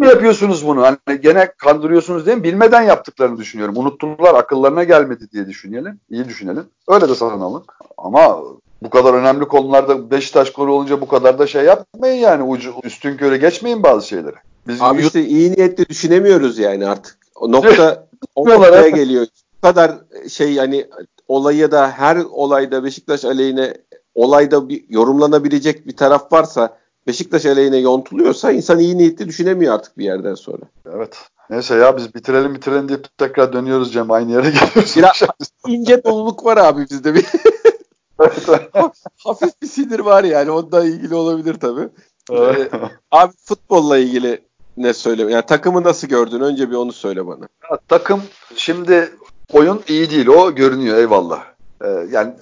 mi 0.00 0.06
yapıyorsunuz 0.06 0.66
bunu? 0.66 0.82
Hani 0.82 1.20
gene 1.20 1.52
kandırıyorsunuz 1.58 2.26
değil 2.26 2.38
mi? 2.38 2.44
Bilmeden 2.44 2.82
yaptıklarını 2.82 3.38
düşünüyorum. 3.38 3.76
Unuttular, 3.76 4.34
akıllarına 4.34 4.84
gelmedi 4.84 5.30
diye 5.32 5.46
düşünelim. 5.46 6.00
İyi 6.10 6.24
düşünelim. 6.28 6.64
Öyle 6.88 7.08
de 7.08 7.14
sanalım. 7.14 7.64
Ama 7.98 8.42
bu 8.84 8.90
kadar 8.90 9.14
önemli 9.14 9.44
konularda 9.44 10.10
Beşiktaş 10.10 10.52
golü 10.52 10.70
olunca 10.70 11.00
bu 11.00 11.08
kadar 11.08 11.38
da 11.38 11.46
şey 11.46 11.64
yapmayın 11.64 12.20
yani. 12.20 12.42
Ucu, 12.42 12.72
üstün 12.84 13.16
köre 13.16 13.36
geçmeyin 13.36 13.82
bazı 13.82 14.08
şeyleri. 14.08 14.36
Biz 14.68 14.82
Abi 14.82 15.02
işte 15.02 15.24
iyi 15.24 15.52
niyetli 15.52 15.88
düşünemiyoruz 15.88 16.58
yani 16.58 16.86
artık. 16.86 17.18
O 17.40 17.52
nokta 17.52 18.06
o 18.34 18.48
noktaya 18.48 18.88
geliyor. 18.88 19.26
Bu 19.56 19.60
kadar 19.66 19.92
şey 20.28 20.52
yani 20.52 20.86
olayı 21.28 21.70
da 21.70 21.90
her 21.90 22.16
olayda 22.16 22.84
Beşiktaş 22.84 23.24
aleyhine 23.24 23.74
olayda 24.14 24.68
bir 24.68 24.84
yorumlanabilecek 24.88 25.86
bir 25.86 25.96
taraf 25.96 26.32
varsa 26.32 26.76
Beşiktaş 27.06 27.46
aleyhine 27.46 27.76
yontuluyorsa 27.76 28.52
insan 28.52 28.78
iyi 28.78 28.98
niyetli 28.98 29.28
düşünemiyor 29.28 29.74
artık 29.74 29.98
bir 29.98 30.04
yerden 30.04 30.34
sonra. 30.34 30.62
Evet. 30.96 31.18
Neyse 31.50 31.74
ya 31.74 31.96
biz 31.96 32.14
bitirelim 32.14 32.54
bitirelim 32.54 32.88
deyip 32.88 33.18
tekrar 33.18 33.52
dönüyoruz 33.52 33.92
Cem 33.92 34.10
aynı 34.10 34.32
yere 34.32 34.50
geliyoruz. 34.50 34.94
Biraz 34.96 35.22
ince 35.66 36.04
doluluk 36.04 36.44
var 36.44 36.56
abi 36.56 36.86
bizde 36.90 37.14
bir. 37.14 37.26
Hafif 39.24 39.62
bir 39.62 39.66
sinir 39.66 39.98
var 39.98 40.24
yani 40.24 40.50
onunla 40.50 40.84
ilgili 40.84 41.14
olabilir 41.14 41.54
tabii. 41.54 41.88
ee, 42.32 42.68
abi 43.10 43.32
futbolla 43.44 43.98
ilgili 43.98 44.40
ne 44.76 44.94
söyle? 44.94 45.32
Yani 45.32 45.46
takımı 45.46 45.82
nasıl 45.82 46.08
gördün? 46.08 46.40
Önce 46.40 46.70
bir 46.70 46.76
onu 46.76 46.92
söyle 46.92 47.26
bana. 47.26 47.48
Ya, 47.70 47.78
takım 47.88 48.22
şimdi 48.56 49.12
oyun 49.52 49.80
iyi 49.88 50.10
değil 50.10 50.26
o 50.26 50.54
görünüyor 50.54 50.96
eyvallah. 50.96 51.44
Ee, 51.84 51.88
yani 52.10 52.34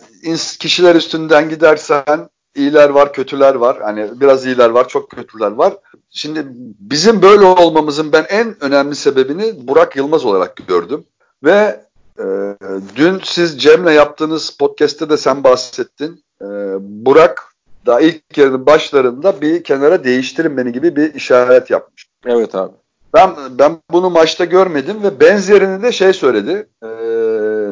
kişiler 0.58 0.94
üstünden 0.94 1.48
gidersen 1.48 2.28
iyiler 2.54 2.88
var, 2.88 3.12
kötüler 3.12 3.54
var. 3.54 3.78
Hani 3.82 4.20
biraz 4.20 4.46
iyiler 4.46 4.70
var, 4.70 4.88
çok 4.88 5.10
kötüler 5.10 5.50
var. 5.50 5.76
Şimdi 6.10 6.46
bizim 6.78 7.22
böyle 7.22 7.44
olmamızın 7.44 8.12
ben 8.12 8.26
en 8.28 8.64
önemli 8.64 8.94
sebebini 8.94 9.68
Burak 9.68 9.96
Yılmaz 9.96 10.24
olarak 10.24 10.56
gördüm. 10.68 11.04
Ve 11.44 11.80
e, 12.20 12.56
dün 12.96 13.20
siz 13.24 13.62
Cem'le 13.62 13.90
yaptığınız 13.90 14.56
podcast'te 14.58 15.10
de 15.10 15.16
sen 15.16 15.44
bahsettin. 15.44 16.24
E, 16.42 16.46
Burak 16.80 17.54
da 17.86 18.00
ilk 18.00 18.38
yarının 18.38 18.66
başlarında 18.66 19.40
bir 19.40 19.64
kenara 19.64 20.04
değiştirin 20.04 20.56
beni 20.56 20.72
gibi 20.72 20.96
bir 20.96 21.14
işaret 21.14 21.70
yapmış. 21.70 22.06
Evet 22.26 22.54
abi. 22.54 22.72
Ben 23.14 23.30
ben 23.58 23.78
bunu 23.90 24.10
maçta 24.10 24.44
görmedim 24.44 25.02
ve 25.02 25.20
benzerini 25.20 25.82
de 25.82 25.92
şey 25.92 26.12
söyledi. 26.12 26.68
E, 26.82 26.88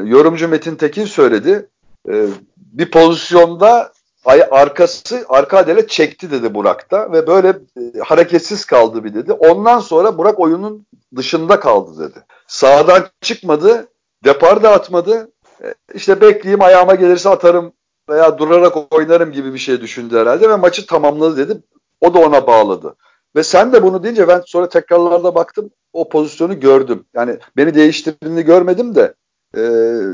yorumcu 0.05 0.49
Metin 0.49 0.77
Tekin 0.77 1.05
söyledi. 1.05 1.69
E, 2.09 2.27
bir 2.57 2.91
pozisyonda 2.91 3.93
ay 4.25 4.43
arkası 4.51 5.25
arka 5.29 5.59
adele 5.59 5.87
çekti 5.87 6.31
dedi 6.31 6.55
Burak 6.55 6.91
da 6.91 7.13
ve 7.13 7.27
böyle 7.27 7.49
e, 7.49 7.99
hareketsiz 8.05 8.65
kaldı 8.65 9.05
bir 9.05 9.15
dedi. 9.15 9.33
Ondan 9.33 9.79
sonra 9.79 10.19
Burak 10.19 10.41
oyunun 10.41 10.87
dışında 11.17 11.61
kaldı 11.61 12.11
dedi. 12.11 12.25
Sağdan 12.47 13.07
çıkmadı, 13.21 13.89
depar 14.29 14.63
da 14.63 14.71
atmadı. 14.71 15.31
E, 15.65 15.75
işte 15.95 16.21
bekleyeyim 16.21 16.63
ayağıma 16.63 16.95
gelirse 16.95 17.29
atarım 17.29 17.73
veya 18.09 18.39
durarak 18.39 18.95
oynarım 18.95 19.33
gibi 19.33 19.55
bir 19.55 19.59
şey 19.59 19.81
düşündü 19.81 20.19
herhalde 20.19 20.51
ve 20.51 20.57
maçı 20.57 20.87
tamamladı 20.87 21.37
dedi. 21.37 21.63
O 22.01 22.15
da 22.15 22.19
ona 22.19 22.47
bağladı. 22.47 22.97
Ve 23.37 23.43
sen 23.43 23.73
de 23.73 23.83
bunu 23.83 24.03
deyince 24.03 24.29
ben 24.29 24.43
sonra 24.47 24.69
tekrarlarda 24.69 25.35
baktım 25.35 25.71
o 25.93 26.09
pozisyonu 26.09 26.61
gördüm. 26.61 27.05
Yani 27.15 27.39
beni 27.57 27.75
değiştirdiğini 27.75 28.43
görmedim 28.43 28.95
de 28.95 29.15
e, 29.57 29.63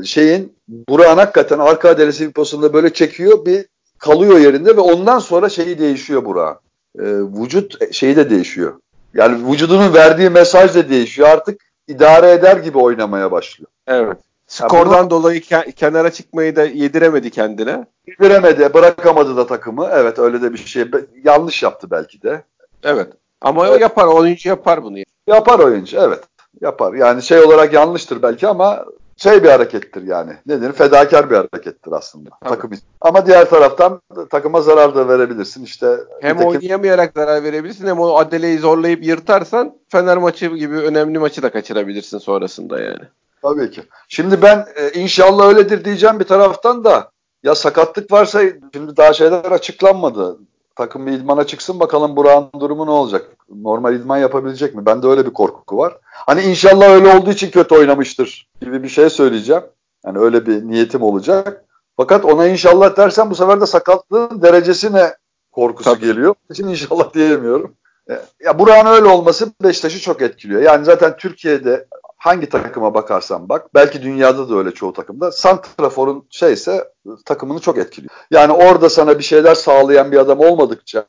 şeyin 0.05 0.57
Burak'ın 0.67 1.17
hakikaten 1.17 1.59
arka 1.59 1.89
adelesi 1.89 2.27
bir 2.27 2.33
pozisyonda 2.33 2.73
böyle 2.73 2.93
çekiyor 2.93 3.45
bir 3.45 3.65
kalıyor 3.97 4.39
yerinde 4.39 4.77
ve 4.77 4.81
ondan 4.81 5.19
sonra 5.19 5.49
şeyi 5.49 5.79
değişiyor 5.79 6.25
Burak. 6.25 6.57
E, 6.99 7.03
vücut 7.41 7.93
şeyi 7.93 8.15
de 8.15 8.29
değişiyor. 8.29 8.73
Yani 9.13 9.51
vücudunun 9.51 9.93
verdiği 9.93 10.29
mesaj 10.29 10.75
da 10.75 10.89
değişiyor. 10.89 11.27
Artık 11.29 11.61
idare 11.87 12.31
eder 12.31 12.57
gibi 12.57 12.77
oynamaya 12.77 13.31
başlıyor. 13.31 13.69
Evet. 13.87 14.17
Skordan 14.47 14.99
bunu, 15.03 15.09
dolayı 15.09 15.39
ke- 15.39 15.71
kenara 15.71 16.11
çıkmayı 16.11 16.55
da 16.55 16.63
yediremedi 16.63 17.29
kendine. 17.31 17.85
Yediremedi, 18.07 18.73
bırakamadı 18.73 19.37
da 19.37 19.47
takımı. 19.47 19.89
Evet 19.91 20.19
öyle 20.19 20.41
de 20.41 20.53
bir 20.53 20.57
şey. 20.57 20.85
Yanlış 21.23 21.63
yaptı 21.63 21.91
belki 21.91 22.21
de. 22.21 22.43
Evet. 22.83 23.07
Ama 23.41 23.67
evet. 23.67 23.81
yapar, 23.81 24.07
oyuncu 24.07 24.49
yapar 24.49 24.83
bunu. 24.83 24.97
Yapar 25.27 25.59
oyuncu, 25.59 25.97
evet. 25.97 26.23
Yapar. 26.61 26.93
Yani 26.93 27.23
şey 27.23 27.39
olarak 27.39 27.73
yanlıştır 27.73 28.21
belki 28.21 28.47
ama 28.47 28.85
şey 29.17 29.43
bir 29.43 29.49
harekettir 29.49 30.01
yani. 30.01 30.31
Nedir? 30.45 30.71
Fedakar 30.71 31.29
bir 31.29 31.35
harekettir 31.35 31.91
aslında. 31.91 32.29
Tabii. 32.43 32.55
Takım 32.55 32.71
Ama 33.01 33.25
diğer 33.25 33.49
taraftan 33.49 34.01
takıma 34.29 34.61
zarar 34.61 34.95
da 34.95 35.07
verebilirsin. 35.07 35.63
İşte 35.63 35.97
hem 36.21 36.35
nitekim... 36.35 36.59
oynayamayarak 36.59 37.11
zarar 37.15 37.43
verebilirsin 37.43 37.87
hem 37.87 37.99
o 37.99 38.15
Adele'yi 38.15 38.59
zorlayıp 38.59 39.05
yırtarsan 39.05 39.73
Fener 39.89 40.17
maçı 40.17 40.47
gibi 40.47 40.75
önemli 40.75 41.19
maçı 41.19 41.41
da 41.41 41.51
kaçırabilirsin 41.51 42.17
sonrasında 42.17 42.81
yani. 42.81 43.03
Tabii 43.45 43.71
ki. 43.71 43.83
Şimdi 44.07 44.41
ben 44.41 44.65
e, 44.75 44.91
inşallah 44.91 45.47
öyledir 45.47 45.85
diyeceğim 45.85 46.19
bir 46.19 46.25
taraftan 46.25 46.83
da 46.83 47.11
ya 47.43 47.55
sakatlık 47.55 48.11
varsa 48.11 48.41
şimdi 48.73 48.97
daha 48.97 49.13
şeyler 49.13 49.51
açıklanmadı. 49.51 50.39
Takım 50.75 51.05
bir 51.07 51.11
idmana 51.11 51.43
çıksın 51.43 51.79
bakalım 51.79 52.15
Burak'ın 52.15 52.59
durumu 52.59 52.85
ne 52.85 52.91
olacak? 52.91 53.27
Normal 53.49 53.95
idman 53.95 54.17
yapabilecek 54.17 54.75
mi? 54.75 54.85
Bende 54.85 55.07
öyle 55.07 55.25
bir 55.25 55.33
korku 55.33 55.77
var. 55.77 55.97
Hani 56.11 56.41
inşallah 56.41 56.89
öyle 56.89 57.17
olduğu 57.17 57.31
için 57.31 57.49
kötü 57.49 57.75
oynamıştır 57.75 58.49
gibi 58.61 58.83
bir 58.83 58.89
şey 58.89 59.09
söyleyeceğim. 59.09 59.63
Yani 60.05 60.19
öyle 60.19 60.45
bir 60.45 60.63
niyetim 60.63 61.01
olacak. 61.01 61.65
Fakat 61.97 62.25
ona 62.25 62.47
inşallah 62.47 62.97
dersen 62.97 63.29
bu 63.29 63.35
sefer 63.35 63.61
de 63.61 63.65
sakatlığın 63.65 64.41
derecesine 64.41 65.13
korkusu 65.51 65.93
Tabii. 65.93 66.05
geliyor. 66.05 66.35
Için 66.51 66.67
inşallah 66.67 67.13
diyemiyorum. 67.13 67.73
E, 68.09 68.21
ya 68.45 68.59
Burak'ın 68.59 68.89
öyle 68.91 69.05
olması 69.05 69.51
Beşiktaş'ı 69.63 69.99
çok 69.99 70.21
etkiliyor. 70.21 70.61
Yani 70.61 70.85
zaten 70.85 71.17
Türkiye'de 71.17 71.87
hangi 72.17 72.49
takıma 72.49 72.93
bakarsan 72.93 73.49
bak 73.49 73.73
belki 73.73 74.01
dünyada 74.01 74.49
da 74.49 74.55
öyle 74.55 74.71
çoğu 74.71 74.93
takımda 74.93 75.31
santraforun 75.31 76.25
şeyse 76.29 76.91
takımını 77.25 77.59
çok 77.59 77.77
etkiliyor. 77.77 78.11
Yani 78.31 78.53
orada 78.53 78.89
sana 78.89 79.19
bir 79.19 79.23
şeyler 79.23 79.55
sağlayan 79.55 80.11
bir 80.11 80.17
adam 80.17 80.39
olmadıkça 80.39 81.05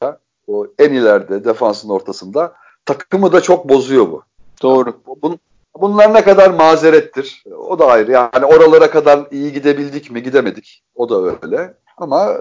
o 0.47 0.67
en 0.79 0.93
ileride 0.93 1.45
defansın 1.45 1.89
ortasında 1.89 2.55
takımı 2.85 3.33
da 3.33 3.41
çok 3.41 3.69
bozuyor 3.69 4.07
bu. 4.11 4.23
Doğru. 4.63 4.93
Bun, 5.23 5.39
bunlar 5.81 6.15
ne 6.15 6.25
kadar 6.25 6.51
mazerettir. 6.51 7.45
O 7.69 7.79
da 7.79 7.87
ayrı. 7.87 8.13
Yani 8.13 8.45
oralara 8.47 8.91
kadar 8.91 9.21
iyi 9.31 9.53
gidebildik 9.53 10.11
mi 10.11 10.23
gidemedik. 10.23 10.83
O 10.95 11.09
da 11.09 11.39
öyle. 11.43 11.75
Ama 11.97 12.37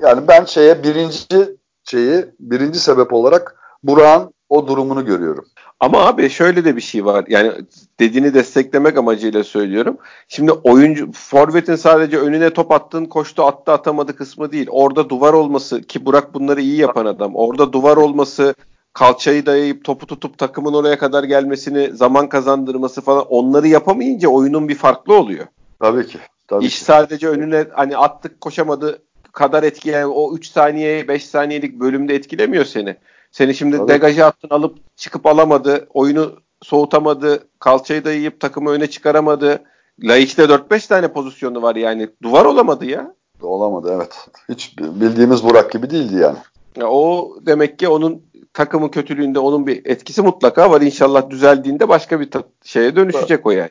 yani 0.00 0.28
ben 0.28 0.44
şeye 0.44 0.82
birinci 0.82 1.56
şeyi 1.84 2.26
birinci 2.40 2.78
sebep 2.78 3.12
olarak 3.12 3.56
Burak'ın 3.82 4.34
o 4.50 4.66
durumunu 4.66 5.06
görüyorum. 5.06 5.44
Ama 5.80 6.06
abi 6.06 6.30
şöyle 6.30 6.64
de 6.64 6.76
bir 6.76 6.80
şey 6.80 7.04
var. 7.04 7.24
Yani 7.28 7.52
dediğini 8.00 8.34
desteklemek 8.34 8.98
amacıyla 8.98 9.44
söylüyorum. 9.44 9.96
Şimdi 10.28 10.52
oyuncu 10.52 11.12
forvetin 11.12 11.76
sadece 11.76 12.18
önüne 12.18 12.50
top 12.50 12.72
attığın 12.72 13.04
koştu 13.04 13.42
attı 13.42 13.72
atamadı 13.72 14.16
kısmı 14.16 14.52
değil. 14.52 14.66
Orada 14.70 15.08
duvar 15.08 15.32
olması 15.32 15.82
ki 15.82 16.06
Burak 16.06 16.34
bunları 16.34 16.60
iyi 16.60 16.76
yapan 16.76 17.06
adam. 17.06 17.34
Orada 17.34 17.72
duvar 17.72 17.96
olması 17.96 18.54
kalçayı 18.92 19.46
dayayıp 19.46 19.84
topu 19.84 20.06
tutup 20.06 20.38
takımın 20.38 20.74
oraya 20.74 20.98
kadar 20.98 21.24
gelmesini, 21.24 21.90
zaman 21.96 22.28
kazandırması 22.28 23.00
falan 23.00 23.26
onları 23.28 23.68
yapamayınca 23.68 24.28
oyunun 24.28 24.68
bir 24.68 24.74
farklı 24.74 25.14
oluyor. 25.14 25.46
Tabii 25.80 26.06
ki. 26.06 26.18
Tabii 26.48 26.64
İş 26.64 26.78
ki. 26.78 26.84
sadece 26.84 27.28
önüne 27.28 27.66
hani 27.72 27.96
attık 27.96 28.40
koşamadı 28.40 29.02
kadar 29.32 29.62
etkileyen 29.62 30.08
o 30.14 30.34
3 30.34 30.46
saniye 30.46 31.08
5 31.08 31.26
saniyelik 31.26 31.80
bölümde 31.80 32.14
etkilemiyor 32.14 32.64
seni. 32.64 32.96
Seni 33.30 33.54
şimdi 33.54 33.76
Tabii. 33.76 33.88
degaja 33.88 34.26
attın 34.26 34.48
alıp 34.50 34.96
çıkıp 34.96 35.26
alamadı. 35.26 35.88
Oyunu 35.94 36.32
soğutamadı. 36.62 37.48
Kalçayı 37.58 38.04
dayayıp 38.04 38.40
takımı 38.40 38.70
öne 38.70 38.86
çıkaramadı. 38.86 39.62
Laiç'te 40.02 40.42
4-5 40.44 40.88
tane 40.88 41.12
pozisyonu 41.12 41.62
var 41.62 41.76
yani. 41.76 42.08
Duvar 42.22 42.44
olamadı 42.44 42.86
ya. 42.86 43.14
Olamadı 43.42 43.92
evet. 43.96 44.28
Hiç 44.48 44.78
bildiğimiz 44.78 45.44
Burak 45.44 45.72
gibi 45.72 45.90
değildi 45.90 46.14
yani. 46.14 46.36
ya 46.76 46.88
o 46.88 47.36
demek 47.46 47.78
ki 47.78 47.88
onun 47.88 48.22
takımın 48.52 48.88
kötülüğünde 48.88 49.38
onun 49.38 49.66
bir 49.66 49.86
etkisi 49.86 50.22
mutlaka 50.22 50.70
var. 50.70 50.80
İnşallah 50.80 51.30
düzeldiğinde 51.30 51.88
başka 51.88 52.20
bir 52.20 52.28
şeye 52.64 52.96
dönüşecek 52.96 53.46
o 53.46 53.50
yani. 53.50 53.70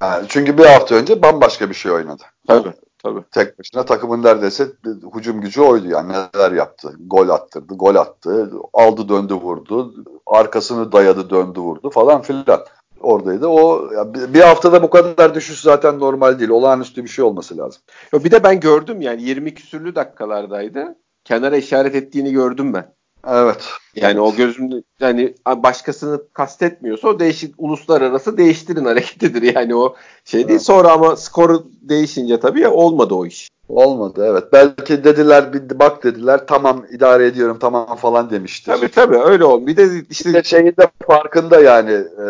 Yani 0.00 0.26
çünkü 0.28 0.58
bir 0.58 0.64
hafta 0.64 0.94
önce 0.94 1.22
bambaşka 1.22 1.70
bir 1.70 1.74
şey 1.74 1.92
oynadı. 1.92 2.22
Tabii 2.46 2.72
tabii. 3.14 3.24
Tek 3.30 3.58
başına 3.58 3.84
takımın 3.84 4.22
neredeyse 4.22 4.66
hücum 5.14 5.40
gücü 5.40 5.60
oydu 5.60 5.88
yani 5.88 6.12
neler 6.12 6.52
yaptı. 6.52 6.92
Gol 7.06 7.28
attırdı, 7.28 7.74
gol 7.74 7.94
attı, 7.94 8.50
aldı 8.72 9.08
döndü 9.08 9.34
vurdu, 9.34 9.94
arkasını 10.26 10.92
dayadı 10.92 11.30
döndü 11.30 11.60
vurdu 11.60 11.90
falan 11.90 12.22
filan. 12.22 12.64
Oradaydı. 13.00 13.46
O 13.46 13.90
bir- 14.34 14.40
haftada 14.40 14.82
bu 14.82 14.90
kadar 14.90 15.34
düşüş 15.34 15.60
zaten 15.60 15.98
normal 15.98 16.38
değil. 16.38 16.50
Olağanüstü 16.50 17.04
bir 17.04 17.08
şey 17.08 17.24
olması 17.24 17.56
lazım. 17.58 17.82
Bir 18.14 18.30
de 18.30 18.44
ben 18.44 18.60
gördüm 18.60 19.00
yani 19.02 19.22
20 19.22 19.54
küsürlü 19.54 19.94
dakikalardaydı. 19.94 20.94
Kenara 21.24 21.56
işaret 21.56 21.94
ettiğini 21.94 22.32
gördüm 22.32 22.74
ben. 22.74 22.94
Evet. 23.26 23.64
Yani 23.94 24.20
o 24.20 24.34
gözümde 24.34 24.82
yani 25.00 25.34
başkasını 25.46 26.22
kastetmiyorsa 26.32 27.08
o 27.08 27.20
değişik 27.20 27.54
uluslararası 27.58 28.36
değiştirin 28.36 28.84
hareketidir 28.84 29.54
yani 29.54 29.74
o 29.74 29.96
şey 30.24 30.40
değil. 30.40 30.50
Evet. 30.50 30.62
Sonra 30.62 30.92
ama 30.92 31.16
skor 31.16 31.60
değişince 31.82 32.40
tabii 32.40 32.60
ya 32.60 32.72
olmadı 32.72 33.14
o 33.14 33.26
iş. 33.26 33.48
Olmadı 33.68 34.26
evet. 34.30 34.44
Belki 34.52 35.04
dediler 35.04 35.52
bir 35.52 35.78
bak 35.78 36.04
dediler 36.04 36.46
tamam 36.46 36.84
idare 36.90 37.26
ediyorum 37.26 37.58
tamam 37.60 37.96
falan 37.96 38.30
demiştir. 38.30 38.72
Tabii 38.72 38.88
tabii 38.88 39.16
öyle 39.16 39.44
oldu. 39.44 39.66
Bir 39.66 39.76
de 39.76 39.88
işte 40.10 40.32
de 40.32 40.42
şeyin 40.42 40.66
de 40.66 40.88
farkında 41.06 41.60
yani 41.60 41.92
e, 41.92 42.26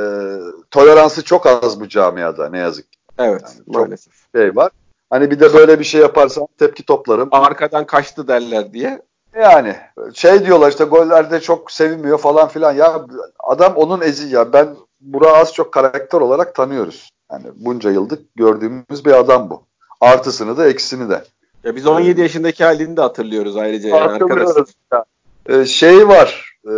toleransı 0.70 1.24
çok 1.24 1.46
az 1.46 1.80
bu 1.80 1.88
camiada 1.88 2.48
ne 2.48 2.58
yazık 2.58 2.92
ki 2.92 2.98
evet 3.18 3.42
yani 3.44 3.56
çok- 3.66 3.74
maalesef. 3.74 4.12
şey 4.34 4.56
var. 4.56 4.70
Hani 5.10 5.30
bir 5.30 5.40
de 5.40 5.54
böyle 5.54 5.78
bir 5.78 5.84
şey 5.84 6.00
yaparsam 6.00 6.46
tepki 6.58 6.82
toplarım. 6.82 7.28
Arkadan 7.32 7.86
kaçtı 7.86 8.28
derler 8.28 8.72
diye. 8.72 9.02
Yani 9.36 9.76
şey 10.14 10.46
diyorlar 10.46 10.68
işte 10.70 10.84
gollerde 10.84 11.40
çok 11.40 11.72
sevinmiyor 11.72 12.18
falan 12.18 12.48
filan. 12.48 12.72
Ya 12.72 13.06
adam 13.38 13.76
onun 13.76 14.00
ezi 14.00 14.34
ya. 14.34 14.52
Ben 14.52 14.76
Burak'ı 15.00 15.36
az 15.36 15.54
çok 15.54 15.72
karakter 15.72 16.20
olarak 16.20 16.54
tanıyoruz. 16.54 17.10
Yani 17.32 17.44
bunca 17.56 17.90
yıldır 17.90 18.18
gördüğümüz 18.36 19.04
bir 19.04 19.12
adam 19.12 19.50
bu. 19.50 19.62
Artısını 20.00 20.56
da 20.56 20.68
eksisini 20.68 21.10
de. 21.10 21.24
Ya 21.64 21.76
biz 21.76 21.86
17 21.86 22.20
yaşındaki 22.20 22.64
halini 22.64 22.96
de 22.96 23.00
hatırlıyoruz 23.00 23.56
ayrıca 23.56 23.88
yani. 23.88 24.10
Hatırlıyoruz. 24.10 24.74
Ee, 25.48 25.64
şey 25.64 26.08
var. 26.08 26.58
e, 26.68 26.74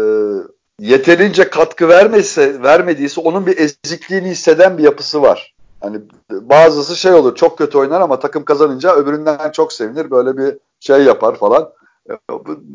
yeterince 0.80 1.50
katkı 1.50 1.88
vermese, 1.88 2.62
vermediyse 2.62 3.20
onun 3.20 3.46
bir 3.46 3.58
ezikliğini 3.58 4.28
hisseden 4.28 4.78
bir 4.78 4.82
yapısı 4.82 5.22
var. 5.22 5.54
Hani 5.80 6.00
bazısı 6.30 6.96
şey 6.96 7.12
olur 7.12 7.34
çok 7.34 7.58
kötü 7.58 7.78
oynar 7.78 8.00
ama 8.00 8.18
takım 8.18 8.44
kazanınca 8.44 8.94
öbüründen 8.94 9.50
çok 9.50 9.72
sevinir 9.72 10.10
böyle 10.10 10.36
bir 10.36 10.58
şey 10.80 11.02
yapar 11.04 11.34
falan. 11.34 11.72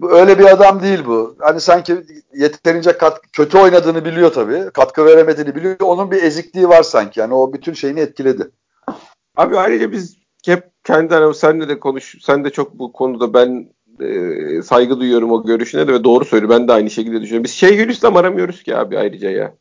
Öyle 0.09 0.39
bir 0.39 0.45
adam 0.45 0.81
değil 0.81 1.05
bu. 1.05 1.36
Hani 1.39 1.61
sanki 1.61 1.97
yeterince 2.36 2.97
kat, 2.97 3.21
kötü 3.33 3.57
oynadığını 3.57 4.05
biliyor 4.05 4.33
tabii. 4.33 4.69
Katkı 4.73 5.05
veremediğini 5.05 5.55
biliyor. 5.55 5.75
Onun 5.81 6.11
bir 6.11 6.23
ezikliği 6.23 6.69
var 6.69 6.83
sanki. 6.83 7.19
Yani 7.19 7.33
o 7.33 7.53
bütün 7.53 7.73
şeyini 7.73 7.99
etkiledi. 7.99 8.51
Abi 9.38 9.57
ayrıca 9.57 9.91
biz 9.91 10.17
hep 10.45 10.63
kendi 10.83 11.15
aramızda 11.15 11.39
senle 11.39 11.69
de 11.69 11.79
konuş. 11.79 12.15
Sen 12.21 12.45
de 12.45 12.49
çok 12.49 12.73
bu 12.73 12.93
konuda 12.93 13.33
ben 13.33 13.69
e, 13.99 14.61
saygı 14.61 14.99
duyuyorum 14.99 15.31
o 15.31 15.45
görüşüne 15.45 15.88
de 15.88 15.93
ve 15.93 16.03
doğru 16.03 16.25
söylüyor. 16.25 16.49
Ben 16.49 16.67
de 16.67 16.73
aynı 16.73 16.89
şekilde 16.89 17.21
düşünüyorum. 17.21 17.43
Biz 17.43 17.51
şey 17.51 17.77
Gülislam 17.77 18.17
aramıyoruz 18.17 18.63
ki 18.63 18.77
abi 18.77 18.97
ayrıca 18.97 19.29
ya. 19.29 19.53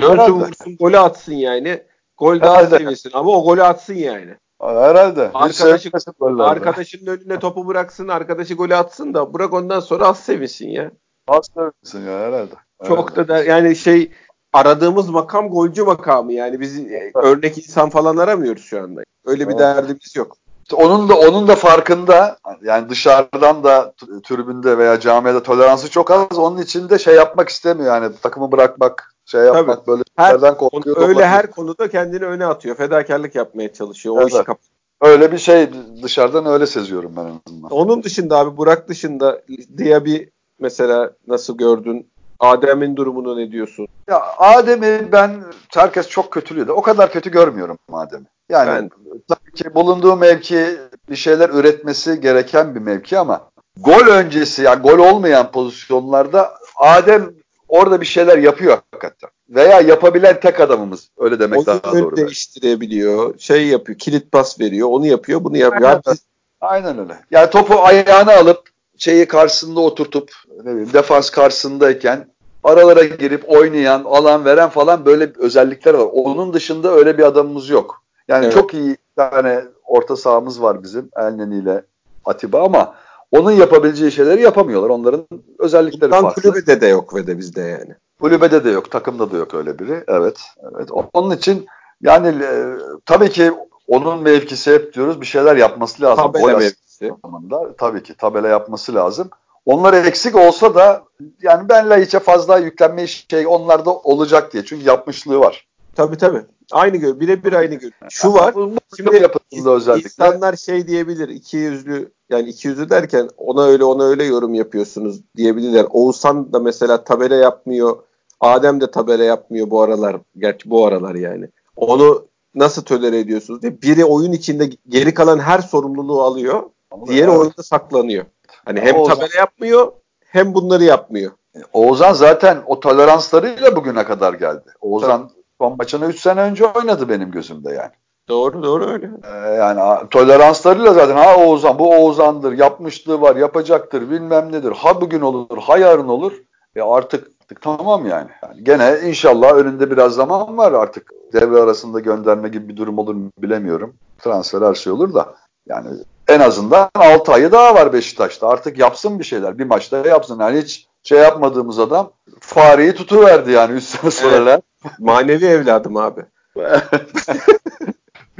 Dönsün 0.00 0.32
vursun 0.32 0.76
golü 0.76 0.98
atsın 0.98 1.34
yani. 1.34 1.82
Gol 2.18 2.40
az 2.40 2.70
sevinsin 2.70 3.10
ama 3.14 3.30
o 3.30 3.44
golü 3.44 3.62
atsın 3.62 3.94
yani. 3.94 4.36
Herhalde. 4.62 5.30
Arkadaşı-. 5.34 5.90
Arkadaşının 6.38 7.06
önüne 7.06 7.38
topu 7.38 7.66
bıraksın, 7.66 8.08
arkadaşı 8.08 8.54
golü 8.54 8.74
atsın 8.76 9.14
da 9.14 9.34
bırak 9.34 9.52
ondan 9.52 9.80
sonra 9.80 10.06
az 10.06 10.18
sevinsin 10.18 10.68
ya. 10.68 10.90
Az 11.28 11.50
sevmesin 11.54 12.10
ya 12.10 12.18
herhalde. 12.18 12.54
Çok 12.86 13.10
Herhalde. 13.10 13.28
da 13.28 13.28
der, 13.28 13.44
yani 13.44 13.76
şey 13.76 14.10
aradığımız 14.52 15.08
makam 15.08 15.48
golcü 15.48 15.82
makamı 15.82 16.32
yani 16.32 16.60
biz 16.60 16.78
e, 16.78 17.10
örnek 17.14 17.58
insan 17.58 17.90
falan 17.90 18.16
aramıyoruz 18.16 18.62
şu 18.62 18.82
anda. 18.82 19.02
Öyle 19.24 19.48
bir 19.48 19.52
Evet. 19.52 19.60
derdimiz 19.60 20.16
yok. 20.16 20.36
İşte 20.62 20.76
onun 20.76 21.08
da 21.08 21.18
onun 21.18 21.48
da 21.48 21.56
farkında 21.56 22.38
yani 22.62 22.88
dışarıdan 22.88 23.64
da 23.64 23.94
tribünde 24.24 24.78
veya 24.78 25.00
camiada 25.00 25.42
toleransı 25.42 25.90
çok 25.90 26.10
az. 26.10 26.38
Onun 26.38 26.58
için 26.58 26.88
de 26.88 26.98
şey 26.98 27.14
yapmak 27.14 27.48
istemiyor 27.48 27.94
yani 27.94 28.14
takımı 28.22 28.52
bırakmak, 28.52 29.14
şey 29.24 29.40
yapmak 29.40 29.86
böyle 29.86 30.01
Her-. 30.16 31.08
Öyle 31.08 31.26
her 31.26 31.50
konuda 31.50 31.88
kendini 31.90 32.24
öne 32.24 32.46
atıyor. 32.46 32.76
Fedakarlık 32.76 33.34
yapmaya 33.34 33.72
çalışıyor. 33.72 34.14
O 34.16 34.20
Evet. 34.20 34.32
işi 34.32 34.44
kap- 34.44 34.58
öyle 35.00 35.32
bir 35.32 35.38
şey 35.38 35.68
dışarıdan 36.02 36.46
öyle 36.46 36.66
seziyorum 36.66 37.12
ben 37.16 37.22
en 37.24 37.40
azından. 37.46 37.70
Onun 37.70 38.02
dışında 38.02 38.38
abi 38.38 38.56
Burak 38.56 38.88
dışında 38.88 39.42
diye 39.78 40.04
bir 40.04 40.28
mesela 40.60 41.10
nasıl 41.28 41.56
gördün? 41.58 42.08
Adem'in 42.40 42.96
durumunu 42.96 43.36
ne 43.36 43.52
diyorsun? 43.52 43.88
Ya 44.08 44.22
Adem'i 44.38 45.12
ben 45.12 45.30
herkes 45.74 46.08
çok 46.08 46.30
kötülüyordu. 46.30 46.72
O 46.72 46.82
kadar 46.82 47.12
kötü 47.12 47.30
görmüyorum 47.30 47.78
Adem'i. 47.92 48.26
Yani 48.48 48.68
Ben- 48.68 48.90
tabii 49.28 49.52
ki 49.54 49.74
bulunduğu 49.74 50.16
mevki 50.16 50.66
bir 51.10 51.16
şeyler 51.16 51.48
üretmesi 51.50 52.20
gereken 52.20 52.74
bir 52.74 52.80
mevki 52.80 53.18
ama 53.18 53.40
gol 53.80 54.06
öncesi 54.06 54.62
yani 54.62 54.82
gol 54.82 54.98
olmayan 54.98 55.50
pozisyonlarda 55.50 56.54
Adem 56.76 57.30
orada 57.68 58.00
bir 58.00 58.06
şeyler 58.06 58.38
yapıyor 58.38 58.78
hakikaten. 58.92 59.30
Veya 59.54 59.80
yapabilen 59.80 60.40
tek 60.40 60.60
adamımız. 60.60 61.08
Öyle 61.18 61.40
demek 61.40 61.58
Oyun 61.58 61.66
daha 61.66 61.92
doğru. 61.92 62.10
belki. 62.10 62.16
değiştirebiliyor. 62.22 63.38
Şey 63.38 63.66
yapıyor. 63.66 63.98
Kilit 63.98 64.32
pas 64.32 64.60
veriyor. 64.60 64.88
Onu 64.90 65.06
yapıyor. 65.06 65.44
Bunu 65.44 65.56
yapıyor. 65.56 65.90
Aynen. 65.90 66.18
Aynen 66.60 66.98
öyle. 66.98 67.18
Yani 67.30 67.50
topu 67.50 67.80
ayağına 67.80 68.36
alıp 68.36 68.62
şeyi 68.98 69.26
karşısında 69.28 69.80
oturtup 69.80 70.30
ne 70.64 70.70
bileyim 70.70 70.92
defans 70.92 71.30
karşısındayken 71.30 72.26
aralara 72.64 73.04
girip 73.04 73.50
oynayan, 73.50 74.04
alan 74.04 74.44
veren 74.44 74.68
falan 74.68 75.04
böyle 75.04 75.32
özellikler 75.38 75.94
var. 75.94 76.08
Onun 76.12 76.52
dışında 76.54 76.92
öyle 76.92 77.18
bir 77.18 77.22
adamımız 77.22 77.68
yok. 77.68 78.02
Yani 78.28 78.44
Evet. 78.44 78.54
çok 78.54 78.74
iyi 78.74 78.90
bir 78.90 78.96
tane 79.16 79.64
orta 79.86 80.16
sahamız 80.16 80.62
var 80.62 80.82
bizim 80.82 81.08
Elneni 81.16 81.58
ile 81.58 81.82
Atiba 82.24 82.64
ama 82.64 82.94
onun 83.32 83.50
yapabileceği 83.50 84.12
şeyleri 84.12 84.42
yapamıyorlar. 84.42 84.90
Onların 84.90 85.26
özellikleri 85.58 86.10
Bundan 86.10 86.22
farklı. 86.22 86.42
kulübede 86.42 86.80
de 86.80 86.86
yok 86.86 87.14
ve 87.14 87.26
de 87.26 87.38
bizde 87.38 87.60
yani. 87.60 87.94
Kulübede 88.22 88.64
de 88.64 88.70
yok, 88.70 88.90
takımda 88.90 89.32
da 89.32 89.36
yok 89.36 89.54
öyle 89.54 89.78
biri. 89.78 90.04
Evet, 90.08 90.40
evet. 90.74 90.88
Onun 91.12 91.36
için 91.36 91.66
yani 92.02 92.28
e, 92.44 92.76
tabii 93.06 93.30
ki 93.30 93.52
onun 93.88 94.22
mevkisi 94.22 94.72
hep 94.72 94.94
diyoruz 94.94 95.20
bir 95.20 95.26
şeyler 95.26 95.56
yapması 95.56 96.02
lazım. 96.02 96.24
Tabela 96.24 96.52
Gol 96.52 96.58
mevkisi. 96.58 97.12
anlamında 97.22 97.76
tabii 97.76 98.02
ki 98.02 98.14
tabela 98.14 98.48
yapması 98.48 98.94
lazım. 98.94 99.30
Onlar 99.66 99.92
eksik 99.92 100.36
olsa 100.36 100.74
da 100.74 101.02
yani 101.42 101.68
ben 101.68 101.90
Laiç'e 101.90 102.18
fazla 102.18 102.58
yüklenme 102.58 103.06
şey 103.06 103.46
onlarda 103.46 103.94
olacak 103.94 104.52
diye. 104.52 104.64
Çünkü 104.64 104.86
yapmışlığı 104.86 105.38
var. 105.38 105.66
Tabii 105.94 106.16
tabii. 106.16 106.42
Aynı 106.72 106.96
gör. 106.96 107.20
Birebir 107.20 107.52
aynı 107.52 107.74
gör. 107.74 107.90
Şu 108.10 108.34
var. 108.34 108.54
Şimdi 108.96 109.70
özellikle. 109.70 110.08
İnsanlar 110.08 110.56
şey 110.56 110.86
diyebilir. 110.86 111.28
iki 111.28 111.56
yüzlü 111.56 112.12
yani 112.30 112.48
iki 112.48 112.68
yüzlü 112.68 112.90
derken 112.90 113.28
ona 113.36 113.64
öyle 113.64 113.84
ona 113.84 114.04
öyle 114.04 114.24
yorum 114.24 114.54
yapıyorsunuz 114.54 115.20
diyebilirler. 115.36 115.86
Oğuzhan 115.90 116.52
da 116.52 116.58
mesela 116.58 117.04
tabela 117.04 117.34
yapmıyor. 117.34 117.96
Adem 118.42 118.80
de 118.80 118.90
tabela 118.90 119.24
yapmıyor 119.24 119.70
bu 119.70 119.82
aralar. 119.82 120.16
Gerçi 120.38 120.70
bu 120.70 120.86
aralar 120.86 121.14
yani. 121.14 121.48
Onu 121.76 122.26
nasıl 122.54 122.82
tölere 122.82 123.18
ediyorsunuz 123.18 123.62
diye. 123.62 123.82
Biri 123.82 124.04
oyun 124.04 124.32
içinde 124.32 124.70
geri 124.88 125.14
kalan 125.14 125.38
her 125.38 125.58
sorumluluğu 125.58 126.22
alıyor. 126.22 126.62
Diğeri 127.06 127.30
Evet. 127.30 127.38
oyunda 127.38 127.62
saklanıyor. 127.62 128.24
Hani 128.64 128.80
hem 128.80 128.94
Oğuzhan- 128.94 129.14
tabela 129.14 129.38
yapmıyor 129.38 129.92
hem 130.20 130.54
bunları 130.54 130.84
yapmıyor. 130.84 131.32
Oğuzhan 131.72 132.12
zaten 132.12 132.58
o 132.66 132.80
toleranslarıyla 132.80 133.76
bugüne 133.76 134.04
kadar 134.04 134.34
geldi. 134.34 134.64
Oğuzhan 134.80 135.30
son 135.60 135.76
maçını 135.76 136.06
3 136.06 136.20
sene 136.20 136.40
önce 136.40 136.66
oynadı 136.66 137.08
benim 137.08 137.30
gözümde 137.30 137.72
yani. 137.72 137.90
Doğru 138.28 138.62
doğru 138.62 138.86
öyle. 138.90 139.10
Ee, 139.24 139.54
yani 139.54 140.08
toleranslarıyla 140.10 140.92
zaten 140.92 141.16
ha 141.16 141.36
Oğuzhan 141.36 141.78
bu 141.78 141.90
Oğuzhan'dır 141.96 142.52
yapmışlığı 142.58 143.20
var 143.20 143.36
yapacaktır 143.36 144.10
bilmem 144.10 144.52
nedir 144.52 144.72
ha 144.72 145.00
bugün 145.00 145.20
olur 145.20 145.58
ha 145.58 145.78
yarın 145.78 146.08
olur 146.08 146.32
e 146.76 146.80
artık, 146.82 147.28
artık 147.52 147.62
tamam 147.62 148.06
yani. 148.06 148.28
yani 148.42 148.64
gene 148.64 149.00
inşallah 149.04 149.54
önünde 149.54 149.90
biraz 149.90 150.14
zaman 150.14 150.58
var 150.58 150.72
artık 150.72 151.10
devre 151.32 151.60
arasında 151.60 152.00
gönderme 152.00 152.48
gibi 152.48 152.68
bir 152.68 152.76
durum 152.76 152.98
olur 152.98 153.14
mu 153.14 153.30
bilemiyorum 153.38 153.94
transfer 154.18 154.62
her 154.62 154.74
şey 154.74 154.92
olur 154.92 155.14
da 155.14 155.34
yani 155.66 155.88
en 156.28 156.40
azından 156.40 156.90
6 156.94 157.32
ayı 157.32 157.52
daha 157.52 157.74
var 157.74 157.92
Beşiktaş'ta 157.92 158.48
artık 158.48 158.78
yapsın 158.78 159.18
bir 159.18 159.24
şeyler 159.24 159.58
bir 159.58 159.64
maçta 159.64 159.96
yapsın 159.96 160.40
yani 160.40 160.60
hiç 160.60 160.86
şey 161.02 161.18
yapmadığımız 161.18 161.78
adam 161.78 162.12
fareyi 162.40 162.94
tutuverdi 162.94 163.50
yani 163.50 163.72
3 163.72 163.84
sene. 163.84 164.36
Evet. 164.36 164.62
Manevi 164.98 165.46
evladım 165.46 165.96
abi. 165.96 166.24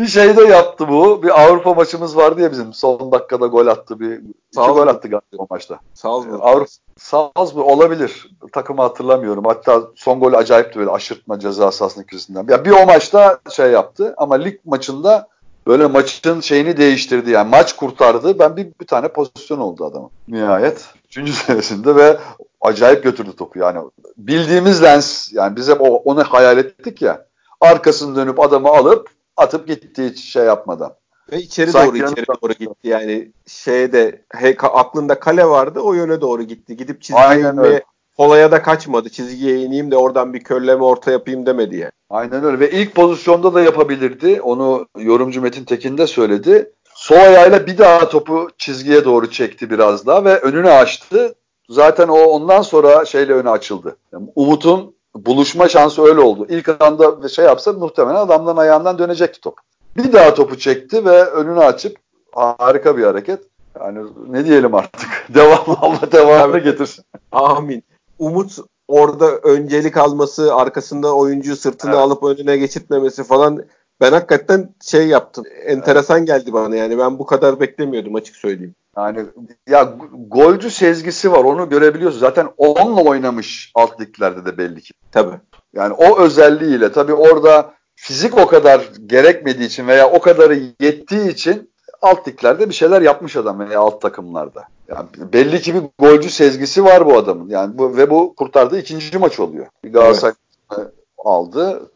bir 0.02 0.06
şey 0.06 0.36
de 0.36 0.42
yaptı 0.42 0.88
bu. 0.88 1.22
Bir 1.22 1.42
Avrupa 1.42 1.74
maçımız 1.74 2.16
vardı 2.16 2.40
ya 2.40 2.50
bizim. 2.50 2.72
Son 2.72 3.12
dakikada 3.12 3.46
gol 3.46 3.66
attı. 3.66 4.00
Bir 4.00 4.12
iki 4.52 4.72
gol 4.72 4.86
attı 4.86 5.08
galiba 5.08 5.22
o 5.38 5.46
maçta. 5.50 5.78
Salzburg. 5.94 6.40
Avrupa 6.42 6.66
Salzburg 6.96 7.66
olabilir. 7.66 8.30
Takımı 8.52 8.82
hatırlamıyorum. 8.82 9.44
Hatta 9.44 9.82
son 9.96 10.20
gol 10.20 10.32
acayipti 10.32 10.78
böyle 10.78 10.90
aşırtma 10.90 11.38
ceza 11.38 11.72
sahasının 11.72 12.04
köşesinden. 12.04 12.46
Ya 12.48 12.64
bir 12.64 12.70
o 12.70 12.86
maçta 12.86 13.38
şey 13.50 13.70
yaptı 13.70 14.14
ama 14.16 14.34
lig 14.34 14.58
maçında 14.64 15.28
böyle 15.66 15.86
maçın 15.86 16.40
şeyini 16.40 16.76
değiştirdi 16.76 17.30
yani. 17.30 17.50
Maç 17.50 17.76
kurtardı. 17.76 18.38
Ben 18.38 18.56
bir, 18.56 18.66
bir 18.80 18.86
tane 18.86 19.08
pozisyon 19.08 19.58
oldu 19.58 19.84
adamın. 19.84 20.10
Nihayet. 20.28 20.84
Üçüncü 21.04 21.32
senesinde 21.46 21.96
ve 21.96 22.18
acayip 22.60 23.04
götürdü 23.04 23.36
topu 23.36 23.58
yani. 23.58 23.78
Bildiğimiz 24.16 24.82
lens 24.82 25.32
yani 25.32 25.56
biz 25.56 25.68
hep 25.68 25.78
onu 25.80 26.24
hayal 26.24 26.58
ettik 26.58 27.02
ya. 27.02 27.26
Arkasını 27.60 28.16
dönüp 28.16 28.40
adamı 28.40 28.68
alıp 28.68 29.08
atıp 29.36 29.68
gitti 29.68 30.10
hiç 30.10 30.24
şey 30.24 30.44
yapmadan. 30.44 30.94
Ve 31.32 31.38
içeri 31.38 31.70
Sanki 31.70 31.88
doğru 31.88 32.12
içeri 32.12 32.26
doğru 32.26 32.52
gitti 32.52 32.88
yani 32.88 33.32
şeyde 33.46 34.24
he, 34.34 34.56
aklında 34.58 35.20
kale 35.20 35.44
vardı 35.44 35.80
o 35.80 35.92
yöne 35.92 36.20
doğru 36.20 36.42
gitti. 36.42 36.76
Gidip 36.76 37.02
çizgiye 37.02 37.50
inmeye 37.50 37.82
kolaya 38.16 38.50
da 38.50 38.62
kaçmadı. 38.62 39.08
Çizgiye 39.08 39.58
ineyim 39.58 39.90
de 39.90 39.96
oradan 39.96 40.34
bir 40.34 40.40
körleme 40.40 40.84
orta 40.84 41.10
yapayım 41.10 41.46
demedi 41.46 41.76
yani. 41.76 41.92
Aynen 42.10 42.44
öyle 42.44 42.60
ve 42.60 42.70
ilk 42.70 42.94
pozisyonda 42.94 43.54
da 43.54 43.60
yapabilirdi. 43.60 44.40
Onu 44.42 44.86
yorumcu 44.98 45.42
Metin 45.42 45.64
Tekin 45.64 45.98
de 45.98 46.06
söyledi. 46.06 46.70
Sol 46.94 47.16
ayağıyla 47.16 47.66
bir 47.66 47.78
daha 47.78 48.08
topu 48.08 48.48
çizgiye 48.58 49.04
doğru 49.04 49.30
çekti 49.30 49.70
biraz 49.70 50.06
daha 50.06 50.24
ve 50.24 50.38
önünü 50.38 50.70
açtı. 50.70 51.34
Zaten 51.68 52.08
o 52.08 52.18
ondan 52.18 52.62
sonra 52.62 53.04
şeyle 53.04 53.32
önü 53.32 53.50
açıldı. 53.50 53.96
Yani 54.12 54.28
Umut'un 54.34 54.94
buluşma 55.14 55.68
şansı 55.68 56.02
öyle 56.02 56.20
oldu. 56.20 56.46
İlk 56.48 56.82
anda 56.82 57.28
şey 57.28 57.44
yapsa 57.44 57.72
muhtemelen 57.72 58.16
adamdan 58.16 58.56
ayağından 58.56 58.98
dönecekti 58.98 59.40
top. 59.40 59.58
Bir 59.96 60.12
daha 60.12 60.34
topu 60.34 60.58
çekti 60.58 61.04
ve 61.04 61.24
önünü 61.24 61.60
açıp 61.60 61.96
harika 62.32 62.96
bir 62.96 63.04
hareket. 63.04 63.40
Yani 63.80 64.06
ne 64.28 64.44
diyelim 64.44 64.74
artık. 64.74 65.10
Devam 65.34 65.64
Allah 65.80 66.12
devamını 66.12 66.58
getirsin. 66.58 67.04
Amin. 67.32 67.84
Umut 68.18 68.58
orada 68.88 69.36
öncelik 69.36 69.96
alması, 69.96 70.54
arkasında 70.54 71.14
oyuncu 71.16 71.56
sırtını 71.56 71.90
evet. 71.90 72.00
alıp 72.00 72.22
önüne 72.22 72.56
geçirtmemesi 72.56 73.24
falan 73.24 73.64
ben 74.00 74.12
hakikaten 74.12 74.74
şey 74.82 75.08
yaptım. 75.08 75.44
Enteresan 75.64 76.18
evet. 76.18 76.28
geldi 76.28 76.52
bana 76.52 76.76
yani. 76.76 76.98
Ben 76.98 77.18
bu 77.18 77.26
kadar 77.26 77.60
beklemiyordum 77.60 78.14
açık 78.14 78.36
söyleyeyim. 78.36 78.74
Yani 78.96 79.26
ya 79.68 79.94
golcü 80.28 80.70
sezgisi 80.70 81.32
var 81.32 81.44
onu 81.44 81.68
görebiliyorsun. 81.68 82.20
Zaten 82.20 82.48
onunla 82.56 83.02
oynamış 83.02 83.72
alt 83.74 84.00
liglerde 84.00 84.44
de 84.44 84.58
belli 84.58 84.82
ki. 84.82 84.94
Tabii. 85.12 85.40
Yani 85.74 85.92
o 85.92 86.18
özelliğiyle 86.18 86.92
tabii 86.92 87.14
orada 87.14 87.74
fizik 87.94 88.38
o 88.38 88.46
kadar 88.46 88.88
gerekmediği 89.06 89.66
için 89.66 89.88
veya 89.88 90.10
o 90.10 90.20
kadarı 90.20 90.60
yettiği 90.80 91.28
için 91.28 91.72
alt 92.02 92.28
liglerde 92.28 92.68
bir 92.68 92.74
şeyler 92.74 93.02
yapmış 93.02 93.36
adam 93.36 93.60
veya 93.60 93.80
alt 93.80 94.00
takımlarda. 94.00 94.64
Yani 94.88 95.08
belli 95.32 95.60
ki 95.60 95.74
bir 95.74 95.82
golcü 95.98 96.30
sezgisi 96.30 96.84
var 96.84 97.06
bu 97.06 97.16
adamın. 97.16 97.48
Yani 97.48 97.78
bu 97.78 97.96
ve 97.96 98.10
bu 98.10 98.34
kurtardığı 98.34 98.78
ikinci 98.78 99.18
maç 99.18 99.40
oluyor. 99.40 99.66
Galatasaray 99.84 100.34
evet. 100.78 100.88
aldı. 101.18 101.90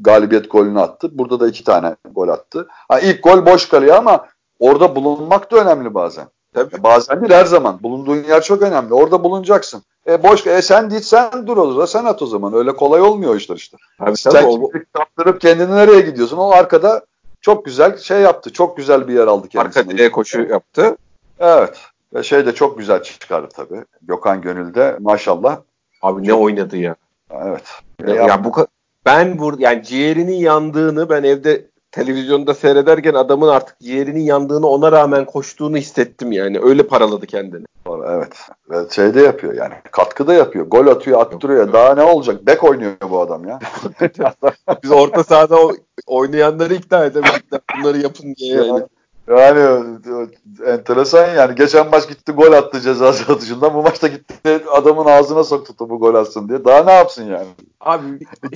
Galibiyet 0.00 0.50
golünü 0.50 0.80
attı. 0.80 1.18
Burada 1.18 1.40
da 1.40 1.48
iki 1.48 1.64
tane 1.64 1.96
gol 2.14 2.28
attı. 2.28 2.66
Ha, 2.88 3.00
ilk 3.00 3.22
gol 3.22 3.46
boş 3.46 3.68
kalıyor 3.68 3.96
ama 3.96 4.26
orada 4.58 4.96
bulunmak 4.96 5.52
da 5.52 5.56
önemli 5.56 5.94
bazen. 5.94 6.26
Tabii. 6.54 6.82
Bazen 6.82 7.20
değil 7.20 7.32
her 7.32 7.44
zaman. 7.44 7.82
Bulunduğun 7.82 8.16
yer 8.16 8.42
çok 8.42 8.62
önemli. 8.62 8.94
Orada 8.94 9.24
bulunacaksın. 9.24 9.82
E 10.08 10.22
boş 10.22 10.46
e 10.46 10.62
sen 10.62 10.88
git 10.88 11.04
sen 11.04 11.46
dur 11.46 11.56
o 11.56 11.72
zaman 11.72 11.86
sen 11.86 12.04
at 12.04 12.22
o 12.22 12.26
zaman. 12.26 12.54
Öyle 12.54 12.72
kolay 12.72 13.00
olmuyor 13.00 13.36
işler 13.36 13.56
işte. 13.56 13.76
Tabii, 13.98 14.16
sen 14.16 14.32
tabii, 14.32 14.84
kaptırıp 14.92 15.40
kendini 15.40 15.70
nereye 15.70 16.00
gidiyorsun? 16.00 16.36
O 16.36 16.50
arkada 16.50 17.04
çok 17.40 17.64
güzel 17.64 17.98
şey 17.98 18.20
yaptı. 18.20 18.52
Çok 18.52 18.76
güzel 18.76 19.08
bir 19.08 19.14
yer 19.14 19.26
aldı 19.26 19.48
kendisine. 19.48 19.82
Arka 19.82 19.92
direğe 19.94 20.10
koşu 20.10 20.42
yaptı. 20.42 20.96
Evet. 21.40 21.76
Ve 22.14 22.22
şey 22.22 22.46
de 22.46 22.54
çok 22.54 22.78
güzel 22.78 23.02
çıkardı 23.02 23.48
tabii. 23.54 23.84
Gökhan 24.02 24.40
Gönül'de 24.40 24.96
maşallah. 25.00 25.60
Abi 26.02 26.28
ne 26.28 26.34
oynadı 26.34 26.76
ya. 26.76 26.94
Evet. 27.30 27.64
Ya, 28.06 28.14
ya 28.14 28.44
bu 28.44 28.66
ben 29.06 29.38
burada 29.38 29.62
yani 29.62 29.82
ciğerinin 29.82 30.36
yandığını 30.36 31.08
ben 31.08 31.22
evde 31.22 31.66
televizyonda 31.92 32.54
seyrederken 32.54 33.14
adamın 33.14 33.48
artık 33.48 33.80
ciğerinin 33.80 34.20
yandığını 34.20 34.66
ona 34.66 34.92
rağmen 34.92 35.24
koştuğunu 35.24 35.76
hissettim 35.76 36.32
yani. 36.32 36.60
Öyle 36.62 36.82
paraladı 36.82 37.26
kendini. 37.26 37.64
Evet. 38.06 38.36
Ve 38.70 38.90
şey 38.90 39.14
de 39.14 39.20
yapıyor 39.20 39.54
yani. 39.54 39.74
Katkı 39.90 40.26
da 40.26 40.34
yapıyor. 40.34 40.66
Gol 40.66 40.86
atıyor, 40.86 41.20
attırıyor. 41.20 41.64
Yok, 41.64 41.72
Daha 41.72 41.94
ne 41.94 42.02
olacak? 42.02 42.46
Bek 42.46 42.64
oynuyor 42.64 42.92
bu 43.10 43.20
adam 43.20 43.48
ya. 43.48 43.58
Biz 44.82 44.90
orta 44.90 45.24
sahada 45.24 45.56
oynayanları 46.06 46.74
ikna 46.74 47.04
edemedik. 47.04 47.44
Bunları 47.78 47.98
yapın 47.98 48.34
diye 48.34 48.56
yani. 48.56 48.82
Yani 49.30 49.84
enteresan 50.66 51.34
yani. 51.34 51.54
Geçen 51.54 51.90
maç 51.90 52.08
gitti 52.08 52.32
gol 52.32 52.52
attı 52.52 52.80
ceza 52.80 53.08
atışından. 53.28 53.74
Bu 53.74 53.82
maçta 53.82 54.08
gitti 54.08 54.60
adamın 54.72 55.04
ağzına 55.04 55.44
soktu 55.44 55.76
topu 55.76 55.98
gol 55.98 56.14
atsın 56.14 56.48
diye. 56.48 56.64
Daha 56.64 56.84
ne 56.84 56.92
yapsın 56.92 57.24
yani? 57.24 57.46
Abi 57.80 58.04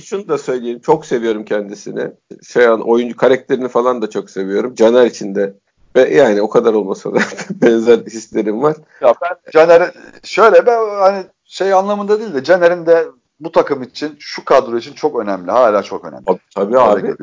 şunu 0.01 0.27
da 0.27 0.37
söyleyeyim. 0.37 0.79
Çok 0.79 1.05
seviyorum 1.05 1.45
kendisini. 1.45 2.11
Şey 2.47 2.67
an 2.67 2.89
oyuncu 2.89 3.17
karakterini 3.17 3.67
falan 3.67 4.01
da 4.01 4.09
çok 4.09 4.29
seviyorum. 4.29 4.75
Caner 4.75 5.05
için 5.05 5.35
de 5.35 5.53
ve 5.95 6.09
yani 6.09 6.41
o 6.41 6.49
kadar 6.49 6.73
olmasa 6.73 7.13
da 7.13 7.19
benzer 7.49 7.99
hislerim 7.99 8.63
var. 8.63 8.75
Ya 9.01 9.13
ben 9.21 9.51
Caner 9.51 9.91
şöyle 10.23 10.65
ben 10.65 10.89
hani 10.99 11.25
şey 11.43 11.73
anlamında 11.73 12.19
değil 12.19 12.33
de 12.33 12.43
Caner'in 12.43 12.85
de 12.85 13.05
bu 13.39 13.51
takım 13.51 13.83
için 13.83 14.15
şu 14.19 14.45
kadro 14.45 14.77
için 14.77 14.93
çok 14.93 15.19
önemli. 15.19 15.51
Hala 15.51 15.83
çok 15.83 16.05
önemli. 16.05 16.23
Tabii 16.55 16.79
abi. 16.79 17.15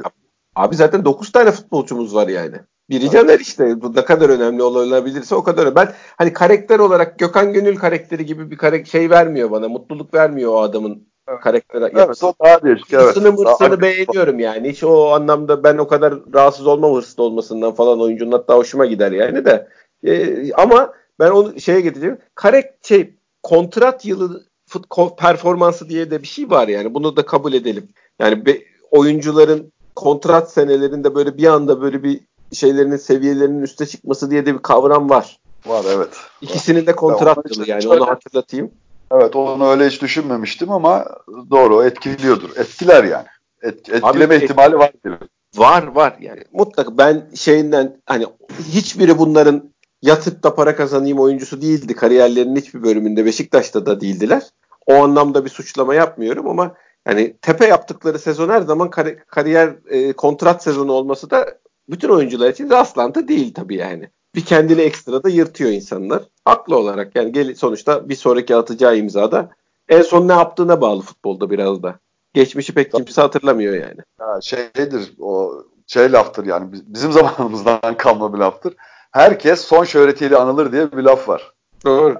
Abi 0.54 0.76
zaten 0.76 1.04
9 1.04 1.32
tane 1.32 1.50
futbolcumuz 1.50 2.14
var 2.14 2.28
yani. 2.28 2.56
Biri 2.90 3.10
Caner 3.10 3.40
işte. 3.40 3.82
Bu 3.82 3.96
ne 3.96 4.04
kadar 4.04 4.28
önemli 4.28 4.62
olabilirse 4.62 5.34
o 5.34 5.42
kadar 5.42 5.62
önemli. 5.62 5.76
Ben 5.76 5.92
hani 6.18 6.32
karakter 6.32 6.78
olarak 6.78 7.18
Gökhan 7.18 7.52
Gönül 7.52 7.76
karakteri 7.76 8.26
gibi 8.26 8.50
bir 8.50 8.56
kare 8.56 8.84
şey 8.84 9.10
vermiyor 9.10 9.50
bana. 9.50 9.68
Mutluluk 9.68 10.14
vermiyor 10.14 10.52
o 10.52 10.60
adamın 10.60 11.08
evet. 11.28 11.40
karakter 11.40 11.82
evet, 11.82 11.96
yapısı. 11.96 12.26
o 12.26 12.34
daha 12.44 12.62
değişik. 12.62 12.92
Evet. 12.92 13.04
Hırsını 13.04 13.32
mırsını 13.32 13.80
beğeniyorum 13.80 14.38
yani. 14.38 14.70
Hiç 14.70 14.84
o 14.84 15.10
anlamda 15.10 15.64
ben 15.64 15.78
o 15.78 15.88
kadar 15.88 16.14
rahatsız 16.34 16.66
olmam 16.66 16.94
hırslı 16.94 17.22
olmasından 17.22 17.74
falan 17.74 18.00
oyuncunun 18.00 18.32
hatta 18.32 18.56
hoşuma 18.56 18.86
gider 18.86 19.12
yani 19.12 19.44
de. 19.44 19.68
Ee, 20.06 20.52
ama 20.52 20.92
ben 21.20 21.30
onu 21.30 21.60
şeye 21.60 21.80
getireceğim. 21.80 22.18
Karek 22.34 22.66
şey 22.82 23.14
kontrat 23.42 24.06
yılı 24.06 24.42
fut, 24.66 24.86
performansı 25.18 25.88
diye 25.88 26.10
de 26.10 26.22
bir 26.22 26.26
şey 26.26 26.50
var 26.50 26.68
yani. 26.68 26.94
Bunu 26.94 27.16
da 27.16 27.26
kabul 27.26 27.52
edelim. 27.52 27.88
Yani 28.18 28.46
be, 28.46 28.58
oyuncuların 28.90 29.72
kontrat 29.96 30.52
senelerinde 30.52 31.14
böyle 31.14 31.36
bir 31.36 31.46
anda 31.46 31.82
böyle 31.82 32.02
bir 32.02 32.20
şeylerinin 32.52 32.96
seviyelerinin 32.96 33.62
üste 33.62 33.86
çıkması 33.86 34.30
diye 34.30 34.46
de 34.46 34.54
bir 34.54 34.62
kavram 34.62 35.10
var. 35.10 35.38
Var 35.66 35.84
evet. 35.88 36.08
İkisinin 36.40 36.86
de 36.86 36.96
kontrat 36.96 37.38
yılı 37.50 37.70
yani 37.70 37.88
onu 37.88 38.06
hatırlatayım. 38.06 38.70
Evet 39.12 39.36
onu 39.36 39.70
öyle 39.70 39.86
hiç 39.86 40.02
düşünmemiştim 40.02 40.72
ama 40.72 41.04
doğru 41.50 41.84
etkiliyordur. 41.84 42.50
Etkiler 42.56 43.04
yani. 43.04 43.26
Et, 43.62 43.88
etkileme 43.88 44.36
Abi, 44.36 44.44
ihtimali 44.44 44.78
var. 44.78 44.92
Var 45.56 45.86
var 45.86 46.16
yani 46.20 46.44
mutlaka 46.52 46.98
ben 46.98 47.26
şeyinden 47.34 48.00
hani 48.06 48.26
hiçbiri 48.72 49.18
bunların 49.18 49.70
yatıp 50.02 50.42
da 50.42 50.54
para 50.54 50.76
kazanayım 50.76 51.18
oyuncusu 51.18 51.62
değildi. 51.62 51.94
Kariyerlerinin 51.94 52.56
hiçbir 52.56 52.82
bölümünde 52.82 53.24
Beşiktaş'ta 53.24 53.86
da 53.86 54.00
değildiler. 54.00 54.42
O 54.86 54.94
anlamda 54.94 55.44
bir 55.44 55.50
suçlama 55.50 55.94
yapmıyorum 55.94 56.48
ama 56.48 56.74
yani 57.06 57.36
tepe 57.42 57.66
yaptıkları 57.66 58.18
sezon 58.18 58.48
her 58.48 58.60
zaman 58.60 58.90
kar- 58.90 59.24
kariyer 59.26 59.74
e, 59.90 60.12
kontrat 60.12 60.62
sezonu 60.62 60.92
olması 60.92 61.30
da 61.30 61.46
bütün 61.90 62.08
oyuncular 62.08 62.50
için 62.50 62.70
rastlantı 62.70 63.28
değil 63.28 63.54
tabii 63.54 63.76
yani. 63.76 64.10
Bir 64.34 64.44
kendini 64.44 64.80
ekstra 64.80 65.22
da 65.22 65.28
yırtıyor 65.28 65.70
insanlar. 65.70 66.22
Haklı 66.44 66.76
olarak 66.76 67.16
yani 67.16 67.32
gel, 67.32 67.54
sonuçta 67.54 68.08
bir 68.08 68.14
sonraki 68.14 68.56
atacağı 68.56 68.96
imzada 68.96 69.50
en 69.88 70.02
son 70.02 70.28
ne 70.28 70.32
yaptığına 70.32 70.80
bağlı 70.80 71.02
futbolda 71.02 71.50
biraz 71.50 71.82
da. 71.82 71.98
Geçmişi 72.34 72.74
pek 72.74 72.92
kimse 72.92 73.20
hatırlamıyor 73.20 73.74
yani. 73.74 73.98
Ya 74.20 74.40
şeydir 74.40 75.12
o 75.20 75.64
şey 75.86 76.12
laftır 76.12 76.46
yani 76.46 76.68
bizim 76.86 77.12
zamanımızdan 77.22 77.96
kalma 77.96 78.34
bir 78.34 78.38
laftır. 78.38 78.74
Herkes 79.12 79.60
son 79.60 79.84
şöhretiyle 79.84 80.36
anılır 80.36 80.72
diye 80.72 80.92
bir 80.92 81.02
laf 81.02 81.28
var. 81.28 81.52
Doğru. 81.84 82.16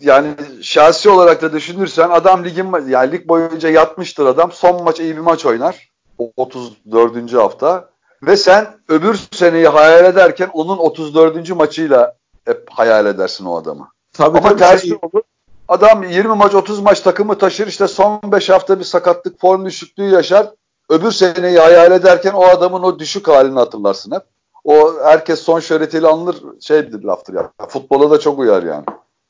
Yani 0.00 0.34
şahsi 0.62 1.10
olarak 1.10 1.42
da 1.42 1.52
düşünürsen 1.52 2.10
adam 2.10 2.44
ligin 2.44 2.88
yani 2.88 3.12
lig 3.12 3.28
boyunca 3.28 3.68
yatmıştır 3.68 4.26
adam. 4.26 4.52
Son 4.52 4.84
maç 4.84 5.00
iyi 5.00 5.16
bir 5.16 5.20
maç 5.20 5.46
oynar. 5.46 5.92
34. 6.36 7.32
hafta. 7.32 7.91
Ve 8.22 8.36
sen 8.36 8.66
öbür 8.88 9.20
seneyi 9.32 9.68
hayal 9.68 10.04
ederken 10.04 10.50
onun 10.52 10.78
34. 10.78 11.50
maçıyla 11.56 12.16
hep 12.44 12.68
hayal 12.70 13.06
edersin 13.06 13.44
o 13.44 13.56
adamı. 13.56 13.88
Tabii 14.12 14.38
Ama 14.38 14.56
tersi 14.56 14.88
şey... 14.88 14.98
olur. 15.02 15.22
Adam 15.68 16.02
20 16.02 16.34
maç 16.34 16.54
30 16.54 16.80
maç 16.80 17.00
takımı 17.00 17.38
taşır 17.38 17.66
işte 17.66 17.88
son 17.88 18.20
5 18.24 18.50
hafta 18.50 18.78
bir 18.78 18.84
sakatlık 18.84 19.40
form 19.40 19.66
düşüklüğü 19.66 20.14
yaşar. 20.14 20.50
Öbür 20.90 21.10
seneyi 21.10 21.58
hayal 21.58 21.92
ederken 21.92 22.32
o 22.32 22.44
adamın 22.44 22.82
o 22.82 22.98
düşük 22.98 23.28
halini 23.28 23.58
hatırlarsın 23.58 24.12
hep. 24.12 24.22
O 24.64 24.92
herkes 25.02 25.40
son 25.40 25.60
şöhretiyle 25.60 26.06
anılır 26.06 26.36
şeydir 26.60 27.04
laftır 27.04 27.34
ya. 27.34 27.52
Futbola 27.68 28.10
da 28.10 28.20
çok 28.20 28.38
uyar 28.38 28.62
yani. 28.62 28.84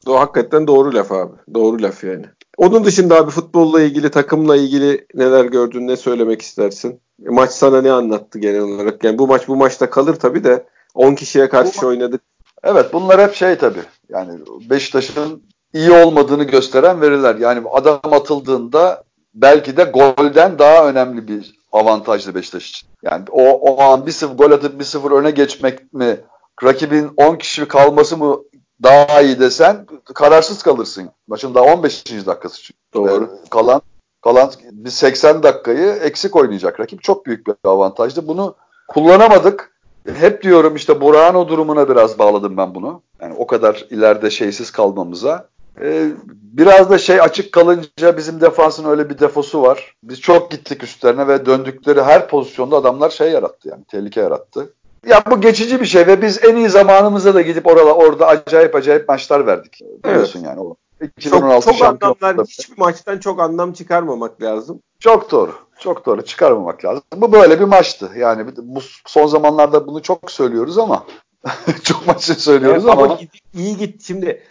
O 0.07 0.21
hakikaten 0.21 0.67
doğru 0.67 0.95
laf 0.95 1.13
abi. 1.13 1.33
Doğru 1.55 1.83
laf 1.83 2.05
yani. 2.05 2.25
Onun 2.57 2.85
dışında 2.85 3.17
abi 3.17 3.31
futbolla 3.31 3.83
ilgili, 3.83 4.11
takımla 4.11 4.57
ilgili 4.57 5.07
neler 5.15 5.45
gördün, 5.45 5.89
ne 5.89 5.97
söylemek 5.97 6.43
istersin? 6.43 7.01
Maç 7.27 7.51
sana 7.51 7.83
ne 7.83 7.93
anlattı 7.93 8.39
genel 8.39 8.61
olarak? 8.61 9.05
Yani 9.05 9.19
bu 9.19 9.27
maç 9.27 9.49
bu 9.49 9.57
maçta 9.57 9.91
kalır 9.91 10.15
tabii 10.15 10.45
de 10.45 10.67
10 10.95 11.15
kişiye 11.15 11.49
karşı 11.49 11.83
bu, 11.83 11.87
oynadık. 11.87 12.23
Evet 12.65 12.93
bunlar 12.93 13.21
hep 13.21 13.35
şey 13.35 13.59
tabii. 13.59 13.83
Yani 14.09 14.41
Beşiktaş'ın 14.71 15.43
iyi 15.73 15.93
olmadığını 15.93 16.45
gösteren 16.45 17.01
veriler. 17.01 17.35
Yani 17.35 17.69
adam 17.73 18.01
atıldığında 18.13 19.05
belki 19.35 19.77
de 19.77 19.85
golden 19.85 20.59
daha 20.59 20.89
önemli 20.89 21.29
bir 21.29 21.55
avantajlı 21.73 22.35
Beşiktaş 22.35 22.71
için. 22.71 22.89
Yani 23.03 23.25
o, 23.31 23.43
o 23.51 23.83
an 23.83 24.07
bir 24.07 24.13
sıfır 24.13 24.37
gol 24.37 24.51
atıp 24.51 24.79
bir 24.79 24.85
sıfır 24.85 25.11
öne 25.11 25.31
geçmek 25.31 25.93
mi, 25.93 26.21
rakibin 26.65 27.11
10 27.17 27.37
kişi 27.37 27.69
kalması 27.69 28.17
mı 28.17 28.43
daha 28.83 29.21
iyi 29.21 29.41
desen 29.41 29.87
kararsız 30.15 30.63
kalırsın. 30.63 31.11
Maçın 31.27 31.55
daha 31.55 31.65
15. 31.65 32.05
dakikası 32.27 32.63
çünkü. 32.63 32.79
Doğru. 32.95 33.23
Ve 33.23 33.27
kalan 33.51 33.83
kalan 34.23 34.51
bir 34.71 34.91
80 34.91 35.43
dakikayı 35.43 35.93
eksik 35.93 36.37
oynayacak 36.37 36.81
rakip. 36.81 37.03
Çok 37.03 37.27
büyük 37.27 37.47
bir 37.47 37.55
avantajdı. 37.65 38.29
Bunu 38.29 38.55
kullanamadık. 38.89 39.73
Hep 40.15 40.43
diyorum 40.43 40.77
işte 40.77 41.01
Burak'ın 41.01 41.39
o 41.39 41.49
durumuna 41.49 41.89
biraz 41.89 42.19
bağladım 42.19 42.57
ben 42.57 42.75
bunu. 42.75 43.03
Yani 43.21 43.35
o 43.39 43.47
kadar 43.47 43.87
ileride 43.91 44.31
şeysiz 44.31 44.71
kalmamıza. 44.71 45.49
Ee, 45.81 46.09
biraz 46.29 46.91
da 46.91 46.99
şey 46.99 47.21
açık 47.21 47.53
kalınca 47.53 48.17
bizim 48.17 48.41
defansın 48.41 48.85
öyle 48.85 49.11
bir 49.11 49.19
defosu 49.19 49.63
var. 49.63 49.97
Biz 50.03 50.21
çok 50.21 50.51
gittik 50.51 50.83
üstlerine 50.83 51.29
ve 51.29 51.47
döndükleri 51.47 52.03
her 52.03 52.29
pozisyonda 52.29 52.77
adamlar 52.77 53.11
şey 53.11 53.31
yarattı 53.31 53.69
yani 53.69 53.85
tehlike 53.85 54.21
yarattı. 54.21 54.73
Ya 55.07 55.23
bu 55.31 55.41
geçici 55.41 55.81
bir 55.81 55.87
şey 55.87 56.07
ve 56.07 56.23
biz 56.23 56.45
en 56.45 56.57
iyi 56.57 56.69
zamanımızda 56.69 57.35
da 57.35 57.41
gidip 57.41 57.67
orada 57.67 57.95
orada 57.95 58.27
acayip 58.27 58.75
acayip 58.75 59.09
maçlar 59.09 59.47
verdik. 59.47 59.81
Biliyorsun 60.05 60.39
evet. 60.39 60.49
yani 60.49 60.61
o. 60.61 60.77
2016 61.03 61.67
çok, 61.67 61.79
çok 61.79 62.03
anlamlar, 62.03 62.47
hiçbir 62.47 62.79
maçtan 62.79 63.19
çok 63.19 63.41
anlam 63.41 63.73
çıkarmamak 63.73 64.43
lazım. 64.43 64.81
Çok 64.99 65.31
doğru. 65.31 65.53
Çok 65.79 66.07
doğru. 66.07 66.23
Çıkarmamak 66.23 66.85
lazım. 66.85 67.03
Bu 67.17 67.33
böyle 67.33 67.61
bir 67.61 67.65
maçtı. 67.65 68.11
Yani 68.17 68.47
bu 68.57 68.81
son 69.07 69.27
zamanlarda 69.27 69.87
bunu 69.87 70.03
çok 70.03 70.31
söylüyoruz 70.31 70.79
ama 70.79 71.07
çok 71.83 72.07
maçı 72.07 72.35
söylüyoruz 72.35 72.85
evet, 72.85 72.95
ama. 72.95 73.03
Ama 73.03 73.19
iyi 73.55 73.77
git. 73.77 74.03
Şimdi 74.03 74.43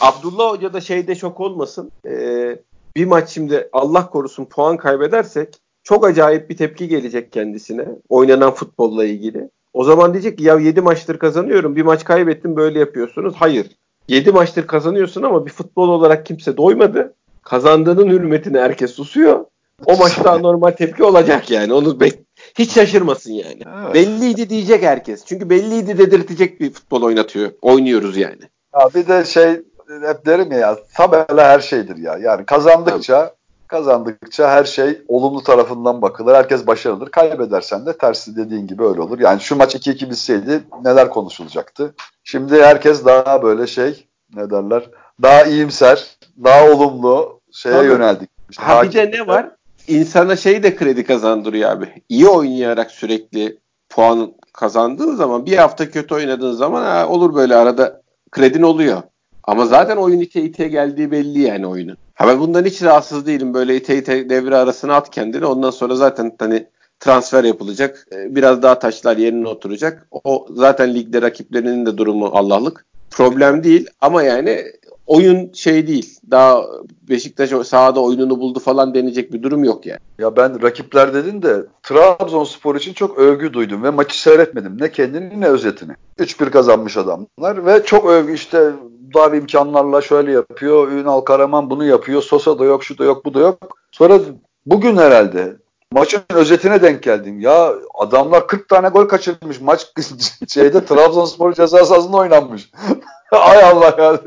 Abdullah 0.00 0.50
Hoca 0.50 0.72
da 0.72 0.80
şeyde 0.80 1.14
şok 1.14 1.40
olmasın. 1.40 1.90
Ee, 2.06 2.58
bir 2.96 3.04
maç 3.04 3.28
şimdi 3.28 3.68
Allah 3.72 4.10
korusun 4.10 4.44
puan 4.44 4.76
kaybedersek 4.76 5.60
çok 5.82 6.06
acayip 6.06 6.50
bir 6.50 6.56
tepki 6.56 6.88
gelecek 6.88 7.32
kendisine. 7.32 7.88
Oynanan 8.08 8.54
futbolla 8.54 9.04
ilgili. 9.04 9.50
O 9.72 9.84
zaman 9.84 10.12
diyecek 10.12 10.38
ki 10.38 10.44
ya 10.44 10.58
7 10.58 10.80
maçtır 10.80 11.18
kazanıyorum 11.18 11.76
bir 11.76 11.82
maç 11.82 12.04
kaybettim 12.04 12.56
böyle 12.56 12.78
yapıyorsunuz. 12.78 13.34
Hayır. 13.36 13.66
7 14.08 14.32
maçtır 14.32 14.66
kazanıyorsun 14.66 15.22
ama 15.22 15.46
bir 15.46 15.50
futbol 15.50 15.88
olarak 15.88 16.26
kimse 16.26 16.56
doymadı. 16.56 17.14
Kazandığının 17.42 18.10
hürmetine 18.10 18.60
herkes 18.60 18.90
susuyor. 18.90 19.44
O 19.86 19.96
maçta 19.96 20.38
normal 20.38 20.70
tepki 20.70 21.04
olacak 21.04 21.50
yani. 21.50 21.72
Onu 21.72 22.00
bek 22.00 22.18
hiç 22.58 22.72
şaşırmasın 22.72 23.32
yani. 23.32 23.60
Evet. 23.84 23.94
Belliydi 23.94 24.50
diyecek 24.50 24.82
herkes. 24.82 25.24
Çünkü 25.24 25.50
belliydi 25.50 25.98
dedirtecek 25.98 26.60
bir 26.60 26.72
futbol 26.72 27.02
oynatıyor. 27.02 27.50
Oynuyoruz 27.62 28.16
yani. 28.16 28.42
Ya 28.74 28.88
bir 28.94 29.08
de 29.08 29.24
şey 29.24 29.50
hep 29.88 30.26
derim 30.26 30.52
ya 30.52 30.78
tabela 30.94 31.48
her 31.48 31.60
şeydir 31.60 31.96
ya. 31.96 32.18
Yani 32.18 32.46
kazandıkça 32.46 33.34
kazandıkça 33.74 34.50
her 34.50 34.64
şey 34.64 35.02
olumlu 35.08 35.42
tarafından 35.42 36.02
bakılır. 36.02 36.34
Herkes 36.34 36.66
başarılıdır. 36.66 37.10
Kaybedersen 37.10 37.86
de 37.86 37.98
tersi 37.98 38.36
dediğin 38.36 38.66
gibi 38.66 38.82
öyle 38.84 39.00
olur. 39.00 39.18
Yani 39.18 39.40
şu 39.40 39.56
maç 39.56 39.74
2-2 39.74 40.10
bitseydi 40.10 40.60
neler 40.84 41.10
konuşulacaktı? 41.10 41.94
Şimdi 42.24 42.62
herkes 42.62 43.04
daha 43.04 43.42
böyle 43.42 43.66
şey 43.66 44.06
ne 44.34 44.50
derler? 44.50 44.90
Daha 45.22 45.44
iyimser, 45.44 46.16
daha 46.44 46.70
olumlu 46.70 47.40
şeye 47.52 47.72
Tabii. 47.72 47.86
yöneldik. 47.86 48.30
İşte 48.50 48.62
ha 48.62 48.82
bir 48.82 48.92
de 48.92 49.10
ne 49.10 49.26
var? 49.26 49.50
İnsana 49.88 50.36
şey 50.36 50.62
de 50.62 50.76
kredi 50.76 51.04
kazandırıyor 51.04 51.70
abi. 51.70 52.02
İyi 52.08 52.28
oynayarak 52.28 52.90
sürekli 52.90 53.58
puan 53.88 54.32
kazandığın 54.52 55.16
zaman 55.16 55.46
bir 55.46 55.56
hafta 55.56 55.90
kötü 55.90 56.14
oynadığın 56.14 56.52
zaman 56.52 56.82
ha, 56.82 57.08
olur 57.08 57.34
böyle 57.34 57.56
arada 57.56 58.02
kredin 58.30 58.62
oluyor. 58.62 59.02
Ama 59.44 59.66
zaten 59.66 59.96
oyun 59.96 60.20
ite 60.20 60.42
ite 60.42 60.68
geldiği 60.68 61.10
belli 61.10 61.40
yani 61.40 61.66
oyunun. 61.66 61.96
Ha 62.14 62.28
ben 62.28 62.40
bundan 62.40 62.64
hiç 62.64 62.82
rahatsız 62.82 63.26
değilim. 63.26 63.54
Böyle 63.54 63.76
ite 63.76 63.98
ite 63.98 64.30
devre 64.30 64.56
arasına 64.56 64.94
at 64.94 65.10
kendini. 65.10 65.46
Ondan 65.46 65.70
sonra 65.70 65.96
zaten 65.96 66.36
hani 66.38 66.66
transfer 67.00 67.44
yapılacak. 67.44 68.06
Ee, 68.12 68.34
biraz 68.34 68.62
daha 68.62 68.78
taşlar 68.78 69.16
yerine 69.16 69.48
oturacak. 69.48 70.08
O 70.10 70.46
zaten 70.50 70.94
ligde 70.94 71.22
rakiplerinin 71.22 71.86
de 71.86 71.98
durumu 71.98 72.26
Allah'lık. 72.26 72.86
Problem 73.10 73.64
değil 73.64 73.86
ama 74.00 74.22
yani 74.22 74.64
oyun 75.06 75.52
şey 75.52 75.86
değil. 75.86 76.18
Daha 76.30 76.64
Beşiktaş 77.08 77.50
sahada 77.66 78.00
oyununu 78.00 78.40
buldu 78.40 78.58
falan 78.58 78.94
denecek 78.94 79.32
bir 79.32 79.42
durum 79.42 79.64
yok 79.64 79.86
yani. 79.86 80.00
Ya 80.18 80.36
ben 80.36 80.62
rakipler 80.62 81.14
dedin 81.14 81.42
de 81.42 81.66
Trabzonspor 81.82 82.76
için 82.76 82.92
çok 82.92 83.18
övgü 83.18 83.52
duydum 83.52 83.82
ve 83.82 83.90
maçı 83.90 84.22
seyretmedim. 84.22 84.76
Ne 84.80 84.92
kendini 84.92 85.40
ne 85.40 85.46
özetini. 85.46 85.92
3-1 86.18 86.50
kazanmış 86.50 86.96
adamlar 86.96 87.66
ve 87.66 87.84
çok 87.84 88.06
övgü 88.06 88.32
işte 88.32 88.72
dar 89.14 89.32
imkanlarla 89.32 90.00
şöyle 90.00 90.32
yapıyor. 90.32 90.92
Ünal 90.92 91.20
Karaman 91.20 91.70
bunu 91.70 91.84
yapıyor. 91.84 92.22
Sosa 92.22 92.58
da 92.58 92.64
yok, 92.64 92.84
şu 92.84 92.98
da 92.98 93.04
yok, 93.04 93.24
bu 93.24 93.34
da 93.34 93.40
yok. 93.40 93.78
Sonra 93.92 94.20
bugün 94.66 94.96
herhalde 94.96 95.56
maçın 95.92 96.22
özetine 96.34 96.82
denk 96.82 97.02
geldim. 97.02 97.40
Ya 97.40 97.74
adamlar 97.98 98.46
40 98.46 98.68
tane 98.68 98.88
gol 98.88 99.08
kaçırmış. 99.08 99.60
Maç 99.60 99.92
şeyde 100.48 100.84
Trabzonspor 100.84 101.52
ceza 101.52 101.84
sahasında 101.84 102.16
oynanmış. 102.16 102.70
Ay 103.30 103.64
Allah 103.64 103.94
ya. 103.98 104.20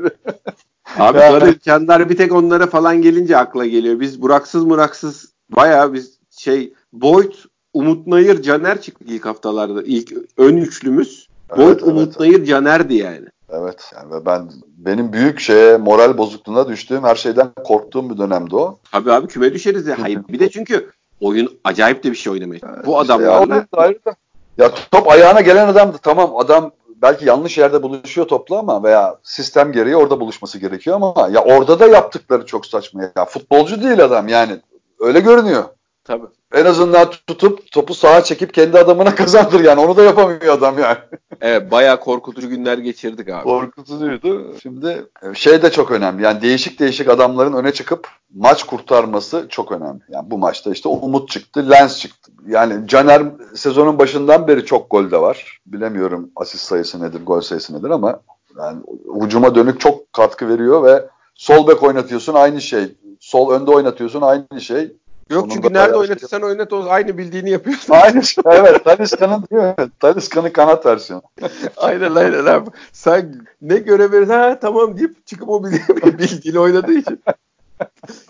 Abi 0.98 1.18
sonra 1.18 1.48
imkanlar 1.48 2.10
bir 2.10 2.16
tek 2.16 2.32
onlara 2.32 2.66
falan 2.66 3.02
gelince 3.02 3.36
akla 3.36 3.66
geliyor. 3.66 4.00
Biz 4.00 4.22
Buraksız 4.22 4.64
Muraksız 4.64 5.32
bayağı 5.56 5.92
biz 5.92 6.18
şey 6.30 6.72
Boyd, 6.92 7.32
Umut 7.74 8.06
Nayır, 8.06 8.42
Caner 8.42 8.80
çıktı 8.80 9.04
ilk 9.08 9.26
haftalarda. 9.26 9.82
İlk 9.82 10.12
ön 10.36 10.56
üçlümüz. 10.56 11.28
Evet, 11.50 11.58
Boyd, 11.58 11.68
evet, 11.68 11.82
Umut 11.82 12.08
evet. 12.08 12.20
Nayır, 12.20 12.44
Caner'di 12.44 12.94
yani. 12.94 13.26
Evet 13.50 13.92
yani 13.94 14.26
ben 14.26 14.50
benim 14.76 15.12
büyük 15.12 15.40
şeye 15.40 15.76
moral 15.76 16.18
bozukluğuna 16.18 16.68
düştüğüm 16.68 17.04
her 17.04 17.14
şeyden 17.14 17.50
korktuğum 17.64 18.10
bir 18.10 18.18
dönemdi 18.18 18.56
o. 18.56 18.78
Abi 18.92 19.12
abi 19.12 19.26
küme 19.26 19.52
düşeriz 19.52 19.86
ya. 19.86 19.96
Hayır 20.02 20.20
bir 20.28 20.38
de 20.38 20.50
çünkü 20.50 20.90
oyun 21.20 21.58
acayip 21.64 22.04
de 22.04 22.10
bir 22.10 22.16
şey 22.16 22.32
oynamayı. 22.32 22.60
Evet, 22.74 22.86
Bu 22.86 22.98
adamlarla 22.98 23.66
işte 23.90 24.10
ya, 24.58 24.64
ya 24.64 24.70
top 24.90 25.10
ayağına 25.10 25.40
gelen 25.40 25.68
adamdı 25.68 25.98
tamam 26.02 26.36
adam 26.36 26.72
belki 27.02 27.24
yanlış 27.24 27.58
yerde 27.58 27.82
buluşuyor 27.82 28.28
topla 28.28 28.58
ama 28.58 28.82
veya 28.82 29.18
sistem 29.22 29.72
gereği 29.72 29.96
orada 29.96 30.20
buluşması 30.20 30.58
gerekiyor 30.58 30.96
ama 30.96 31.28
ya 31.32 31.44
orada 31.44 31.80
da 31.80 31.86
yaptıkları 31.86 32.46
çok 32.46 32.66
saçma 32.66 33.02
ya. 33.02 33.24
Futbolcu 33.24 33.82
değil 33.82 34.04
adam 34.04 34.28
yani. 34.28 34.60
Öyle 35.00 35.20
görünüyor. 35.20 35.64
Tabii. 36.08 36.26
En 36.52 36.64
azından 36.64 37.10
tutup 37.26 37.72
topu 37.72 37.94
sağa 37.94 38.24
çekip 38.24 38.54
kendi 38.54 38.78
adamına 38.78 39.14
kazandır 39.14 39.60
yani. 39.60 39.80
Onu 39.80 39.96
da 39.96 40.02
yapamıyor 40.02 40.54
adam 40.54 40.78
yani. 40.78 40.96
evet 41.40 41.70
bayağı 41.70 42.00
korkutucu 42.00 42.48
günler 42.48 42.78
geçirdik 42.78 43.28
abi. 43.28 43.42
Korkutucuydu. 43.42 44.54
Şimdi 44.62 45.06
e, 45.22 45.34
şey 45.34 45.62
de 45.62 45.70
çok 45.70 45.90
önemli. 45.90 46.22
Yani 46.22 46.42
değişik 46.42 46.80
değişik 46.80 47.08
adamların 47.08 47.52
öne 47.52 47.72
çıkıp 47.72 48.08
maç 48.34 48.62
kurtarması 48.62 49.46
çok 49.48 49.72
önemli. 49.72 50.00
Yani 50.08 50.30
bu 50.30 50.38
maçta 50.38 50.70
işte 50.70 50.88
Umut 50.88 51.28
çıktı, 51.28 51.70
Lens 51.70 51.98
çıktı. 51.98 52.32
Yani 52.46 52.88
Caner 52.88 53.22
sezonun 53.54 53.98
başından 53.98 54.48
beri 54.48 54.64
çok 54.64 54.90
gol 54.90 55.10
de 55.10 55.20
var. 55.20 55.60
Bilemiyorum 55.66 56.30
asist 56.36 56.64
sayısı 56.64 57.02
nedir, 57.02 57.20
gol 57.26 57.40
sayısı 57.40 57.78
nedir 57.78 57.90
ama 57.90 58.20
yani 58.58 58.78
hücuma 59.22 59.54
dönük 59.54 59.80
çok 59.80 60.12
katkı 60.12 60.48
veriyor 60.48 60.84
ve 60.84 61.08
sol 61.34 61.68
bek 61.68 61.82
oynatıyorsun 61.82 62.34
aynı 62.34 62.60
şey. 62.60 62.96
Sol 63.20 63.50
önde 63.52 63.70
oynatıyorsun 63.70 64.22
aynı 64.22 64.60
şey. 64.60 64.92
Yok 65.30 65.40
Sonunda 65.40 65.54
çünkü 65.54 65.74
nerede 65.74 65.96
oynatırsan 65.96 66.42
oynat 66.42 66.72
o 66.72 66.84
aynı 66.88 67.18
bildiğini 67.18 67.50
yapıyorsun. 67.50 67.94
Aynı 67.94 68.22
şey. 68.22 68.44
Evet. 68.52 68.84
Talisca'nın 68.84 69.44
değil 69.52 69.62
mi? 69.62 69.74
Talisca'nın 70.00 70.50
kanat 70.50 70.86
versiyonu. 70.86 71.22
aynen 71.76 72.14
aynen 72.14 72.46
abi. 72.46 72.70
Sen 72.92 73.46
ne 73.62 73.76
görev 73.76 74.12
verirsen 74.12 74.38
ha 74.38 74.58
tamam 74.60 74.98
deyip 74.98 75.26
çıkıp 75.26 75.48
o 75.48 75.64
bildiğini 76.04 76.58
oynadığı 76.58 76.92
için. 76.92 77.20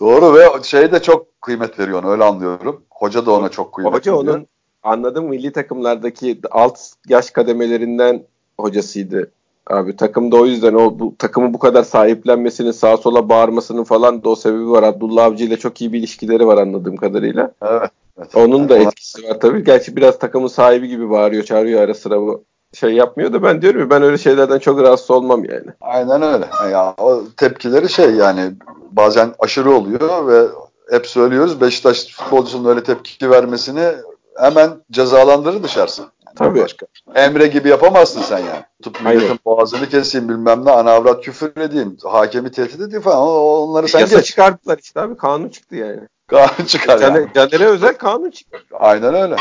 Doğru 0.00 0.34
ve 0.34 0.62
şey 0.62 0.92
de 0.92 1.02
çok 1.02 1.42
kıymet 1.42 1.78
veriyor 1.78 2.02
onu 2.02 2.10
öyle 2.12 2.24
anlıyorum. 2.24 2.82
Hoca 2.90 3.26
da 3.26 3.32
ona 3.32 3.48
çok 3.48 3.74
kıymet 3.74 3.94
Hoca 3.94 4.12
veriyor. 4.12 4.34
onun 4.34 4.46
anladım 4.82 5.24
milli 5.24 5.52
takımlardaki 5.52 6.40
alt 6.50 6.78
yaş 7.08 7.30
kademelerinden 7.30 8.22
hocasıydı. 8.60 9.30
Abi 9.68 9.96
takımda 9.96 10.36
o 10.36 10.46
yüzden 10.46 10.74
o 10.74 10.98
bu 10.98 11.14
takımı 11.18 11.54
bu 11.54 11.58
kadar 11.58 11.82
sahiplenmesinin 11.82 12.70
sağa 12.70 12.96
sola 12.96 13.28
bağırmasının 13.28 13.84
falan 13.84 14.24
da 14.24 14.28
o 14.28 14.36
sebebi 14.36 14.70
var. 14.70 14.82
Abdullah 14.82 15.24
Avcı 15.24 15.44
ile 15.44 15.56
çok 15.56 15.80
iyi 15.80 15.92
bir 15.92 15.98
ilişkileri 15.98 16.46
var 16.46 16.58
anladığım 16.58 16.96
kadarıyla. 16.96 17.52
Evet. 17.62 17.90
evet. 18.18 18.36
Onun 18.36 18.68
da 18.68 18.78
etkisi 18.78 19.28
var 19.28 19.40
tabii. 19.40 19.64
Gerçi 19.64 19.96
biraz 19.96 20.18
takımın 20.18 20.48
sahibi 20.48 20.88
gibi 20.88 21.10
bağırıyor, 21.10 21.42
çağırıyor 21.42 21.80
ara 21.80 21.94
sıra 21.94 22.20
bu 22.20 22.44
şey 22.74 22.92
yapmıyor 22.92 23.32
da 23.32 23.42
ben 23.42 23.62
diyorum 23.62 23.80
ya 23.80 23.90
ben 23.90 24.02
öyle 24.02 24.18
şeylerden 24.18 24.58
çok 24.58 24.82
rahatsız 24.82 25.10
olmam 25.10 25.44
yani. 25.44 25.66
Aynen 25.80 26.22
öyle. 26.22 26.46
Ya 26.72 26.94
o 26.98 27.22
tepkileri 27.36 27.88
şey 27.88 28.10
yani 28.10 28.52
bazen 28.90 29.34
aşırı 29.38 29.70
oluyor 29.70 30.26
ve 30.26 30.48
hep 30.90 31.06
söylüyoruz 31.06 31.60
Beşiktaş 31.60 32.06
futbolcusunun 32.06 32.68
öyle 32.68 32.82
tepki 32.82 33.30
vermesini 33.30 33.84
hemen 34.40 34.70
cezalandırır 34.90 35.62
dışarısı. 35.62 36.02
Tabii. 36.36 36.62
Başka. 36.62 36.86
Emre 37.14 37.46
gibi 37.46 37.68
yapamazsın 37.68 38.22
sen 38.22 38.38
yani. 38.38 38.64
Tutup 38.82 39.04
milletin 39.04 39.38
boğazını 39.44 39.88
keseyim 39.88 40.28
bilmem 40.28 40.64
ne 40.64 40.70
ana 40.70 40.90
avrat 40.90 41.24
küfür 41.24 41.56
edeyim. 41.56 41.96
Hakemi 42.04 42.50
tehdit 42.50 42.80
edeyim 42.80 43.02
falan. 43.02 43.18
Onları 43.18 43.88
sen 43.88 44.00
Yasa 44.00 44.16
geç. 44.16 44.26
çıkardılar 44.26 44.78
işte 44.82 45.00
abi. 45.00 45.16
Kanun 45.16 45.48
çıktı 45.48 45.76
yani. 45.76 46.00
Kanun 46.26 46.66
çıkar 46.66 46.98
Caner, 46.98 47.20
yani. 47.20 47.30
Caner'e 47.34 47.66
özel 47.66 47.94
kanun 47.94 48.30
çıktı. 48.30 48.58
Aynen 48.72 49.14
öyle. 49.14 49.36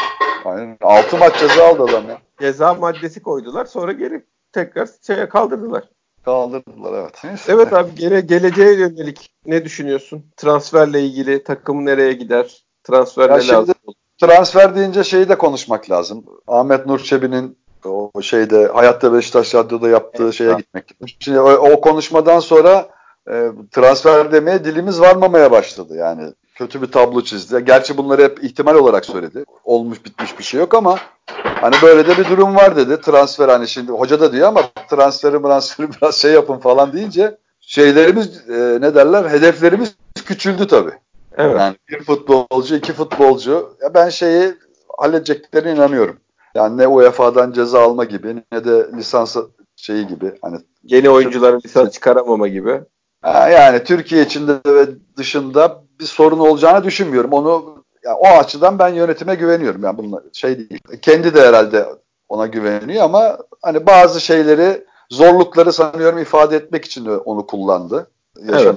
Aynen. 0.46 0.78
Altı 0.82 1.18
maç 1.18 1.40
ceza 1.40 1.68
aldı 1.68 1.84
adam 1.84 2.10
ya. 2.10 2.18
Ceza 2.40 2.74
maddesi 2.74 3.22
koydular. 3.22 3.66
Sonra 3.66 3.92
geri 3.92 4.26
tekrar 4.52 4.90
şeye 5.08 5.30
kaldırdılar. 5.30 5.84
Kaldırdılar 6.26 7.02
evet. 7.02 7.24
Neyse. 7.24 7.54
Evet 7.54 7.74
abi 7.74 7.96
gele, 7.96 8.22
geleceğe 8.22 8.74
yönelik 8.74 9.30
ne 9.46 9.66
düşünüyorsun? 9.66 10.26
Transferle 10.38 11.02
ilgili 11.02 11.44
takım 11.44 11.86
nereye 11.86 12.14
gider? 12.14 12.66
Transfer 12.84 13.40
ne 13.40 13.48
lazım? 13.48 13.76
Transfer 14.22 14.76
deyince 14.76 15.04
şeyi 15.04 15.30
de 15.30 15.38
konuşmak 15.38 15.92
lazım. 15.92 16.24
Ahmet 16.48 16.86
Nur 16.86 17.00
Çebi'nin 17.00 17.58
o 17.86 18.22
şeyde 18.22 18.68
Hayatta 18.74 19.14
Beşiktaş 19.14 19.56
Radyo'da 19.56 19.90
yaptığı 19.90 20.24
evet, 20.24 20.34
şeye 20.34 20.54
gitmek. 20.54 20.92
Şimdi 21.20 21.40
o, 21.40 21.52
o 21.52 21.82
konuşmadan 21.82 22.40
sonra 22.40 22.90
e, 23.30 23.52
transfer 23.72 24.32
demeye 24.32 24.66
dilimiz 24.66 25.02
varmamaya 25.02 25.52
başladı. 25.52 25.96
Yani 25.96 26.34
kötü 26.56 26.82
bir 26.82 26.92
tablo 26.92 27.22
çizdi. 27.22 27.66
Gerçi 27.66 27.98
bunları 27.98 28.24
hep 28.24 28.44
ihtimal 28.44 28.76
olarak 28.76 29.06
söyledi. 29.06 29.46
Olmuş 29.64 30.06
bitmiş 30.06 30.40
bir 30.40 30.44
şey 30.44 30.60
yok 30.60 30.74
ama 30.74 30.98
hani 31.42 31.76
böyle 31.82 32.08
de 32.08 32.18
bir 32.18 32.30
durum 32.30 32.56
var 32.56 32.76
dedi. 32.76 33.02
Transfer 33.02 33.50
hani 33.50 33.68
şimdi 33.68 33.92
hoca 33.92 34.20
da 34.20 34.32
diyor 34.32 34.48
ama 34.48 34.62
transferi 34.90 35.42
transferi 35.42 35.90
biraz 36.02 36.16
şey 36.16 36.32
yapın 36.32 36.58
falan 36.58 36.94
deyince 36.94 37.38
şeylerimiz 37.60 38.50
e, 38.50 38.78
ne 38.82 38.96
derler 38.96 39.30
hedeflerimiz 39.30 39.96
küçüldü 40.26 40.68
tabii. 40.68 40.94
Evet. 41.38 41.60
Yani 41.60 41.76
bir 41.90 42.04
futbolcu, 42.04 42.76
iki 42.76 42.94
futbolcu. 42.94 43.78
Ya 43.82 43.94
ben 43.94 44.10
şeyi 44.10 44.54
halledeceklerine 44.98 45.72
inanıyorum. 45.72 46.18
Yani 46.56 46.78
ne 46.78 46.88
UEFA'dan 46.88 47.52
ceza 47.52 47.82
alma 47.82 48.04
gibi 48.04 48.44
ne 48.52 48.66
de 48.66 48.88
lisans 48.98 49.38
şeyi 49.76 50.08
gibi. 50.08 50.34
Hani 50.42 50.58
yeni 50.84 51.10
oyuncuların 51.10 51.62
lisans 51.66 51.92
çıkaramama 51.92 52.48
gibi. 52.48 52.82
Yani 53.26 53.84
Türkiye 53.84 54.24
içinde 54.24 54.54
ve 54.68 54.88
dışında 55.18 55.84
bir 56.00 56.06
sorun 56.06 56.40
olacağını 56.40 56.84
düşünmüyorum. 56.84 57.34
Onu 57.34 57.84
yani 58.04 58.16
o 58.16 58.28
açıdan 58.28 58.80
ben 58.80 58.90
yönetime 58.90 59.36
güveniyorum. 59.36 59.84
Yani 59.84 59.98
bunlar 59.98 60.24
şey 60.34 60.58
değil. 60.58 60.80
Kendi 61.02 61.36
de 61.36 61.42
herhalde 61.42 61.86
ona 62.30 62.48
güveniyor 62.48 63.04
ama 63.04 63.38
hani 63.62 63.86
bazı 63.86 64.22
şeyleri 64.22 64.86
zorlukları 65.10 65.74
sanıyorum 65.74 66.20
ifade 66.20 66.56
etmek 66.56 66.86
için 66.86 67.06
de 67.06 67.12
onu 67.12 67.48
kullandı. 67.48 68.08
Evet. 68.50 68.76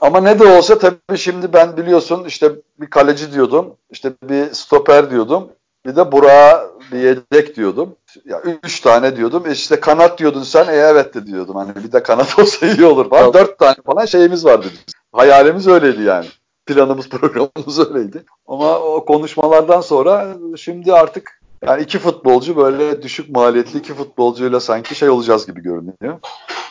Ama 0.00 0.20
ne 0.20 0.38
de 0.38 0.46
olsa 0.58 0.78
tabii 0.78 1.18
şimdi 1.18 1.52
ben 1.52 1.76
biliyorsun 1.76 2.24
işte 2.24 2.52
bir 2.80 2.90
kaleci 2.90 3.32
diyordum. 3.32 3.74
işte 3.90 4.12
bir 4.22 4.52
stoper 4.52 5.10
diyordum. 5.10 5.48
Bir 5.86 5.96
de 5.96 6.12
Burak'a 6.12 6.70
bir 6.92 6.98
yedek 6.98 7.56
diyordum. 7.56 7.96
Ya 8.24 8.42
üç 8.64 8.80
tane 8.80 9.16
diyordum. 9.16 9.46
E 9.46 9.52
işte 9.52 9.80
kanat 9.80 10.18
diyordun 10.18 10.42
sen. 10.42 10.68
E 10.68 10.76
evet 10.76 11.14
de 11.14 11.26
diyordum. 11.26 11.56
Hani 11.56 11.74
bir 11.84 11.92
de 11.92 12.02
kanat 12.02 12.38
olsa 12.38 12.66
iyi 12.66 12.84
olur 12.84 13.10
falan. 13.10 13.32
Dört 13.32 13.58
tane 13.58 13.76
falan 13.86 14.04
şeyimiz 14.04 14.44
vardı 14.44 14.66
bizim. 14.72 14.84
Hayalimiz 15.12 15.66
öyleydi 15.66 16.02
yani. 16.02 16.26
Planımız, 16.66 17.08
programımız 17.08 17.78
öyleydi. 17.78 18.24
Ama 18.46 18.78
o 18.78 19.04
konuşmalardan 19.04 19.80
sonra 19.80 20.36
şimdi 20.56 20.92
artık 20.92 21.37
yani 21.66 21.82
iki 21.82 21.98
futbolcu 21.98 22.56
böyle 22.56 23.02
düşük 23.02 23.30
maliyetli 23.30 23.78
iki 23.78 23.94
futbolcuyla 23.94 24.60
sanki 24.60 24.94
şey 24.94 25.08
olacağız 25.08 25.46
gibi 25.46 25.62
görünüyor. 25.62 26.18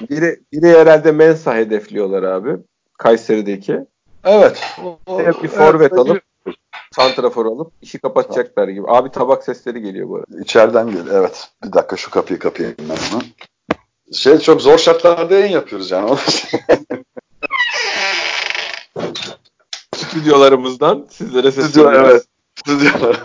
Biri, 0.09 0.39
biri 0.53 0.67
herhalde 0.67 1.11
Mensa 1.11 1.55
hedefliyorlar 1.55 2.23
abi. 2.23 2.57
Kayseri'deki. 2.97 3.79
Evet. 4.23 4.63
O, 5.07 5.19
bir 5.43 5.47
forvet 5.47 5.93
evet, 5.93 5.99
alıp 5.99 6.21
santrafor 6.95 7.45
alıp 7.45 7.71
işi 7.81 7.99
kapatacaklar 7.99 8.67
gibi. 8.67 8.85
Abi 8.88 9.11
tabak 9.11 9.43
sesleri 9.43 9.81
geliyor 9.81 10.09
bu 10.09 10.15
arada. 10.15 10.41
İçeriden 10.41 10.88
geliyor. 10.88 11.05
Evet. 11.11 11.49
Bir 11.65 11.73
dakika 11.73 11.97
şu 11.97 12.11
kapıyı 12.11 12.39
kapayım 12.39 12.75
ben 12.79 13.15
onu. 13.15 13.23
Şey 14.13 14.38
çok 14.38 14.61
zor 14.61 14.77
şartlarda 14.77 15.35
yayın 15.35 15.51
yapıyoruz 15.51 15.91
yani. 15.91 16.17
Stüdyolarımızdan 19.95 21.07
sizlere 21.09 21.51
Stüdyo, 21.51 21.91
evet. 21.91 22.25
Stüdyolar. 22.57 23.23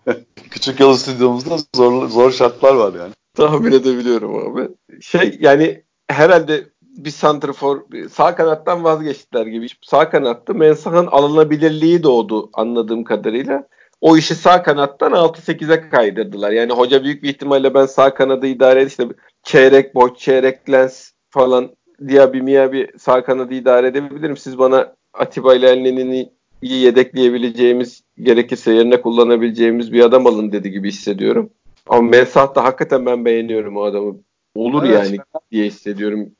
Küçük 0.50 0.80
yolu 0.80 0.96
stüdyomuzda 0.96 1.56
zor, 1.76 2.08
zor 2.08 2.32
şartlar 2.32 2.74
var 2.74 2.94
yani. 2.94 3.12
Tahmin 3.34 3.72
edebiliyorum 3.72 4.34
abi. 4.34 4.68
Şey 5.00 5.38
yani 5.40 5.82
herhalde 6.08 6.64
bir 6.82 7.10
santrfor 7.10 7.80
sağ 8.12 8.34
kanattan 8.34 8.84
vazgeçtiler 8.84 9.46
gibi. 9.46 9.66
Sağ 9.82 10.10
kanatta 10.10 10.52
Mensah'ın 10.52 11.06
alınabilirliği 11.06 12.02
doğdu 12.02 12.50
anladığım 12.52 13.04
kadarıyla. 13.04 13.68
O 14.00 14.16
işi 14.16 14.34
sağ 14.34 14.62
kanattan 14.62 15.12
6-8'e 15.12 15.88
kaydırdılar. 15.88 16.50
Yani 16.50 16.72
hoca 16.72 17.04
büyük 17.04 17.22
bir 17.22 17.28
ihtimalle 17.28 17.74
ben 17.74 17.86
sağ 17.86 18.14
kanadı 18.14 18.46
idare 18.46 18.80
edip 18.80 18.90
işte 18.90 19.08
çeyrek 19.42 19.94
boş, 19.94 20.18
çeyrek 20.18 20.70
lens 20.70 21.10
falan 21.30 21.70
Diaby 22.08 22.40
Miaby 22.40 22.82
sağ 22.98 23.24
kanadı 23.24 23.54
idare 23.54 23.86
edebilirim. 23.86 24.36
Siz 24.36 24.58
bana 24.58 24.94
Atiba 25.12 25.54
ile 25.54 25.70
Elneni'ni 25.70 26.32
iyi 26.62 26.82
yedekleyebileceğimiz 26.84 28.03
gerekirse 28.22 28.72
yerine 28.72 29.00
kullanabileceğimiz 29.00 29.92
bir 29.92 30.04
adam 30.04 30.26
alın 30.26 30.52
dedi 30.52 30.70
gibi 30.70 30.88
hissediyorum. 30.88 31.50
Ama 31.88 32.02
Mensah 32.02 32.54
da 32.54 32.64
hakikaten 32.64 33.06
ben 33.06 33.24
beğeniyorum 33.24 33.76
o 33.76 33.82
adamı. 33.82 34.16
Olur 34.54 34.84
evet. 34.84 34.94
yani 34.94 35.18
diye 35.52 35.66
hissediyorum. 35.66 36.30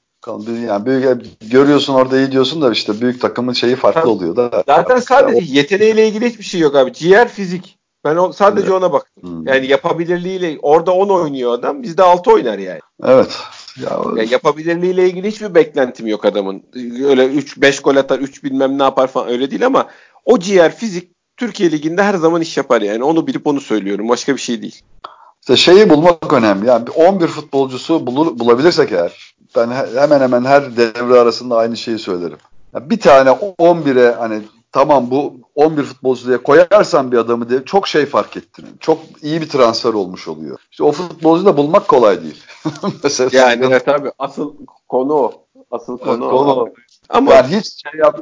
Yani 0.68 0.86
büyük, 0.86 1.40
görüyorsun 1.50 1.94
orada 1.94 2.18
iyi 2.18 2.32
diyorsun 2.32 2.62
da 2.62 2.72
işte 2.72 3.00
büyük 3.00 3.20
takımın 3.20 3.52
şeyi 3.52 3.76
farklı 3.76 4.00
ha, 4.00 4.08
oluyor 4.08 4.36
da. 4.36 4.62
Zaten 4.66 4.96
sadece 4.96 5.38
o... 5.38 5.54
yeteneğiyle 5.54 6.08
ilgili 6.08 6.30
hiçbir 6.30 6.44
şey 6.44 6.60
yok 6.60 6.76
abi. 6.76 6.92
Ciğer 6.92 7.28
fizik. 7.28 7.78
Ben 8.04 8.16
o, 8.16 8.32
sadece 8.32 8.66
evet. 8.66 8.76
ona 8.76 8.92
baktım. 8.92 9.22
Hmm. 9.22 9.46
Yani 9.46 9.66
yapabilirliğiyle 9.66 10.58
orada 10.62 10.92
10 10.92 11.08
oynuyor 11.08 11.52
adam. 11.52 11.82
Bizde 11.82 12.02
6 12.02 12.30
oynar 12.30 12.58
yani. 12.58 12.80
Evet. 13.04 13.38
Ya, 13.82 13.90
yani 14.16 14.32
yapabilirliğiyle 14.32 15.08
ilgili 15.08 15.28
hiçbir 15.28 15.54
beklentim 15.54 16.06
yok 16.06 16.24
adamın. 16.24 16.62
Öyle 17.04 17.26
3 17.26 17.60
5 17.60 17.80
gol 17.80 17.96
atar, 17.96 18.18
3 18.18 18.44
bilmem 18.44 18.78
ne 18.78 18.82
yapar 18.82 19.06
falan 19.06 19.28
öyle 19.28 19.50
değil 19.50 19.66
ama 19.66 19.86
o 20.24 20.38
ciğer 20.38 20.76
fizik 20.76 21.13
Türkiye 21.36 21.70
liginde 21.72 22.02
her 22.02 22.14
zaman 22.14 22.42
iş 22.42 22.56
yapar 22.56 22.82
yani. 22.82 23.04
Onu 23.04 23.26
bilip 23.26 23.46
onu 23.46 23.60
söylüyorum. 23.60 24.08
Başka 24.08 24.34
bir 24.34 24.40
şey 24.40 24.62
değil. 24.62 24.82
İşte 25.40 25.56
şeyi 25.56 25.90
bulmak 25.90 26.32
önemli. 26.32 26.66
Yani 26.66 26.90
11 26.90 27.26
futbolcusu 27.26 28.06
bulur, 28.06 28.38
bulabilirsek 28.38 28.92
eğer 28.92 29.34
ben 29.56 29.70
hemen 29.96 30.20
hemen 30.20 30.44
her 30.44 30.76
devre 30.76 31.20
arasında 31.20 31.56
aynı 31.56 31.76
şeyi 31.76 31.98
söylerim. 31.98 32.38
Yani 32.74 32.90
bir 32.90 33.00
tane 33.00 33.30
11'e 33.30 34.14
hani 34.14 34.42
tamam 34.72 35.10
bu 35.10 35.34
11 35.54 35.82
futbolcu 35.82 36.26
diye 36.26 36.38
koyarsan 36.38 37.12
bir 37.12 37.18
adamı 37.18 37.48
diye 37.48 37.64
çok 37.64 37.88
şey 37.88 38.06
fark 38.06 38.36
ettirir. 38.36 38.68
Çok 38.80 38.98
iyi 39.22 39.40
bir 39.40 39.48
transfer 39.48 39.92
olmuş 39.92 40.28
oluyor. 40.28 40.58
İşte 40.70 40.84
o 40.84 40.92
futbolcuyu 40.92 41.46
da 41.46 41.56
bulmak 41.56 41.88
kolay 41.88 42.22
değil. 42.22 42.44
Mesela 43.04 43.30
yani 43.32 43.64
evet 43.66 43.84
tabii 43.84 44.10
asıl 44.18 44.54
konu 44.88 45.12
o. 45.12 45.32
Asıl 45.70 45.98
konu, 45.98 46.30
konu 46.30 46.50
o. 46.50 46.68
Ama 47.08 47.34
yani 47.34 47.56
hiç 47.56 47.82
şey 47.82 48.00
yap, 48.00 48.20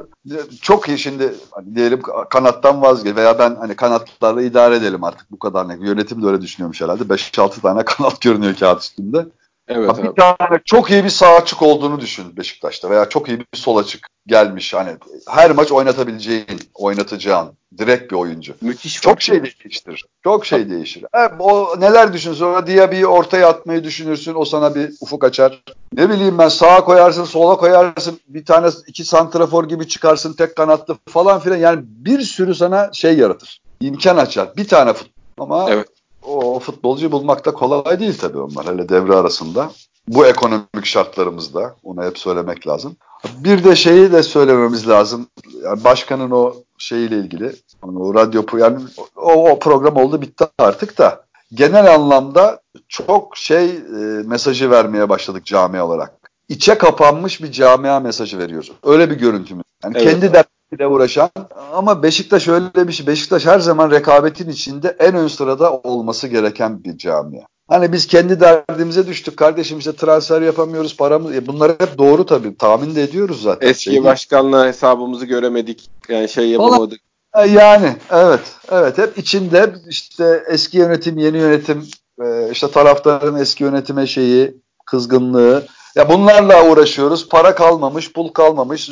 çok 0.61 0.87
iyi 0.87 0.99
şimdi 0.99 1.33
hani 1.51 1.75
diyelim 1.75 2.01
kanattan 2.29 2.81
vazgeç 2.81 3.15
veya 3.15 3.39
ben 3.39 3.55
hani 3.55 3.75
kanatlarla 3.75 4.41
idare 4.41 4.75
edelim 4.75 5.03
artık 5.03 5.31
bu 5.31 5.39
kadar 5.39 5.67
ne. 5.67 5.87
Yönetim 5.87 6.23
de 6.23 6.27
öyle 6.27 6.41
düşünüyormuş 6.41 6.81
herhalde. 6.81 7.03
5-6 7.03 7.61
tane 7.61 7.85
kanat 7.85 8.21
görünüyor 8.21 8.55
kağıt 8.55 8.81
üstünde. 8.81 9.25
Evet, 9.67 10.03
bir 10.03 10.21
tane 10.21 10.59
çok 10.65 10.91
iyi 10.91 11.03
bir 11.03 11.09
sağ 11.09 11.35
açık 11.35 11.61
olduğunu 11.61 12.01
düşün 12.01 12.37
Beşiktaş'ta 12.37 12.89
veya 12.89 13.09
çok 13.09 13.27
iyi 13.27 13.39
bir 13.39 13.45
sol 13.53 13.77
açık 13.77 14.07
gelmiş. 14.27 14.73
Hani 14.73 14.89
her 15.27 15.51
maç 15.51 15.71
oynatabileceğin, 15.71 16.59
oynatacağın 16.73 17.53
direkt 17.77 18.11
bir 18.11 18.15
oyuncu. 18.15 18.53
Müthiş. 18.61 19.01
Çok 19.01 19.21
şey 19.21 19.43
değiştirir. 19.43 20.05
Çok 20.23 20.45
şey 20.45 20.69
değişir. 20.69 21.03
E, 21.15 21.29
o 21.39 21.79
neler 21.79 22.13
düşünürsün? 22.13 22.39
Sonra 22.39 22.67
Diaby'i 22.67 23.07
ortaya 23.07 23.47
atmayı 23.49 23.83
düşünürsün. 23.83 24.33
O 24.35 24.45
sana 24.45 24.75
bir 24.75 24.93
ufuk 25.01 25.23
açar. 25.23 25.63
Ne 25.93 26.09
bileyim 26.09 26.37
ben 26.37 26.47
sağa 26.47 26.83
koyarsın, 26.85 27.23
sola 27.23 27.57
koyarsın. 27.57 28.19
Bir 28.27 28.45
tane 28.45 28.67
iki 28.87 29.05
santrafor 29.05 29.67
gibi 29.67 29.87
çıkarsın 29.87 30.33
tek 30.33 30.55
kanatlı 30.55 30.97
falan 31.09 31.39
filan. 31.39 31.57
Yani 31.57 31.79
bir 31.83 32.21
sürü 32.21 32.55
sana 32.55 32.89
şey 32.93 33.17
yaratır. 33.17 33.61
İmkan 33.81 34.17
açar. 34.17 34.57
Bir 34.57 34.67
tane 34.67 34.93
futbol. 34.93 35.13
Ama 35.37 35.69
evet 35.69 35.87
o 36.25 36.59
futbolcuyu 36.59 37.11
bulmak 37.11 37.45
da 37.45 37.53
kolay 37.53 37.99
değil 37.99 38.17
tabii 38.17 38.39
onlar 38.39 38.65
hele 38.65 38.89
devre 38.89 39.15
arasında. 39.15 39.71
Bu 40.07 40.25
ekonomik 40.25 40.85
şartlarımızda 40.85 41.75
onu 41.83 42.03
hep 42.03 42.17
söylemek 42.17 42.67
lazım. 42.67 42.95
Bir 43.37 43.63
de 43.63 43.75
şeyi 43.75 44.11
de 44.11 44.23
söylememiz 44.23 44.87
lazım. 44.87 45.27
Yani 45.63 45.83
başkanın 45.83 46.31
o 46.31 46.53
şeyiyle 46.77 47.17
ilgili 47.17 47.55
o 47.81 48.13
radyo 48.13 48.43
yani 48.57 48.83
o, 49.15 49.51
o 49.51 49.59
program 49.59 49.95
oldu 49.95 50.21
bitti 50.21 50.45
artık 50.59 50.97
da 50.97 51.25
genel 51.53 51.93
anlamda 51.95 52.61
çok 52.87 53.37
şey 53.37 53.69
e, 53.69 53.79
mesajı 54.25 54.71
vermeye 54.71 55.09
başladık 55.09 55.45
cami 55.45 55.81
olarak. 55.81 56.13
İçe 56.49 56.77
kapanmış 56.77 57.43
bir 57.43 57.51
camia 57.51 57.99
mesajı 57.99 58.39
veriyoruz. 58.39 58.71
Öyle 58.83 59.09
bir 59.09 59.15
görüntümüz. 59.15 59.63
Yani 59.83 59.97
evet. 59.97 60.11
kendi 60.11 60.33
ile 60.75 60.87
uğraşan 60.87 61.29
ama 61.73 62.03
Beşiktaş 62.03 62.47
öyle 62.47 62.87
bir 62.87 62.93
şey. 62.93 63.07
Beşiktaş 63.07 63.45
her 63.45 63.59
zaman 63.59 63.91
rekabetin 63.91 64.49
içinde 64.49 64.95
en 64.99 65.15
ön 65.15 65.27
sırada 65.27 65.73
olması 65.73 66.27
gereken 66.27 66.83
bir 66.83 66.97
camia. 66.97 67.41
Hani 67.67 67.93
biz 67.93 68.07
kendi 68.07 68.39
derdimize 68.39 69.07
düştük 69.07 69.37
kardeşim 69.37 69.79
işte 69.79 69.95
transfer 69.95 70.41
yapamıyoruz 70.41 70.97
paramız. 70.97 71.35
E 71.35 71.47
bunlar 71.47 71.71
hep 71.71 71.97
doğru 71.97 72.25
tabii 72.25 72.57
tahmin 72.57 72.95
de 72.95 73.03
ediyoruz 73.03 73.41
zaten. 73.41 73.67
Eski 73.67 73.83
şey 73.83 74.03
başkanla 74.03 74.65
hesabımızı 74.65 75.25
göremedik 75.25 75.89
yani 76.09 76.29
şey 76.29 76.49
yapamadık. 76.49 76.99
E, 77.35 77.47
yani 77.47 77.95
evet, 78.11 78.41
evet 78.71 78.97
hep 78.97 79.17
içinde 79.17 79.73
işte 79.89 80.43
eski 80.47 80.77
yönetim, 80.77 81.17
yeni 81.17 81.37
yönetim, 81.37 81.87
e, 82.21 82.51
işte 82.51 82.71
taraftarın 82.71 83.35
eski 83.35 83.63
yönetime 83.63 84.07
şeyi, 84.07 84.57
kızgınlığı. 84.85 85.65
Ya 85.95 86.09
bunlarla 86.09 86.69
uğraşıyoruz. 86.69 87.29
Para 87.29 87.55
kalmamış, 87.55 88.13
pul 88.13 88.27
kalmamış. 88.27 88.89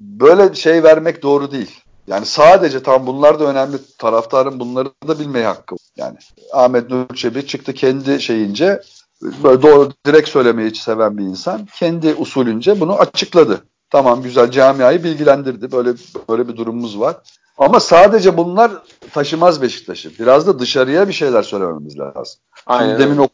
Böyle 0.00 0.54
şey 0.54 0.82
vermek 0.82 1.22
doğru 1.22 1.50
değil. 1.52 1.80
Yani 2.06 2.26
sadece 2.26 2.82
tam 2.82 3.06
bunlar 3.06 3.40
da 3.40 3.44
önemli. 3.44 3.76
Taraftarın 3.98 4.60
bunları 4.60 4.88
da 5.08 5.18
bilmeye 5.18 5.46
hakkı. 5.46 5.76
Yani 5.96 6.16
Ahmet 6.52 6.90
Nur 6.90 7.14
Çebi 7.14 7.46
çıktı 7.46 7.74
kendi 7.74 8.20
şeyince 8.20 8.80
böyle 9.22 9.62
doğru 9.62 9.92
direkt 10.06 10.28
söylemeyi 10.28 10.74
seven 10.74 11.18
bir 11.18 11.22
insan. 11.22 11.66
Kendi 11.76 12.14
usulünce 12.14 12.80
bunu 12.80 12.98
açıkladı. 12.98 13.60
Tamam 13.90 14.22
güzel 14.22 14.50
camiayı 14.50 15.04
bilgilendirdi. 15.04 15.72
Böyle 15.72 15.92
böyle 16.28 16.48
bir 16.48 16.56
durumumuz 16.56 17.00
var. 17.00 17.16
Ama 17.58 17.80
sadece 17.80 18.36
bunlar 18.36 18.72
taşımaz 19.12 19.62
Beşiktaş'ı. 19.62 20.10
Biraz 20.18 20.46
da 20.46 20.58
dışarıya 20.58 21.08
bir 21.08 21.12
şeyler 21.12 21.42
söylememiz 21.42 21.98
lazım. 21.98 22.40
Aynen. 22.66 22.88
Şimdi 22.88 23.04
demin 23.04 23.18
o 23.18 23.28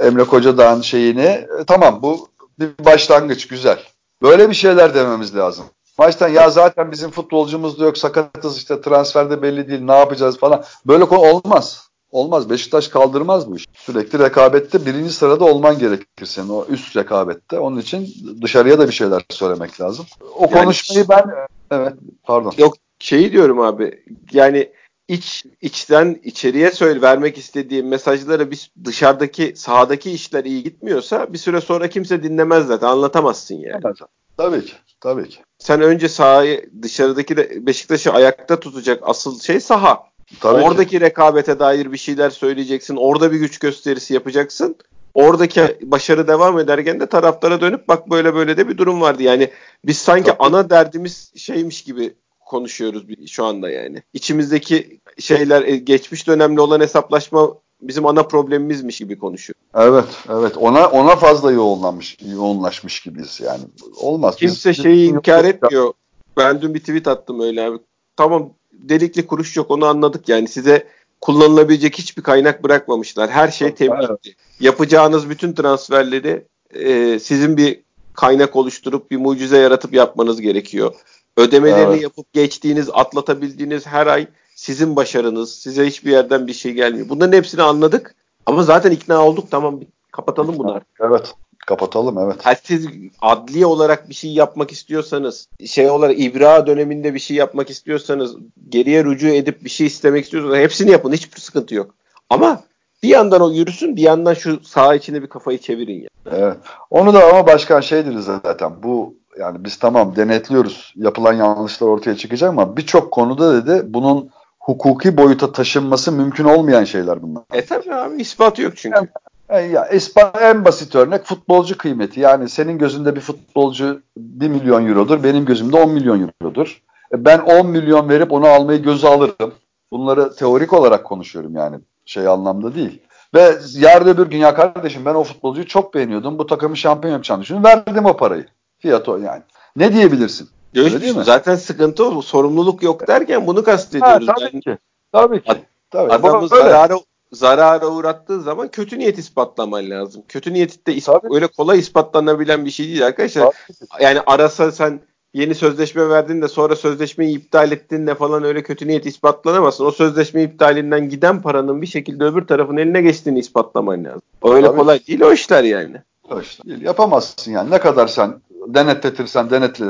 Emre 0.00 0.24
Kocadağ'ın 0.24 0.80
şeyini 0.80 1.20
e, 1.20 1.48
tamam 1.66 2.02
bu 2.02 2.28
bir 2.58 2.84
başlangıç 2.84 3.48
güzel. 3.48 3.78
Böyle 4.22 4.50
bir 4.50 4.54
şeyler 4.54 4.94
dememiz 4.94 5.36
lazım. 5.36 5.64
Maçtan 5.98 6.28
ya 6.28 6.50
zaten 6.50 6.92
bizim 6.92 7.10
futbolcumuz 7.10 7.80
da 7.80 7.84
yok 7.84 7.98
sakatız 7.98 8.56
işte 8.56 8.80
transferde 8.80 9.42
belli 9.42 9.68
değil 9.68 9.80
ne 9.80 9.94
yapacağız 9.94 10.38
falan. 10.38 10.64
Böyle 10.86 11.04
konu 11.04 11.20
olmaz. 11.20 11.88
Olmaz. 12.10 12.50
Beşiktaş 12.50 12.88
kaldırmaz 12.88 13.50
bu 13.50 13.56
iş. 13.56 13.66
Sürekli 13.74 14.18
rekabette 14.18 14.86
birinci 14.86 15.12
sırada 15.12 15.44
olman 15.44 15.78
gerekir 15.78 16.26
senin 16.26 16.48
o 16.48 16.64
üst 16.68 16.96
rekabette. 16.96 17.58
Onun 17.58 17.78
için 17.78 18.08
dışarıya 18.42 18.78
da 18.78 18.88
bir 18.88 18.92
şeyler 18.92 19.22
söylemek 19.30 19.80
lazım. 19.80 20.06
O 20.36 20.42
yani, 20.42 20.52
konuşmayı 20.52 21.08
ben 21.08 21.24
evet 21.70 21.92
pardon. 22.22 22.52
Yok 22.58 22.74
şeyi 22.98 23.32
diyorum 23.32 23.60
abi 23.60 24.04
yani 24.32 24.72
iç 25.08 25.44
içten 25.60 26.20
içeriye 26.24 26.70
söyle 26.70 27.02
vermek 27.02 27.38
istediğim 27.38 27.88
mesajları 27.88 28.50
biz 28.50 28.70
dışarıdaki 28.84 29.52
sahadaki 29.56 30.10
işler 30.10 30.44
iyi 30.44 30.62
gitmiyorsa 30.62 31.32
bir 31.32 31.38
süre 31.38 31.60
sonra 31.60 31.88
kimse 31.88 32.22
dinlemez 32.22 32.66
zaten 32.66 32.86
anlatamazsın 32.86 33.54
yani. 33.54 33.80
Evet, 33.84 33.96
tabii 34.36 34.64
ki. 34.64 34.72
Tabii 35.00 35.28
ki. 35.28 35.38
Sen 35.58 35.80
önce 35.80 36.08
sahayı 36.08 36.70
dışarıdaki 36.82 37.36
de 37.36 37.66
Beşiktaş'ı 37.66 38.12
ayakta 38.12 38.60
tutacak 38.60 39.00
asıl 39.02 39.40
şey 39.40 39.60
saha. 39.60 40.02
Tabii 40.40 40.62
Oradaki 40.62 40.90
ki. 40.90 41.00
rekabete 41.00 41.58
dair 41.58 41.92
bir 41.92 41.96
şeyler 41.98 42.30
söyleyeceksin. 42.30 42.96
Orada 42.96 43.32
bir 43.32 43.36
güç 43.36 43.58
gösterisi 43.58 44.14
yapacaksın. 44.14 44.76
Oradaki 45.14 45.78
başarı 45.82 46.28
devam 46.28 46.58
ederken 46.58 47.00
de 47.00 47.06
taraftara 47.06 47.60
dönüp 47.60 47.88
bak 47.88 48.10
böyle 48.10 48.34
böyle 48.34 48.56
de 48.56 48.68
bir 48.68 48.78
durum 48.78 49.00
vardı. 49.00 49.22
Yani 49.22 49.50
biz 49.84 49.98
sanki 49.98 50.30
Tabii. 50.30 50.36
ana 50.38 50.70
derdimiz 50.70 51.32
şeymiş 51.36 51.82
gibi 51.82 52.14
konuşuyoruz 52.46 53.04
şu 53.28 53.44
anda 53.44 53.70
yani. 53.70 54.02
İçimizdeki 54.12 55.00
şeyler 55.18 55.62
e, 55.62 55.76
geçmiş 55.76 56.26
dönemli 56.26 56.60
olan 56.60 56.80
hesaplaşma 56.80 57.54
bizim 57.82 58.06
ana 58.06 58.22
problemimizmiş 58.22 58.98
gibi 58.98 59.18
konuşuyor. 59.18 59.56
Evet, 59.74 60.04
evet. 60.28 60.56
Ona 60.56 60.86
ona 60.86 61.16
fazla 61.16 61.52
yoğunlanmış, 61.52 62.16
yoğunlaşmış 62.34 63.00
gibiyiz 63.00 63.40
yani. 63.44 63.62
Olmaz. 64.00 64.36
Kimse 64.36 64.70
Biz, 64.70 64.82
şeyi 64.82 65.10
inkar 65.10 65.44
etmiyor. 65.44 65.92
Ben 66.36 66.62
dün 66.62 66.74
bir 66.74 66.80
tweet 66.80 67.08
attım 67.08 67.40
öyle 67.40 67.64
abi. 67.64 67.78
Tamam 68.16 68.50
delikli 68.72 69.26
kuruş 69.26 69.56
yok 69.56 69.70
onu 69.70 69.86
anladık 69.86 70.28
yani 70.28 70.48
size 70.48 70.86
kullanılabilecek 71.20 71.98
hiçbir 71.98 72.22
kaynak 72.22 72.64
bırakmamışlar. 72.64 73.30
Her 73.30 73.50
şey 73.50 73.74
temkinli. 73.74 74.06
Evet. 74.08 74.36
Yapacağınız 74.60 75.30
bütün 75.30 75.52
transferleri 75.52 76.46
e, 76.74 77.18
sizin 77.18 77.56
bir 77.56 77.80
kaynak 78.14 78.56
oluşturup 78.56 79.10
bir 79.10 79.16
mucize 79.16 79.58
yaratıp 79.58 79.94
yapmanız 79.94 80.40
gerekiyor. 80.40 80.94
Ödemelerini 81.36 81.92
evet. 81.92 82.02
yapıp 82.02 82.32
geçtiğiniz, 82.32 82.90
atlatabildiğiniz 82.92 83.86
her 83.86 84.06
ay 84.06 84.26
sizin 84.54 84.96
başarınız. 84.96 85.54
Size 85.54 85.86
hiçbir 85.86 86.10
yerden 86.10 86.46
bir 86.46 86.52
şey 86.52 86.72
gelmiyor. 86.72 87.08
Bunların 87.08 87.36
hepsini 87.36 87.62
anladık. 87.62 88.14
Ama 88.46 88.62
zaten 88.62 88.90
ikna 88.90 89.26
olduk. 89.26 89.50
Tamam 89.50 89.80
kapatalım 90.12 90.58
bunlar. 90.58 90.82
Evet. 91.00 91.34
Kapatalım 91.66 92.18
evet. 92.18 92.46
Ha, 92.46 92.54
siz 92.64 92.86
adli 93.22 93.66
olarak 93.66 94.08
bir 94.08 94.14
şey 94.14 94.32
yapmak 94.32 94.72
istiyorsanız, 94.72 95.48
şey 95.66 95.90
olarak 95.90 96.20
ibra 96.20 96.66
döneminde 96.66 97.14
bir 97.14 97.18
şey 97.18 97.36
yapmak 97.36 97.70
istiyorsanız, 97.70 98.36
geriye 98.68 99.04
rücu 99.04 99.28
edip 99.28 99.64
bir 99.64 99.70
şey 99.70 99.86
istemek 99.86 100.24
istiyorsanız 100.24 100.56
hepsini 100.56 100.90
yapın. 100.90 101.12
Hiçbir 101.12 101.40
sıkıntı 101.40 101.74
yok. 101.74 101.94
Ama 102.30 102.62
bir 103.02 103.08
yandan 103.08 103.40
o 103.40 103.50
yürüsün, 103.50 103.96
bir 103.96 104.02
yandan 104.02 104.34
şu 104.34 104.64
saha 104.64 104.94
içinde 104.94 105.22
bir 105.22 105.26
kafayı 105.26 105.58
çevirin 105.58 106.02
ya. 106.02 106.08
Evet. 106.30 106.56
Onu 106.90 107.14
da 107.14 107.24
ama 107.24 107.46
başkan 107.46 107.80
şey 107.80 108.06
dedi 108.06 108.22
zaten. 108.22 108.82
Bu 108.82 109.14
yani 109.38 109.64
biz 109.64 109.76
tamam 109.76 110.16
denetliyoruz. 110.16 110.92
Yapılan 110.96 111.32
yanlışlar 111.32 111.88
ortaya 111.88 112.16
çıkacak 112.16 112.50
ama 112.50 112.76
birçok 112.76 113.12
konuda 113.12 113.66
dedi 113.66 113.82
bunun 113.94 114.30
hukuki 114.60 115.16
boyuta 115.16 115.52
taşınması 115.52 116.12
mümkün 116.12 116.44
olmayan 116.44 116.84
şeyler 116.84 117.22
bunlar. 117.22 117.42
E 117.52 117.64
tabi 117.64 117.94
abi 117.94 118.20
ispatı 118.20 118.62
yok 118.62 118.72
çünkü. 118.76 119.08
Yani, 119.50 119.72
ya 119.72 119.88
ispat, 119.88 120.42
en 120.42 120.64
basit 120.64 120.94
örnek 120.94 121.24
futbolcu 121.24 121.78
kıymeti. 121.78 122.20
Yani 122.20 122.48
senin 122.48 122.78
gözünde 122.78 123.16
bir 123.16 123.20
futbolcu 123.20 124.02
1 124.16 124.48
milyon 124.48 124.86
eurodur, 124.88 125.24
benim 125.24 125.44
gözümde 125.44 125.76
10 125.76 125.90
milyon 125.90 126.30
eurodur. 126.40 126.82
E 127.12 127.24
ben 127.24 127.38
10 127.38 127.66
milyon 127.66 128.08
verip 128.08 128.32
onu 128.32 128.46
almayı 128.46 128.82
göze 128.82 129.08
alırım. 129.08 129.54
Bunları 129.90 130.36
teorik 130.36 130.72
olarak 130.72 131.04
konuşuyorum 131.04 131.56
yani 131.56 131.76
şey 132.04 132.28
anlamda 132.28 132.74
değil. 132.74 133.02
Ve 133.34 133.54
yarın 133.74 134.08
öbür 134.08 134.26
gün 134.26 134.38
ya 134.38 134.54
kardeşim 134.54 135.04
ben 135.04 135.14
o 135.14 135.24
futbolcuyu 135.24 135.66
çok 135.66 135.94
beğeniyordum. 135.94 136.38
Bu 136.38 136.46
takımı 136.46 136.76
şampiyon 136.76 137.12
yapacağını 137.12 137.42
düşünüyorum. 137.42 137.70
Verdim 137.70 138.06
o 138.06 138.16
parayı. 138.16 138.46
Fiyat 138.84 139.08
o 139.08 139.16
yani. 139.16 139.42
Ne 139.76 139.92
diyebilirsin? 139.92 140.48
Öyle 140.76 141.00
değil 141.00 141.16
mi? 141.16 141.24
Zaten 141.24 141.56
sıkıntı 141.56 142.04
o. 142.04 142.22
Sorumluluk 142.22 142.82
yok 142.82 143.08
derken 143.08 143.46
bunu 143.46 143.64
kastediyoruz. 143.64 144.28
Ha, 144.28 144.34
tabii 144.34 144.44
yani. 144.52 144.60
ki. 144.60 144.78
Tabii 145.12 145.42
ki. 145.42 145.52
Tabii. 145.90 146.12
Adamı 146.12 146.48
zarara, 146.48 146.98
zarara 147.32 147.86
uğrattığı 147.86 148.40
zaman 148.40 148.68
kötü 148.68 148.98
niyet 148.98 149.18
ispatlaman 149.18 149.90
lazım. 149.90 150.22
Kötü 150.28 150.52
niyet 150.52 150.86
de 150.86 150.94
ispat, 150.94 151.24
öyle 151.30 151.46
kolay 151.46 151.78
ispatlanabilen 151.78 152.64
bir 152.64 152.70
şey 152.70 152.86
değil 152.86 153.06
arkadaşlar. 153.06 153.42
Tabii. 153.42 154.04
Yani 154.04 154.20
arasa 154.26 154.72
sen 154.72 155.00
yeni 155.34 155.54
sözleşme 155.54 156.08
verdin 156.08 156.42
de 156.42 156.48
sonra 156.48 156.76
sözleşmeyi 156.76 157.36
iptal 157.36 157.72
ettin 157.72 158.06
de 158.06 158.14
falan 158.14 158.44
öyle 158.44 158.62
kötü 158.62 158.88
niyet 158.88 159.06
ispatlanamazsın. 159.06 159.84
O 159.84 159.90
sözleşme 159.90 160.42
iptalinden 160.42 161.08
giden 161.08 161.42
paranın 161.42 161.82
bir 161.82 161.86
şekilde 161.86 162.24
öbür 162.24 162.46
tarafın 162.46 162.76
eline 162.76 163.02
geçtiğini 163.02 163.38
ispatlaman 163.38 164.04
lazım. 164.04 164.22
Öyle 164.44 164.66
Tabii. 164.66 164.76
kolay 164.78 165.06
değil 165.06 165.20
o 165.20 165.32
işler 165.32 165.64
yani. 165.64 165.96
O 166.30 166.40
işler 166.40 166.66
değil. 166.66 166.82
Yapamazsın 166.82 167.52
yani. 167.52 167.70
Ne 167.70 167.78
kadar 167.78 168.06
sen 168.06 168.34
denetletirsen 168.66 169.50
denetle, 169.50 169.86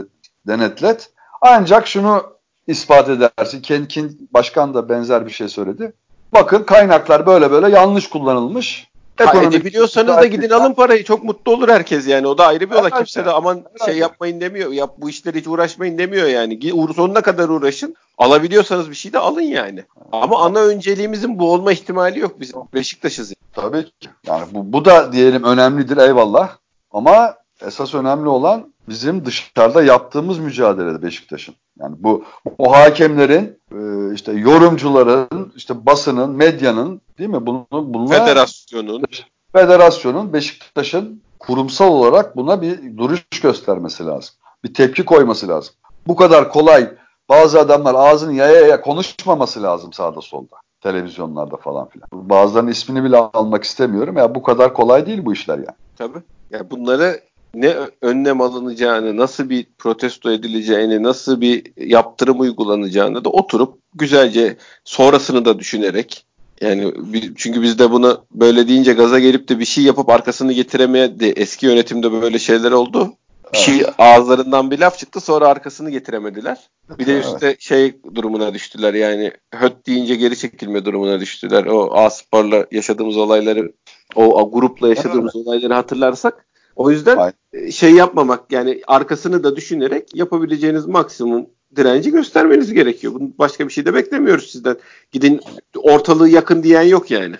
denetlet. 0.47 1.11
Ancak 1.41 1.87
şunu 1.87 2.22
ispat 2.66 3.09
edersin. 3.09 3.61
Kenkin 3.62 4.29
başkan 4.35 4.75
da 4.75 4.89
benzer 4.89 5.27
bir 5.27 5.31
şey 5.31 5.49
söyledi. 5.49 5.93
Bakın 6.33 6.62
kaynaklar 6.62 7.27
böyle 7.27 7.51
böyle 7.51 7.77
yanlış 7.77 8.09
kullanılmış. 8.09 8.89
Ha, 9.16 9.43
edebiliyorsanız 9.43 10.16
da 10.16 10.27
gidin 10.27 10.51
alın 10.51 10.72
parayı. 10.72 11.05
Çok 11.05 11.25
mutlu 11.25 11.53
olur 11.53 11.68
herkes 11.68 12.09
yani. 12.09 12.27
O 12.27 12.39
da 12.39 12.47
ayrı 12.47 12.70
bir 12.70 12.75
olay. 12.75 12.91
Evet, 12.95 12.95
Kimse 12.95 13.25
de 13.25 13.31
aman 13.31 13.62
evet. 13.70 13.85
şey 13.85 13.99
yapmayın 13.99 14.41
demiyor. 14.41 14.72
Yap 14.72 14.95
bu 14.99 15.11
işleri 15.11 15.39
hiç 15.39 15.47
uğraşmayın 15.47 15.99
demiyor 15.99 16.27
yani. 16.27 16.61
Sonuna 16.97 17.20
kadar 17.20 17.49
uğraşın. 17.49 17.97
Alabiliyorsanız 18.18 18.91
bir 18.91 18.95
şey 18.95 19.12
de 19.12 19.18
alın 19.18 19.41
yani. 19.41 19.85
Ama 20.12 20.39
ana 20.39 20.61
önceliğimizin 20.61 21.39
bu 21.39 21.53
olma 21.53 21.72
ihtimali 21.72 22.18
yok 22.18 22.41
bizim. 22.41 22.61
Beşiktaş'ız. 22.75 23.29
Yani. 23.31 23.70
Tabii 23.70 23.85
ki. 23.85 24.09
Yani 24.27 24.45
bu, 24.53 24.72
bu 24.72 24.85
da 24.85 25.12
diyelim 25.12 25.45
önemlidir 25.45 25.97
eyvallah. 25.97 26.57
Ama 26.91 27.35
esas 27.61 27.94
önemli 27.94 28.28
olan 28.28 28.72
bizim 28.88 29.24
dışarıda 29.24 29.82
yaptığımız 29.82 30.38
mücadelede 30.38 31.02
Beşiktaş'ın. 31.02 31.55
Yani 31.80 31.96
bu 31.98 32.24
o 32.59 32.72
hakemlerin 32.72 33.59
e, 33.72 34.14
işte 34.14 34.32
yorumcuların 34.32 35.52
işte 35.57 35.86
basının 35.86 36.30
medyanın 36.30 37.00
değil 37.18 37.30
mi 37.30 37.46
bunu 37.46 37.66
bunlar 37.70 38.18
federasyonun 38.18 39.05
federasyonun 39.52 40.32
Beşiktaş'ın 40.32 41.22
kurumsal 41.38 41.88
olarak 41.88 42.36
buna 42.36 42.62
bir 42.62 42.96
duruş 42.96 43.24
göstermesi 43.42 44.07
lazım. 44.07 44.34
Bir 44.64 44.74
tepki 44.74 45.05
koyması 45.05 45.48
lazım. 45.48 45.74
Bu 46.07 46.16
kadar 46.16 46.52
kolay 46.52 46.90
bazı 47.28 47.61
adamlar 47.61 47.94
ağzını 47.94 48.32
yaya 48.32 48.61
yaya 48.61 48.80
konuşmaması 48.80 49.62
lazım 49.62 49.92
sağda 49.92 50.20
solda 50.20 50.57
televizyonlarda 50.80 51.57
falan 51.57 51.88
filan. 51.88 52.09
Bazılarının 52.12 52.70
ismini 52.70 53.05
bile 53.05 53.16
almak 53.16 53.64
istemiyorum. 53.64 54.16
Ya 54.16 54.34
bu 54.34 54.42
kadar 54.42 54.74
kolay 54.74 55.07
değil 55.07 55.24
bu 55.24 55.32
işler 55.32 55.57
yani. 55.57 55.76
Tabii. 55.96 56.18
Ya 56.50 56.70
bunları 56.70 57.20
ne 57.55 57.76
önlem 58.00 58.40
alınacağını, 58.40 59.16
nasıl 59.16 59.50
bir 59.50 59.66
protesto 59.78 60.30
edileceğini, 60.30 61.02
nasıl 61.02 61.40
bir 61.40 61.62
yaptırım 61.76 62.40
uygulanacağını 62.40 63.24
da 63.24 63.30
oturup 63.30 63.78
güzelce 63.94 64.57
sonrasını 64.84 65.44
da 65.44 65.59
düşünerek 65.59 66.26
yani 66.61 66.92
çünkü 67.36 67.62
biz 67.62 67.78
de 67.78 67.90
bunu 67.90 68.24
böyle 68.30 68.68
deyince 68.68 68.92
gaza 68.92 69.18
gelip 69.18 69.48
de 69.48 69.59
bir 69.59 69.64
şey 69.64 69.84
yapıp 69.84 70.09
arkasını 70.09 70.52
getiremeye 70.52 71.20
de 71.20 71.30
eski 71.30 71.66
yönetimde 71.66 72.12
böyle 72.12 72.38
şeyler 72.38 72.72
oldu. 72.72 73.12
Bir 73.52 73.59
şey 73.59 73.82
ağızlarından 73.98 74.70
bir 74.70 74.78
laf 74.78 74.98
çıktı 74.98 75.20
sonra 75.20 75.48
arkasını 75.48 75.90
getiremediler. 75.90 76.59
Bir 76.98 77.07
de 77.07 77.18
üstte 77.18 77.46
evet. 77.46 77.61
şey 77.61 77.94
durumuna 78.14 78.55
düştüler 78.55 78.94
yani 78.94 79.32
höt 79.55 79.86
deyince 79.86 80.14
geri 80.14 80.38
çekilme 80.38 80.84
durumuna 80.84 81.20
düştüler. 81.20 81.66
O 81.66 81.94
Aspor'la 81.94 82.66
yaşadığımız 82.72 83.16
olayları 83.16 83.72
o 84.14 84.50
grupla 84.52 84.88
yaşadığımız 84.88 85.32
evet. 85.36 85.46
olayları 85.46 85.74
hatırlarsak 85.74 86.46
o 86.77 86.91
yüzden 86.91 87.16
Aynen. 87.16 87.70
Şey 87.70 87.91
yapmamak 87.91 88.53
yani 88.53 88.83
arkasını 88.87 89.45
da 89.45 89.57
düşünerek 89.57 90.16
yapabileceğiniz 90.16 90.87
maksimum 90.87 91.47
direnci 91.77 92.11
göstermeniz 92.11 92.72
gerekiyor. 92.72 93.14
Bunun 93.14 93.35
başka 93.39 93.68
bir 93.68 93.72
şey 93.72 93.87
de 93.87 93.95
beklemiyoruz 93.95 94.51
sizden. 94.51 94.77
Gidin 95.12 95.41
ortalığı 95.77 96.29
yakın 96.29 96.62
diyen 96.62 96.83
yok 96.83 97.11
yani. 97.11 97.37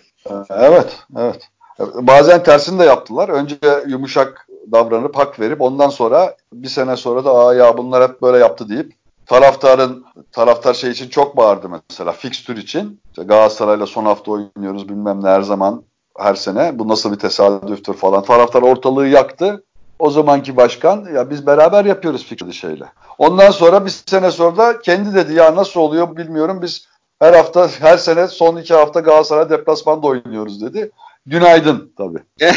Evet, 0.51 0.99
evet. 1.17 1.51
Bazen 1.95 2.43
tersini 2.43 2.79
de 2.79 2.85
yaptılar. 2.85 3.29
Önce 3.29 3.57
yumuşak 3.87 4.49
davranıp 4.73 5.17
hak 5.17 5.41
verip 5.41 5.61
ondan 5.61 5.89
sonra 5.89 6.37
bir 6.53 6.69
sene 6.69 6.97
sonra 6.97 7.25
da 7.25 7.35
Aa 7.35 7.55
ya 7.55 7.79
bunlar 7.79 8.11
hep 8.11 8.23
böyle 8.23 8.39
yaptı 8.39 8.69
deyip 8.69 8.93
taraftarın 9.27 10.05
taraftar 10.33 10.75
şey 10.75 10.91
için 10.91 11.09
çok 11.09 11.37
bağırdı 11.37 11.69
mesela 11.91 12.13
fikstür 12.13 12.57
için. 12.57 13.01
İşte 13.11 13.23
Galatasaray'la 13.23 13.87
son 13.87 14.05
hafta 14.05 14.31
oynuyoruz 14.31 14.89
bilmem 14.89 15.25
ne 15.25 15.29
her 15.29 15.43
zaman 15.43 15.83
her 16.19 16.35
sene. 16.35 16.79
Bu 16.79 16.89
nasıl 16.89 17.13
bir 17.13 17.19
tesadüftür 17.19 17.95
falan. 17.95 18.23
Taraftar 18.23 18.63
ortalığı 18.63 19.07
yaktı. 19.07 19.65
O 19.99 20.11
zamanki 20.11 20.57
başkan 20.57 21.07
ya 21.15 21.31
biz 21.31 21.47
beraber 21.47 21.85
yapıyoruz 21.85 22.25
fikri 22.25 22.55
şeyle. 22.55 22.85
Ondan 23.19 23.51
sonra 23.51 23.87
bir 23.87 23.91
sene 23.91 24.31
sonra 24.31 24.57
da 24.57 24.79
kendi 24.79 25.15
dedi 25.15 25.35
ya 25.35 25.57
nasıl 25.57 25.81
oluyor 25.81 26.17
bilmiyorum 26.17 26.63
biz 26.63 26.89
her 27.19 27.33
hafta 27.33 27.69
her 27.81 27.99
sene 27.99 28.29
son 28.29 28.57
iki 28.57 28.75
hafta 28.75 29.01
Galatasaray 29.01 29.51
deplasmanda 29.51 30.07
oynuyoruz 30.07 30.63
dedi. 30.63 30.91
Günaydın 31.27 31.93
tabii. 31.97 32.19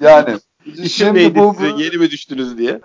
yani 0.00 0.38
şimdi 0.88 1.34
bu, 1.34 1.56
bu 1.58 1.64
yeni 1.64 1.96
mi 1.96 2.10
düştünüz 2.10 2.58
diye. 2.58 2.80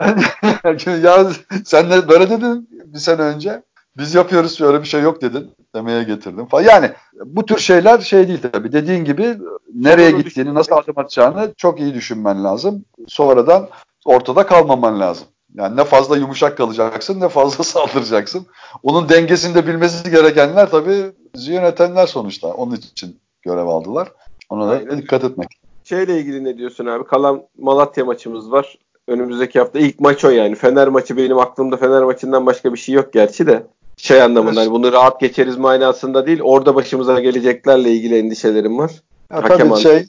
ya 1.04 1.28
sen 1.66 1.92
de 1.92 2.10
böyle 2.10 2.30
dedin 2.30 2.70
bir 2.86 3.00
sene 3.00 3.22
önce. 3.22 3.64
Biz 3.98 4.16
yapıyoruz 4.16 4.62
öyle 4.62 4.82
bir 4.82 4.88
şey 4.88 5.02
yok 5.02 5.22
dedin 5.22 5.52
demeye 5.76 6.04
getirdim 6.04 6.46
falan. 6.46 6.64
Yani 6.64 6.92
bu 7.26 7.46
tür 7.46 7.58
şeyler 7.58 8.00
şey 8.00 8.28
değil 8.28 8.42
tabii. 8.54 8.72
Dediğin 8.72 9.06
gibi 9.06 9.38
nereye 9.74 10.12
gittiğini, 10.12 10.54
nasıl 10.54 10.76
adım 10.76 11.00
atacağını 11.00 11.54
çok 11.58 11.80
iyi 11.80 11.94
düşünmen 11.94 12.44
lazım. 12.44 12.86
Sonradan 13.08 13.68
ortada 14.06 14.46
kalmaman 14.46 15.00
lazım. 15.00 15.28
Yani 15.56 15.78
ne 15.78 15.84
fazla 15.84 16.18
yumuşak 16.18 16.58
kalacaksın 16.58 17.20
ne 17.20 17.30
fazla 17.30 17.64
saldıracaksın. 17.64 18.46
Onun 18.84 19.10
dengesini 19.10 19.56
de 19.56 19.68
bilmesi 19.68 20.12
gerekenler 20.12 20.70
tabii 20.70 21.12
yönetenler 21.38 22.08
sonuçta. 22.08 22.48
Onun 22.48 22.76
için 22.76 23.20
görev 23.42 23.66
aldılar. 23.66 24.12
Ona 24.50 24.68
da 24.68 24.72
Aynen. 24.72 24.98
dikkat 24.98 25.24
etmek. 25.24 25.48
Şeyle 25.84 26.20
ilgili 26.20 26.44
ne 26.44 26.58
diyorsun 26.58 26.86
abi? 26.86 27.04
Kalan 27.04 27.44
Malatya 27.58 28.06
maçımız 28.06 28.52
var. 28.52 28.78
Önümüzdeki 29.08 29.60
hafta 29.60 29.80
ilk 29.80 30.00
maç 30.00 30.26
o 30.26 30.30
yani. 30.30 30.56
Fener 30.56 30.88
maçı 30.88 31.18
benim 31.18 31.40
aklımda 31.40 31.78
Fener 31.78 32.04
maçından 32.04 32.46
başka 32.46 32.74
bir 32.74 32.80
şey 32.80 32.96
yok 32.96 33.14
gerçi 33.14 33.48
de. 33.48 33.64
Şey 33.98 34.22
anlamında 34.22 34.62
hani 34.62 34.72
bunu 34.72 34.92
rahat 34.92 35.20
geçeriz 35.20 35.58
manasında 35.58 36.28
değil. 36.28 36.42
Orada 36.42 36.76
başımıza 36.76 37.20
geleceklerle 37.20 37.92
ilgili 37.92 38.18
endişelerim 38.18 38.78
var. 38.78 38.92
Ya 39.32 39.44
Hakem 39.44 39.70
tabii 39.70 39.82
şey 39.82 40.06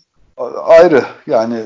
ayrı 0.64 1.04
yani 1.26 1.56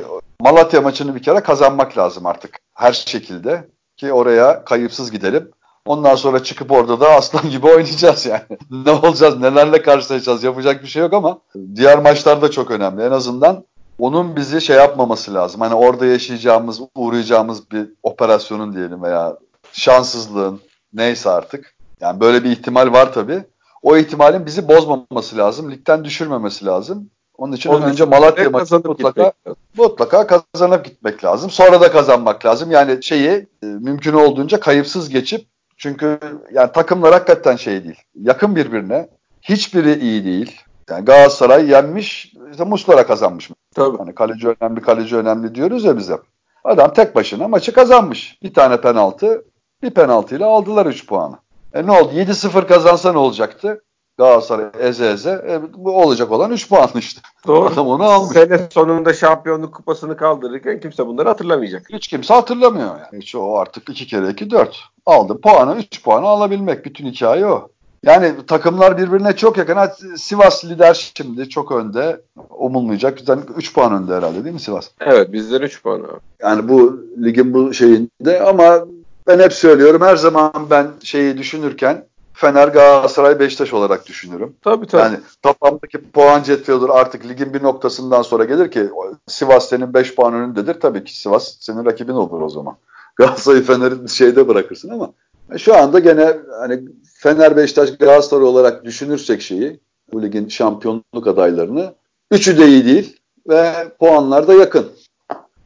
Malatya 0.41 0.81
maçını 0.81 1.15
bir 1.15 1.23
kere 1.23 1.41
kazanmak 1.41 1.99
lazım 1.99 2.27
artık 2.27 2.59
her 2.75 2.93
şekilde 2.93 3.69
ki 3.97 4.13
oraya 4.13 4.65
kayıpsız 4.65 5.11
gidelim. 5.11 5.51
Ondan 5.87 6.15
sonra 6.15 6.43
çıkıp 6.43 6.73
orada 6.73 7.01
da 7.01 7.11
aslan 7.11 7.51
gibi 7.51 7.67
oynayacağız 7.67 8.27
yani. 8.27 8.43
ne 8.87 8.91
olacağız, 8.91 9.39
nelerle 9.39 9.83
karşılaşacağız 9.83 10.45
yapacak 10.45 10.83
bir 10.83 10.89
şey 10.89 11.03
yok 11.03 11.13
ama 11.13 11.39
diğer 11.75 11.99
maçlar 11.99 12.43
da 12.43 12.51
çok 12.51 12.71
önemli. 12.71 13.03
En 13.03 13.11
azından 13.11 13.65
onun 13.99 14.37
bizi 14.37 14.61
şey 14.61 14.77
yapmaması 14.77 15.35
lazım. 15.35 15.61
Hani 15.61 15.75
orada 15.75 16.07
yaşayacağımız, 16.07 16.81
uğrayacağımız 16.95 17.71
bir 17.71 17.89
operasyonun 18.03 18.77
diyelim 18.77 19.03
veya 19.03 19.37
şanssızlığın 19.73 20.61
neyse 20.93 21.31
artık. 21.31 21.78
Yani 22.01 22.21
böyle 22.21 22.45
bir 22.45 22.51
ihtimal 22.51 22.93
var 22.93 23.13
tabii. 23.13 23.45
O 23.83 23.97
ihtimalin 23.97 24.47
bizi 24.47 24.69
bozmaması 24.69 25.37
lazım. 25.37 25.71
Ligden 25.71 26.05
düşürmemesi 26.05 26.67
lazım. 26.67 27.11
Onun 27.39 27.53
için 27.53 27.71
Onun 27.71 27.83
önce 27.83 28.05
Malatya 28.05 28.51
maçı 28.51 28.75
mutlaka 28.75 29.33
mutlaka 29.77 30.27
kazanıp 30.27 30.85
gitmek 30.85 31.25
lazım. 31.25 31.51
Sonra 31.51 31.81
da 31.81 31.93
kazanmak 31.93 32.47
lazım. 32.47 32.71
Yani 32.71 33.03
şeyi 33.03 33.31
e, 33.63 33.67
mümkün 33.67 34.13
olduğunca 34.13 34.61
kayıpsız 34.61 35.09
geçip 35.09 35.47
çünkü 35.77 36.21
yani 36.53 36.73
takımlar 36.73 37.13
hakikaten 37.13 37.57
şey 37.57 37.85
değil. 37.85 38.03
Yakın 38.15 38.57
birbirine. 38.57 39.09
Hiçbiri 39.43 40.01
iyi 40.01 40.25
değil. 40.25 40.61
Yani 40.91 41.05
Galatasaray 41.05 41.71
yenmiş, 41.71 42.35
işte 42.51 42.65
Muslera 42.65 43.07
kazanmış. 43.07 43.51
Tabii. 43.75 43.99
Hani 43.99 44.15
kaleci 44.15 44.49
önemli, 44.49 44.81
kaleci 44.81 45.17
önemli 45.17 45.55
diyoruz 45.55 45.85
ya 45.85 45.97
bize. 45.97 46.19
Adam 46.65 46.93
tek 46.93 47.15
başına 47.15 47.49
maçı 47.49 47.73
kazanmış. 47.73 48.39
Bir 48.43 48.55
tane 48.55 48.81
penaltı, 48.81 49.45
bir 49.83 49.91
penaltıyla 49.91 50.47
aldılar 50.47 50.87
3 50.87 51.07
puanı. 51.07 51.37
E 51.75 51.87
ne 51.87 51.93
oldu? 51.93 52.13
7-0 52.15 52.67
kazansa 52.67 53.13
ne 53.13 53.19
olacaktı? 53.19 53.83
Galatasaray 54.19 54.67
eze 54.81 55.11
eze. 55.11 55.31
E, 55.49 55.61
bu 55.75 56.03
olacak 56.03 56.33
olan 56.33 56.51
3 56.51 56.69
puan 56.69 56.89
işte. 56.95 57.21
Doğru. 57.47 57.67
Adam 57.67 57.87
onu 57.89 58.03
almış. 58.05 58.33
Sene 58.33 58.59
sonunda 58.71 59.15
şampiyonluk 59.15 59.75
kupasını 59.75 60.17
kaldırırken 60.17 60.81
kimse 60.81 61.07
bunları 61.07 61.29
hatırlamayacak. 61.29 61.87
Hiç 61.93 62.09
kimse 62.09 62.35
hatırlamıyor 62.35 62.87
yani. 62.87 63.23
Hiç 63.23 63.35
o 63.35 63.57
artık 63.57 63.89
2 63.89 64.07
kere 64.07 64.31
2 64.31 64.51
4. 64.51 64.81
Aldı 65.07 65.41
puanı 65.41 65.77
3 65.79 66.03
puanı 66.03 66.27
alabilmek. 66.27 66.85
Bütün 66.85 67.07
hikaye 67.07 67.47
o. 67.47 67.69
Yani 68.03 68.33
takımlar 68.47 68.99
birbirine 68.99 69.37
çok 69.37 69.57
yakın. 69.57 69.79
Sivas 70.17 70.65
lider 70.65 71.13
şimdi 71.15 71.49
çok 71.49 71.73
önde. 71.73 72.21
Umulmayacak. 72.51 73.17
Bizden 73.17 73.41
3 73.57 73.75
puan 73.75 74.03
önde 74.03 74.15
herhalde 74.15 74.45
değil 74.45 74.55
mi 74.55 74.61
Sivas? 74.61 74.91
Evet 75.01 75.33
bizden 75.33 75.61
3 75.61 75.83
puan 75.83 76.01
abi. 76.01 76.21
Yani 76.43 76.69
bu 76.69 77.05
ligin 77.25 77.55
bu 77.55 77.75
şeyinde 77.75 78.43
ama 78.43 78.85
ben 79.29 79.39
hep 79.39 79.53
söylüyorum 79.53 80.03
her 80.03 80.17
zaman 80.17 80.53
ben 80.71 80.87
şeyi 81.03 81.39
düşünürken 81.39 82.05
Fener, 82.33 82.69
Galatasaray, 82.69 83.41
Beşiktaş 83.41 83.73
olarak 83.73 84.07
düşünürüm. 84.07 84.57
Tabii 84.63 84.87
tabii. 84.87 85.03
Yani 85.03 85.19
toplamdaki 85.43 86.11
puan 86.11 86.43
cetvelidir 86.43 86.89
artık 86.89 87.29
ligin 87.29 87.55
bir 87.55 87.63
noktasından 87.63 88.23
sonra 88.23 88.45
gelir 88.45 88.71
ki 88.71 88.91
Sivas 89.27 89.69
senin 89.69 89.95
5 89.95 90.15
puan 90.15 90.35
önündedir. 90.35 90.81
Tabii 90.81 91.05
ki 91.05 91.19
Sivas 91.19 91.57
senin 91.61 91.85
rakibin 91.85 92.13
olur 92.13 92.41
o 92.41 92.49
zaman. 92.49 92.77
Galatasaray 93.17 93.63
Fener'i 93.63 94.09
şeyde 94.09 94.49
bırakırsın 94.49 94.89
ama 94.89 95.13
şu 95.59 95.77
anda 95.77 95.99
gene 95.99 96.37
hani 96.61 96.81
Fener, 97.15 97.57
Beşiktaş, 97.57 97.97
Galatasaray 97.99 98.45
olarak 98.45 98.85
düşünürsek 98.85 99.43
şeyi 99.43 99.81
bu 100.13 100.23
ligin 100.23 100.49
şampiyonluk 100.49 101.27
adaylarını 101.27 101.95
üçü 102.31 102.59
de 102.59 102.67
iyi 102.67 102.85
değil 102.85 103.17
ve 103.49 103.73
puanlar 104.01 104.49
da 104.49 104.55
yakın. 104.55 104.87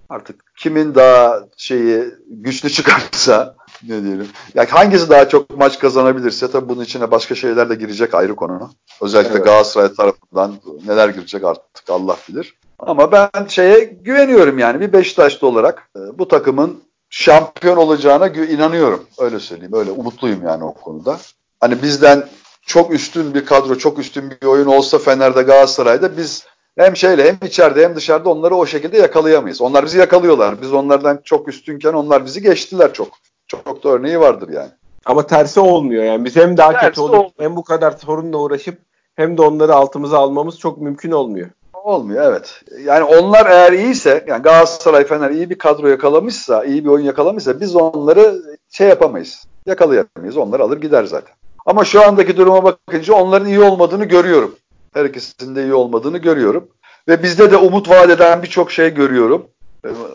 Artık 0.08 0.41
kimin 0.62 0.94
daha 0.94 1.40
şeyi 1.56 2.04
güçlü 2.28 2.70
çıkarsa 2.70 3.54
ne 3.88 4.02
diyelim. 4.02 4.28
Yani 4.54 4.68
hangisi 4.68 5.10
daha 5.10 5.28
çok 5.28 5.56
maç 5.56 5.78
kazanabilirse 5.78 6.50
tabii 6.50 6.68
bunun 6.68 6.84
içine 6.84 7.10
başka 7.10 7.34
şeyler 7.34 7.70
de 7.70 7.74
girecek 7.74 8.14
ayrı 8.14 8.36
konu. 8.36 8.70
Özellikle 9.00 9.34
evet. 9.34 9.44
Galatasaray 9.44 9.94
tarafından 9.94 10.54
neler 10.86 11.08
girecek 11.08 11.44
artık 11.44 11.90
Allah 11.90 12.16
bilir. 12.28 12.54
Ama 12.78 13.12
ben 13.12 13.46
şeye 13.48 13.84
güveniyorum 13.84 14.58
yani 14.58 14.80
bir 14.80 14.92
Beşiktaşlı 14.92 15.46
olarak 15.46 15.90
e, 15.96 16.18
bu 16.18 16.28
takımın 16.28 16.82
şampiyon 17.10 17.76
olacağına 17.76 18.26
inanıyorum. 18.28 19.04
Öyle 19.18 19.40
söyleyeyim. 19.40 19.74
Öyle 19.74 19.90
umutluyum 19.90 20.42
yani 20.46 20.64
o 20.64 20.74
konuda. 20.74 21.18
Hani 21.60 21.82
bizden 21.82 22.28
çok 22.66 22.92
üstün 22.94 23.34
bir 23.34 23.44
kadro, 23.44 23.78
çok 23.78 23.98
üstün 23.98 24.30
bir 24.30 24.46
oyun 24.46 24.66
olsa 24.66 24.98
Fener'de, 24.98 25.42
Galatasaray'da 25.42 26.16
biz 26.16 26.46
hem 26.78 26.96
şeyle 26.96 27.28
hem 27.28 27.38
içeride 27.48 27.84
hem 27.84 27.96
dışarıda 27.96 28.30
onları 28.30 28.54
o 28.54 28.66
şekilde 28.66 28.98
yakalayamayız. 28.98 29.60
Onlar 29.60 29.84
bizi 29.84 29.98
yakalıyorlar. 29.98 30.62
Biz 30.62 30.72
onlardan 30.72 31.20
çok 31.24 31.48
üstünken 31.48 31.92
onlar 31.92 32.26
bizi 32.26 32.42
geçtiler 32.42 32.92
çok. 32.92 33.08
Çok 33.46 33.84
da 33.84 33.88
örneği 33.88 34.20
vardır 34.20 34.48
yani. 34.48 34.70
Ama 35.04 35.26
tersi 35.26 35.60
olmuyor 35.60 36.04
yani. 36.04 36.24
Biz 36.24 36.36
hem 36.36 36.56
daha 36.56 36.72
tersi 36.72 36.86
kötü 36.86 37.00
olup 37.00 37.40
hem 37.40 37.56
bu 37.56 37.64
kadar 37.64 37.90
sorunla 37.90 38.38
uğraşıp 38.38 38.78
hem 39.16 39.38
de 39.38 39.42
onları 39.42 39.74
altımıza 39.74 40.18
almamız 40.18 40.58
çok 40.58 40.78
mümkün 40.78 41.10
olmuyor. 41.10 41.48
Olmuyor 41.74 42.24
evet. 42.24 42.60
Yani 42.84 43.04
onlar 43.04 43.46
eğer 43.50 43.72
iyiyse 43.72 44.24
yani 44.28 44.42
Galatasaray 44.42 45.04
Fener 45.04 45.30
iyi 45.30 45.50
bir 45.50 45.58
kadro 45.58 45.88
yakalamışsa, 45.88 46.64
iyi 46.64 46.84
bir 46.84 46.90
oyun 46.90 47.04
yakalamışsa 47.04 47.60
biz 47.60 47.76
onları 47.76 48.42
şey 48.70 48.88
yapamayız. 48.88 49.44
Yakalayamayız. 49.66 50.36
Onları 50.36 50.62
alır 50.62 50.80
gider 50.80 51.04
zaten. 51.04 51.34
Ama 51.66 51.84
şu 51.84 52.06
andaki 52.06 52.36
duruma 52.36 52.64
bakınca 52.64 53.14
onların 53.14 53.48
iyi 53.48 53.60
olmadığını 53.60 54.04
görüyorum. 54.04 54.54
Her 54.94 55.04
ikisinin 55.04 55.56
de 55.56 55.62
iyi 55.62 55.74
olmadığını 55.74 56.18
görüyorum. 56.18 56.68
Ve 57.08 57.22
bizde 57.22 57.50
de 57.50 57.56
umut 57.56 57.88
vaat 57.88 58.10
eden 58.10 58.42
birçok 58.42 58.72
şey 58.72 58.94
görüyorum. 58.94 59.46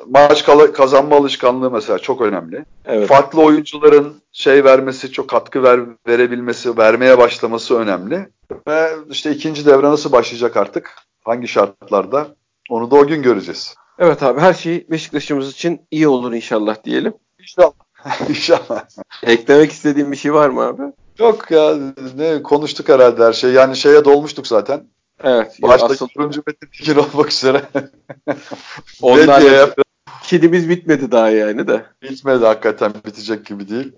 Maç 0.08 0.46
kazanma 0.74 1.16
alışkanlığı 1.16 1.72
mesela 1.72 2.00
çok 2.00 2.22
önemli. 2.22 2.66
Evet. 2.86 3.08
Farklı 3.08 3.42
oyuncuların 3.42 4.22
şey 4.32 4.64
vermesi, 4.64 5.12
çok 5.12 5.30
katkı 5.30 5.64
ver, 5.64 5.80
verebilmesi, 6.08 6.78
vermeye 6.78 7.18
başlaması 7.18 7.78
önemli. 7.78 8.30
Ve 8.68 8.90
işte 9.10 9.32
ikinci 9.32 9.66
devre 9.66 9.88
nasıl 9.88 10.12
başlayacak 10.12 10.58
artık? 10.58 10.96
Hangi 11.24 11.48
şartlarda? 11.48 12.28
Onu 12.70 12.92
da 12.92 12.96
o 12.96 13.08
gün 13.08 13.22
göreceğiz. 13.22 13.76
Evet 14.00 14.24
abi 14.24 14.40
her 14.40 14.54
şey 14.54 14.88
Beşiktaş'ımız 14.92 15.52
için 15.52 15.82
iyi 15.92 16.08
olur 16.08 16.34
inşallah 16.34 16.84
diyelim. 16.84 17.14
İnşallah. 17.40 17.72
inşallah. 18.30 18.86
Eklemek 19.24 19.72
istediğin 19.72 20.12
bir 20.12 20.18
şey 20.18 20.34
var 20.34 20.50
mı 20.50 20.62
abi? 20.62 20.84
Yok 21.20 21.51
ya 21.51 21.76
ne 22.18 22.43
konuştuk 22.43 22.89
herhalde 22.89 23.24
her 23.24 23.34
şey. 23.34 23.51
Yani 23.51 23.76
şeye 23.76 24.05
dolmuştuk 24.05 24.47
zaten. 24.47 24.84
Evet. 25.24 25.57
Başta 25.61 25.86
asıl... 25.86 26.07
turuncu 26.07 26.43
metin 26.47 26.68
fikir 26.68 26.95
olmak 26.95 27.32
üzere. 27.32 27.61
Onlar 29.01 29.41
diye 29.41 29.68
Kedimiz 30.24 30.70
bitmedi 30.70 31.11
daha 31.11 31.30
yani 31.30 31.68
de. 31.68 31.86
Bitmedi 32.03 32.45
hakikaten 32.45 32.93
bitecek 33.05 33.45
gibi 33.45 33.70
değil. 33.70 33.91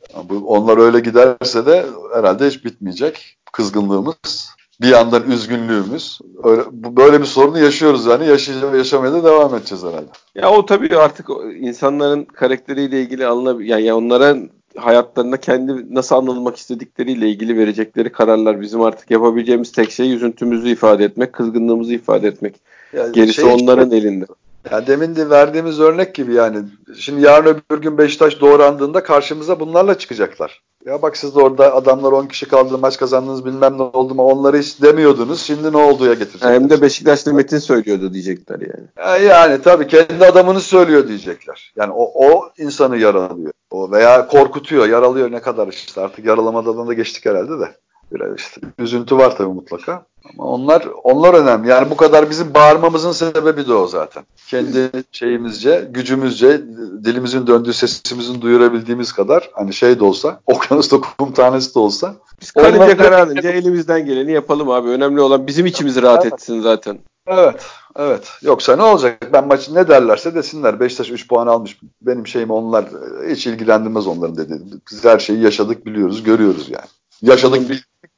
Onlar 0.46 0.78
öyle 0.78 1.00
giderse 1.00 1.66
de 1.66 1.86
herhalde 2.14 2.48
hiç 2.48 2.66
bitmeyecek. 2.66 3.38
Kızgınlığımız 3.52 4.50
bir 4.82 4.88
yandan 4.88 5.32
üzgünlüğümüz. 5.32 6.20
Öyle, 6.44 6.62
böyle 6.72 7.22
bir 7.22 7.26
sorunu 7.26 7.60
yaşıyoruz 7.60 8.06
yani. 8.06 8.28
Yaşay 8.28 8.56
yaşamaya 8.78 9.14
da 9.14 9.24
devam 9.24 9.56
edeceğiz 9.56 9.84
herhalde. 9.84 10.10
Ya 10.36 10.52
o 10.52 10.66
tabii 10.66 10.98
artık 10.98 11.30
insanların 11.60 12.26
karakteriyle 12.26 13.02
ilgili 13.02 13.26
alınabilir. 13.26 13.70
Yani 13.70 13.94
onlara 13.94 14.38
hayatlarında 14.78 15.38
kendi 15.38 15.96
nasıl 15.96 16.16
anılmak 16.16 16.58
istedikleriyle 16.58 17.30
ilgili 17.30 17.58
verecekleri 17.58 18.12
kararlar. 18.12 18.62
Bizim 18.62 18.82
artık 18.82 19.12
yapabileceğimiz 19.12 19.72
tek 19.72 19.92
şey 19.92 20.14
üzüntümüzü 20.14 20.70
ifade 20.70 21.06
etmek, 21.06 21.34
kızgınlığımızı 21.34 21.94
ifade 21.94 22.28
etmek. 22.28 22.56
Yani 22.94 23.12
Gerisi 23.12 23.42
şey 23.42 23.54
onların 23.54 23.92
elinde. 23.92 24.26
Yani 24.72 24.88
demin 24.88 25.16
de 25.16 25.30
verdiğimiz 25.30 25.80
örnek 25.80 26.16
gibi 26.16 26.34
yani. 26.34 26.58
Şimdi 26.98 27.22
yarın 27.22 27.62
öbür 27.70 27.82
gün 27.82 27.98
Beşiktaş 27.98 28.42
doğrandığında 28.42 29.04
karşımıza 29.04 29.60
bunlarla 29.60 29.98
çıkacaklar. 29.98 30.62
Ya 30.86 31.02
bak 31.02 31.18
siz 31.18 31.36
de 31.36 31.40
orada 31.40 31.76
adamlar 31.76 32.12
10 32.12 32.26
kişi 32.26 32.48
kaldı 32.48 32.78
maç 32.78 32.98
kazandınız 32.98 33.46
bilmem 33.46 33.78
ne 33.78 33.82
oldu 33.82 34.16
mu 34.16 34.24
onları 34.24 34.58
hiç 34.58 34.82
demiyordunuz. 34.82 35.42
Şimdi 35.42 35.72
ne 35.74 35.78
oldu 35.78 36.06
ya 36.06 36.14
getirecekler. 36.14 36.54
Hem 36.54 36.70
de 36.70 36.82
Beşiktaşlı 36.82 37.34
Metin 37.34 37.60
söylüyordu 37.60 38.14
diyecekler 38.14 38.60
yani. 38.60 39.24
Yani 39.26 39.62
tabii 39.62 39.88
kendi 39.88 40.26
adamını 40.26 40.62
söylüyor 40.62 41.08
diyecekler. 41.08 41.74
Yani 41.76 41.94
o, 41.94 42.28
o 42.28 42.50
insanı 42.58 42.98
yaralıyor. 42.98 43.52
O 43.72 43.92
veya 43.92 44.28
korkutuyor, 44.28 44.88
yaralıyor 44.88 45.32
ne 45.32 45.42
kadar 45.42 45.68
işte 45.68 46.02
artık 46.02 46.26
yaralamadan 46.26 46.88
da 46.88 46.94
geçtik 46.94 47.26
herhalde 47.26 47.60
de. 47.60 47.76
Biraz 48.12 48.40
işte 48.40 48.62
üzüntü 48.80 49.18
var 49.18 49.38
tabii 49.38 49.54
mutlaka. 49.54 50.06
Ama 50.26 50.44
onlar 50.44 50.88
onlar 51.04 51.34
önemli. 51.34 51.70
Yani 51.70 51.90
bu 51.90 51.98
kadar 51.98 52.30
bizim 52.30 52.54
bağırmamızın 52.54 53.12
sebebi 53.12 53.68
de 53.68 53.74
o 53.74 53.88
zaten. 53.88 54.24
Kendi 54.48 54.90
şeyimizce, 55.12 55.88
gücümüzce, 55.92 56.62
dilimizin 57.04 57.48
döndüğü 57.48 57.74
sesimizin 57.74 58.42
duyurabildiğimiz 58.42 59.12
kadar 59.12 59.50
hani 59.54 59.74
şey 59.74 60.00
de 60.00 60.04
olsa, 60.04 60.40
okyanusta 60.46 60.98
kum 61.02 61.34
tanesi 61.34 61.76
de 61.76 61.80
olsa. 61.80 62.16
Biz 62.42 62.52
karınca 62.52 62.98
kararınca 62.98 63.50
elimizden 63.50 64.06
geleni 64.06 64.32
yapalım 64.32 64.70
abi. 64.70 64.90
Önemli 64.90 65.22
olan 65.22 65.48
bizim 65.48 65.66
içimizi 65.66 66.02
rahat 66.02 66.24
evet. 66.24 66.34
etsin 66.34 66.62
zaten. 66.62 67.00
Evet, 67.28 67.66
evet. 67.96 68.32
Yoksa 68.42 68.76
ne 68.76 68.84
olacak? 68.84 69.34
Ben 69.34 69.48
maçı 69.48 69.76
ne 69.76 69.88
derlerse 69.88 70.36
desinler. 70.36 70.80
Beşiktaş 70.80 71.12
3 71.12 71.28
puan 71.28 71.48
almış. 71.48 71.80
Benim 72.02 72.28
şeyim 72.28 72.52
onlar 72.52 72.86
hiç 73.30 73.48
ilgilendirmez 73.48 74.08
onların 74.08 74.38
dedi. 74.38 74.62
Biz 74.92 75.06
her 75.06 75.20
şeyi 75.20 75.42
yaşadık, 75.42 75.86
biliyoruz, 75.86 76.24
görüyoruz 76.24 76.70
yani. 76.70 76.88
Yaşadık, 77.22 77.70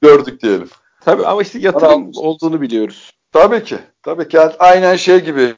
gördük 0.01 0.41
diyelim. 0.41 0.69
Tabii 1.01 1.25
ama 1.25 1.41
işte 1.41 1.59
yatırım 1.59 2.11
olduğunu 2.15 2.61
biliyoruz. 2.61 3.11
Tabii 3.32 3.63
ki. 3.63 3.77
Tabii 4.03 4.27
ki. 4.27 4.38
Yani 4.38 4.51
aynen 4.59 4.95
şey 4.95 5.19
gibi 5.19 5.55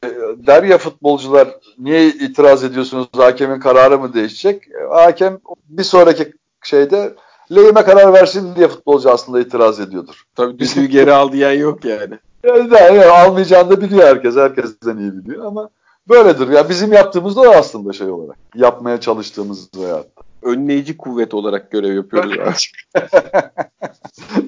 der 0.48 0.64
ya 0.64 0.78
futbolcular 0.78 1.48
niye 1.78 2.08
itiraz 2.08 2.64
ediyorsunuz 2.64 3.08
hakemin 3.18 3.60
kararı 3.60 4.00
mı 4.00 4.14
değişecek? 4.14 4.64
Hakem 4.90 5.40
bir 5.70 5.84
sonraki 5.84 6.34
şeyde 6.64 7.16
lehime 7.56 7.84
karar 7.84 8.14
versin 8.14 8.56
diye 8.56 8.68
futbolcu 8.68 9.12
aslında 9.12 9.40
itiraz 9.40 9.80
ediyordur. 9.80 10.24
Tabii 10.36 10.60
düdüğü 10.60 10.86
geri 10.86 11.14
al 11.14 11.32
diyen 11.32 11.54
yok 11.54 11.86
yani. 11.86 12.20
Yani, 12.44 12.74
yani 12.74 13.06
almayacağını 13.06 13.70
da 13.70 13.82
biliyor 13.82 14.08
herkes. 14.08 14.36
Herkesten 14.36 14.98
iyi 14.98 15.14
biliyor 15.14 15.46
ama 15.46 15.70
böyledir. 16.10 16.48
Ya 16.48 16.54
yani 16.54 16.70
bizim 16.70 16.94
yaptığımız 16.94 17.36
da 17.36 17.42
aslında 17.42 17.94
şey 17.94 18.10
olarak. 18.10 18.38
Yapmaya 18.56 19.00
çalıştığımız 19.00 19.70
veya 19.78 20.04
önleyici 20.44 20.98
kuvvet 20.98 21.34
olarak 21.34 21.72
görev 21.72 21.96
yapıyoruz. 21.96 22.38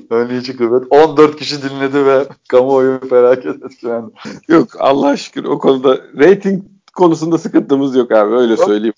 önleyici 0.10 0.58
kuvvet. 0.58 0.84
14 0.90 1.36
kişi 1.36 1.64
dinledi 1.64 2.06
ve 2.06 2.26
kamuoyu 2.50 3.00
felaket 3.10 3.66
etkilendi. 3.66 4.12
Yok 4.48 4.68
Allah 4.80 5.18
şükür 5.18 5.44
o 5.44 5.60
konuda 5.60 6.00
rating 6.18 6.64
konusunda 6.96 7.38
sıkıntımız 7.38 7.96
yok 7.96 8.12
abi 8.12 8.36
öyle 8.36 8.54
yok, 8.54 8.66
söyleyeyim. 8.66 8.94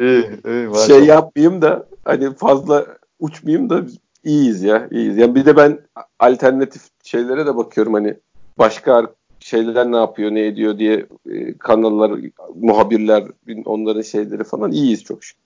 İyi, 0.00 0.24
iyi, 0.46 0.86
şey 0.86 1.04
yapmayayım 1.04 1.62
da 1.62 1.86
hani 2.04 2.34
fazla 2.34 2.86
uçmayayım 3.20 3.70
da 3.70 3.84
iyiyiz 4.24 4.62
ya 4.62 4.88
iyiyiz. 4.90 5.16
Yani 5.16 5.34
bir 5.34 5.46
de 5.46 5.56
ben 5.56 5.78
alternatif 6.18 6.82
şeylere 7.04 7.46
de 7.46 7.56
bakıyorum 7.56 7.94
hani 7.94 8.14
başka 8.58 9.14
şeyler 9.40 9.92
ne 9.92 9.96
yapıyor 9.96 10.30
ne 10.30 10.46
ediyor 10.46 10.78
diye 10.78 11.06
e, 11.30 11.58
kanallar 11.58 12.20
muhabirler 12.54 13.24
onların 13.64 14.02
şeyleri 14.02 14.44
falan 14.44 14.72
iyiyiz 14.72 15.04
çok 15.04 15.24
şükür. 15.24 15.43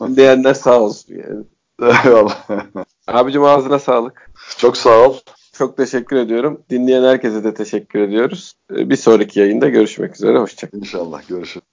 Dinleyenler 0.00 0.54
sağ 0.54 0.80
olsun 0.80 1.14
yani. 1.14 1.44
Eyvallah. 2.04 2.48
Abicim 3.06 3.44
ağzına 3.44 3.78
sağlık. 3.78 4.30
Çok 4.58 4.76
sağ 4.76 5.08
ol. 5.08 5.16
Çok 5.52 5.76
teşekkür 5.76 6.16
ediyorum. 6.16 6.62
Dinleyen 6.70 7.02
herkese 7.02 7.44
de 7.44 7.54
teşekkür 7.54 8.00
ediyoruz. 8.00 8.54
Bir 8.70 8.96
sonraki 8.96 9.40
yayında 9.40 9.68
görüşmek 9.68 10.14
üzere. 10.14 10.38
Hoşçakalın. 10.38 10.82
İnşallah 10.82 11.28
görüşürüz. 11.28 11.71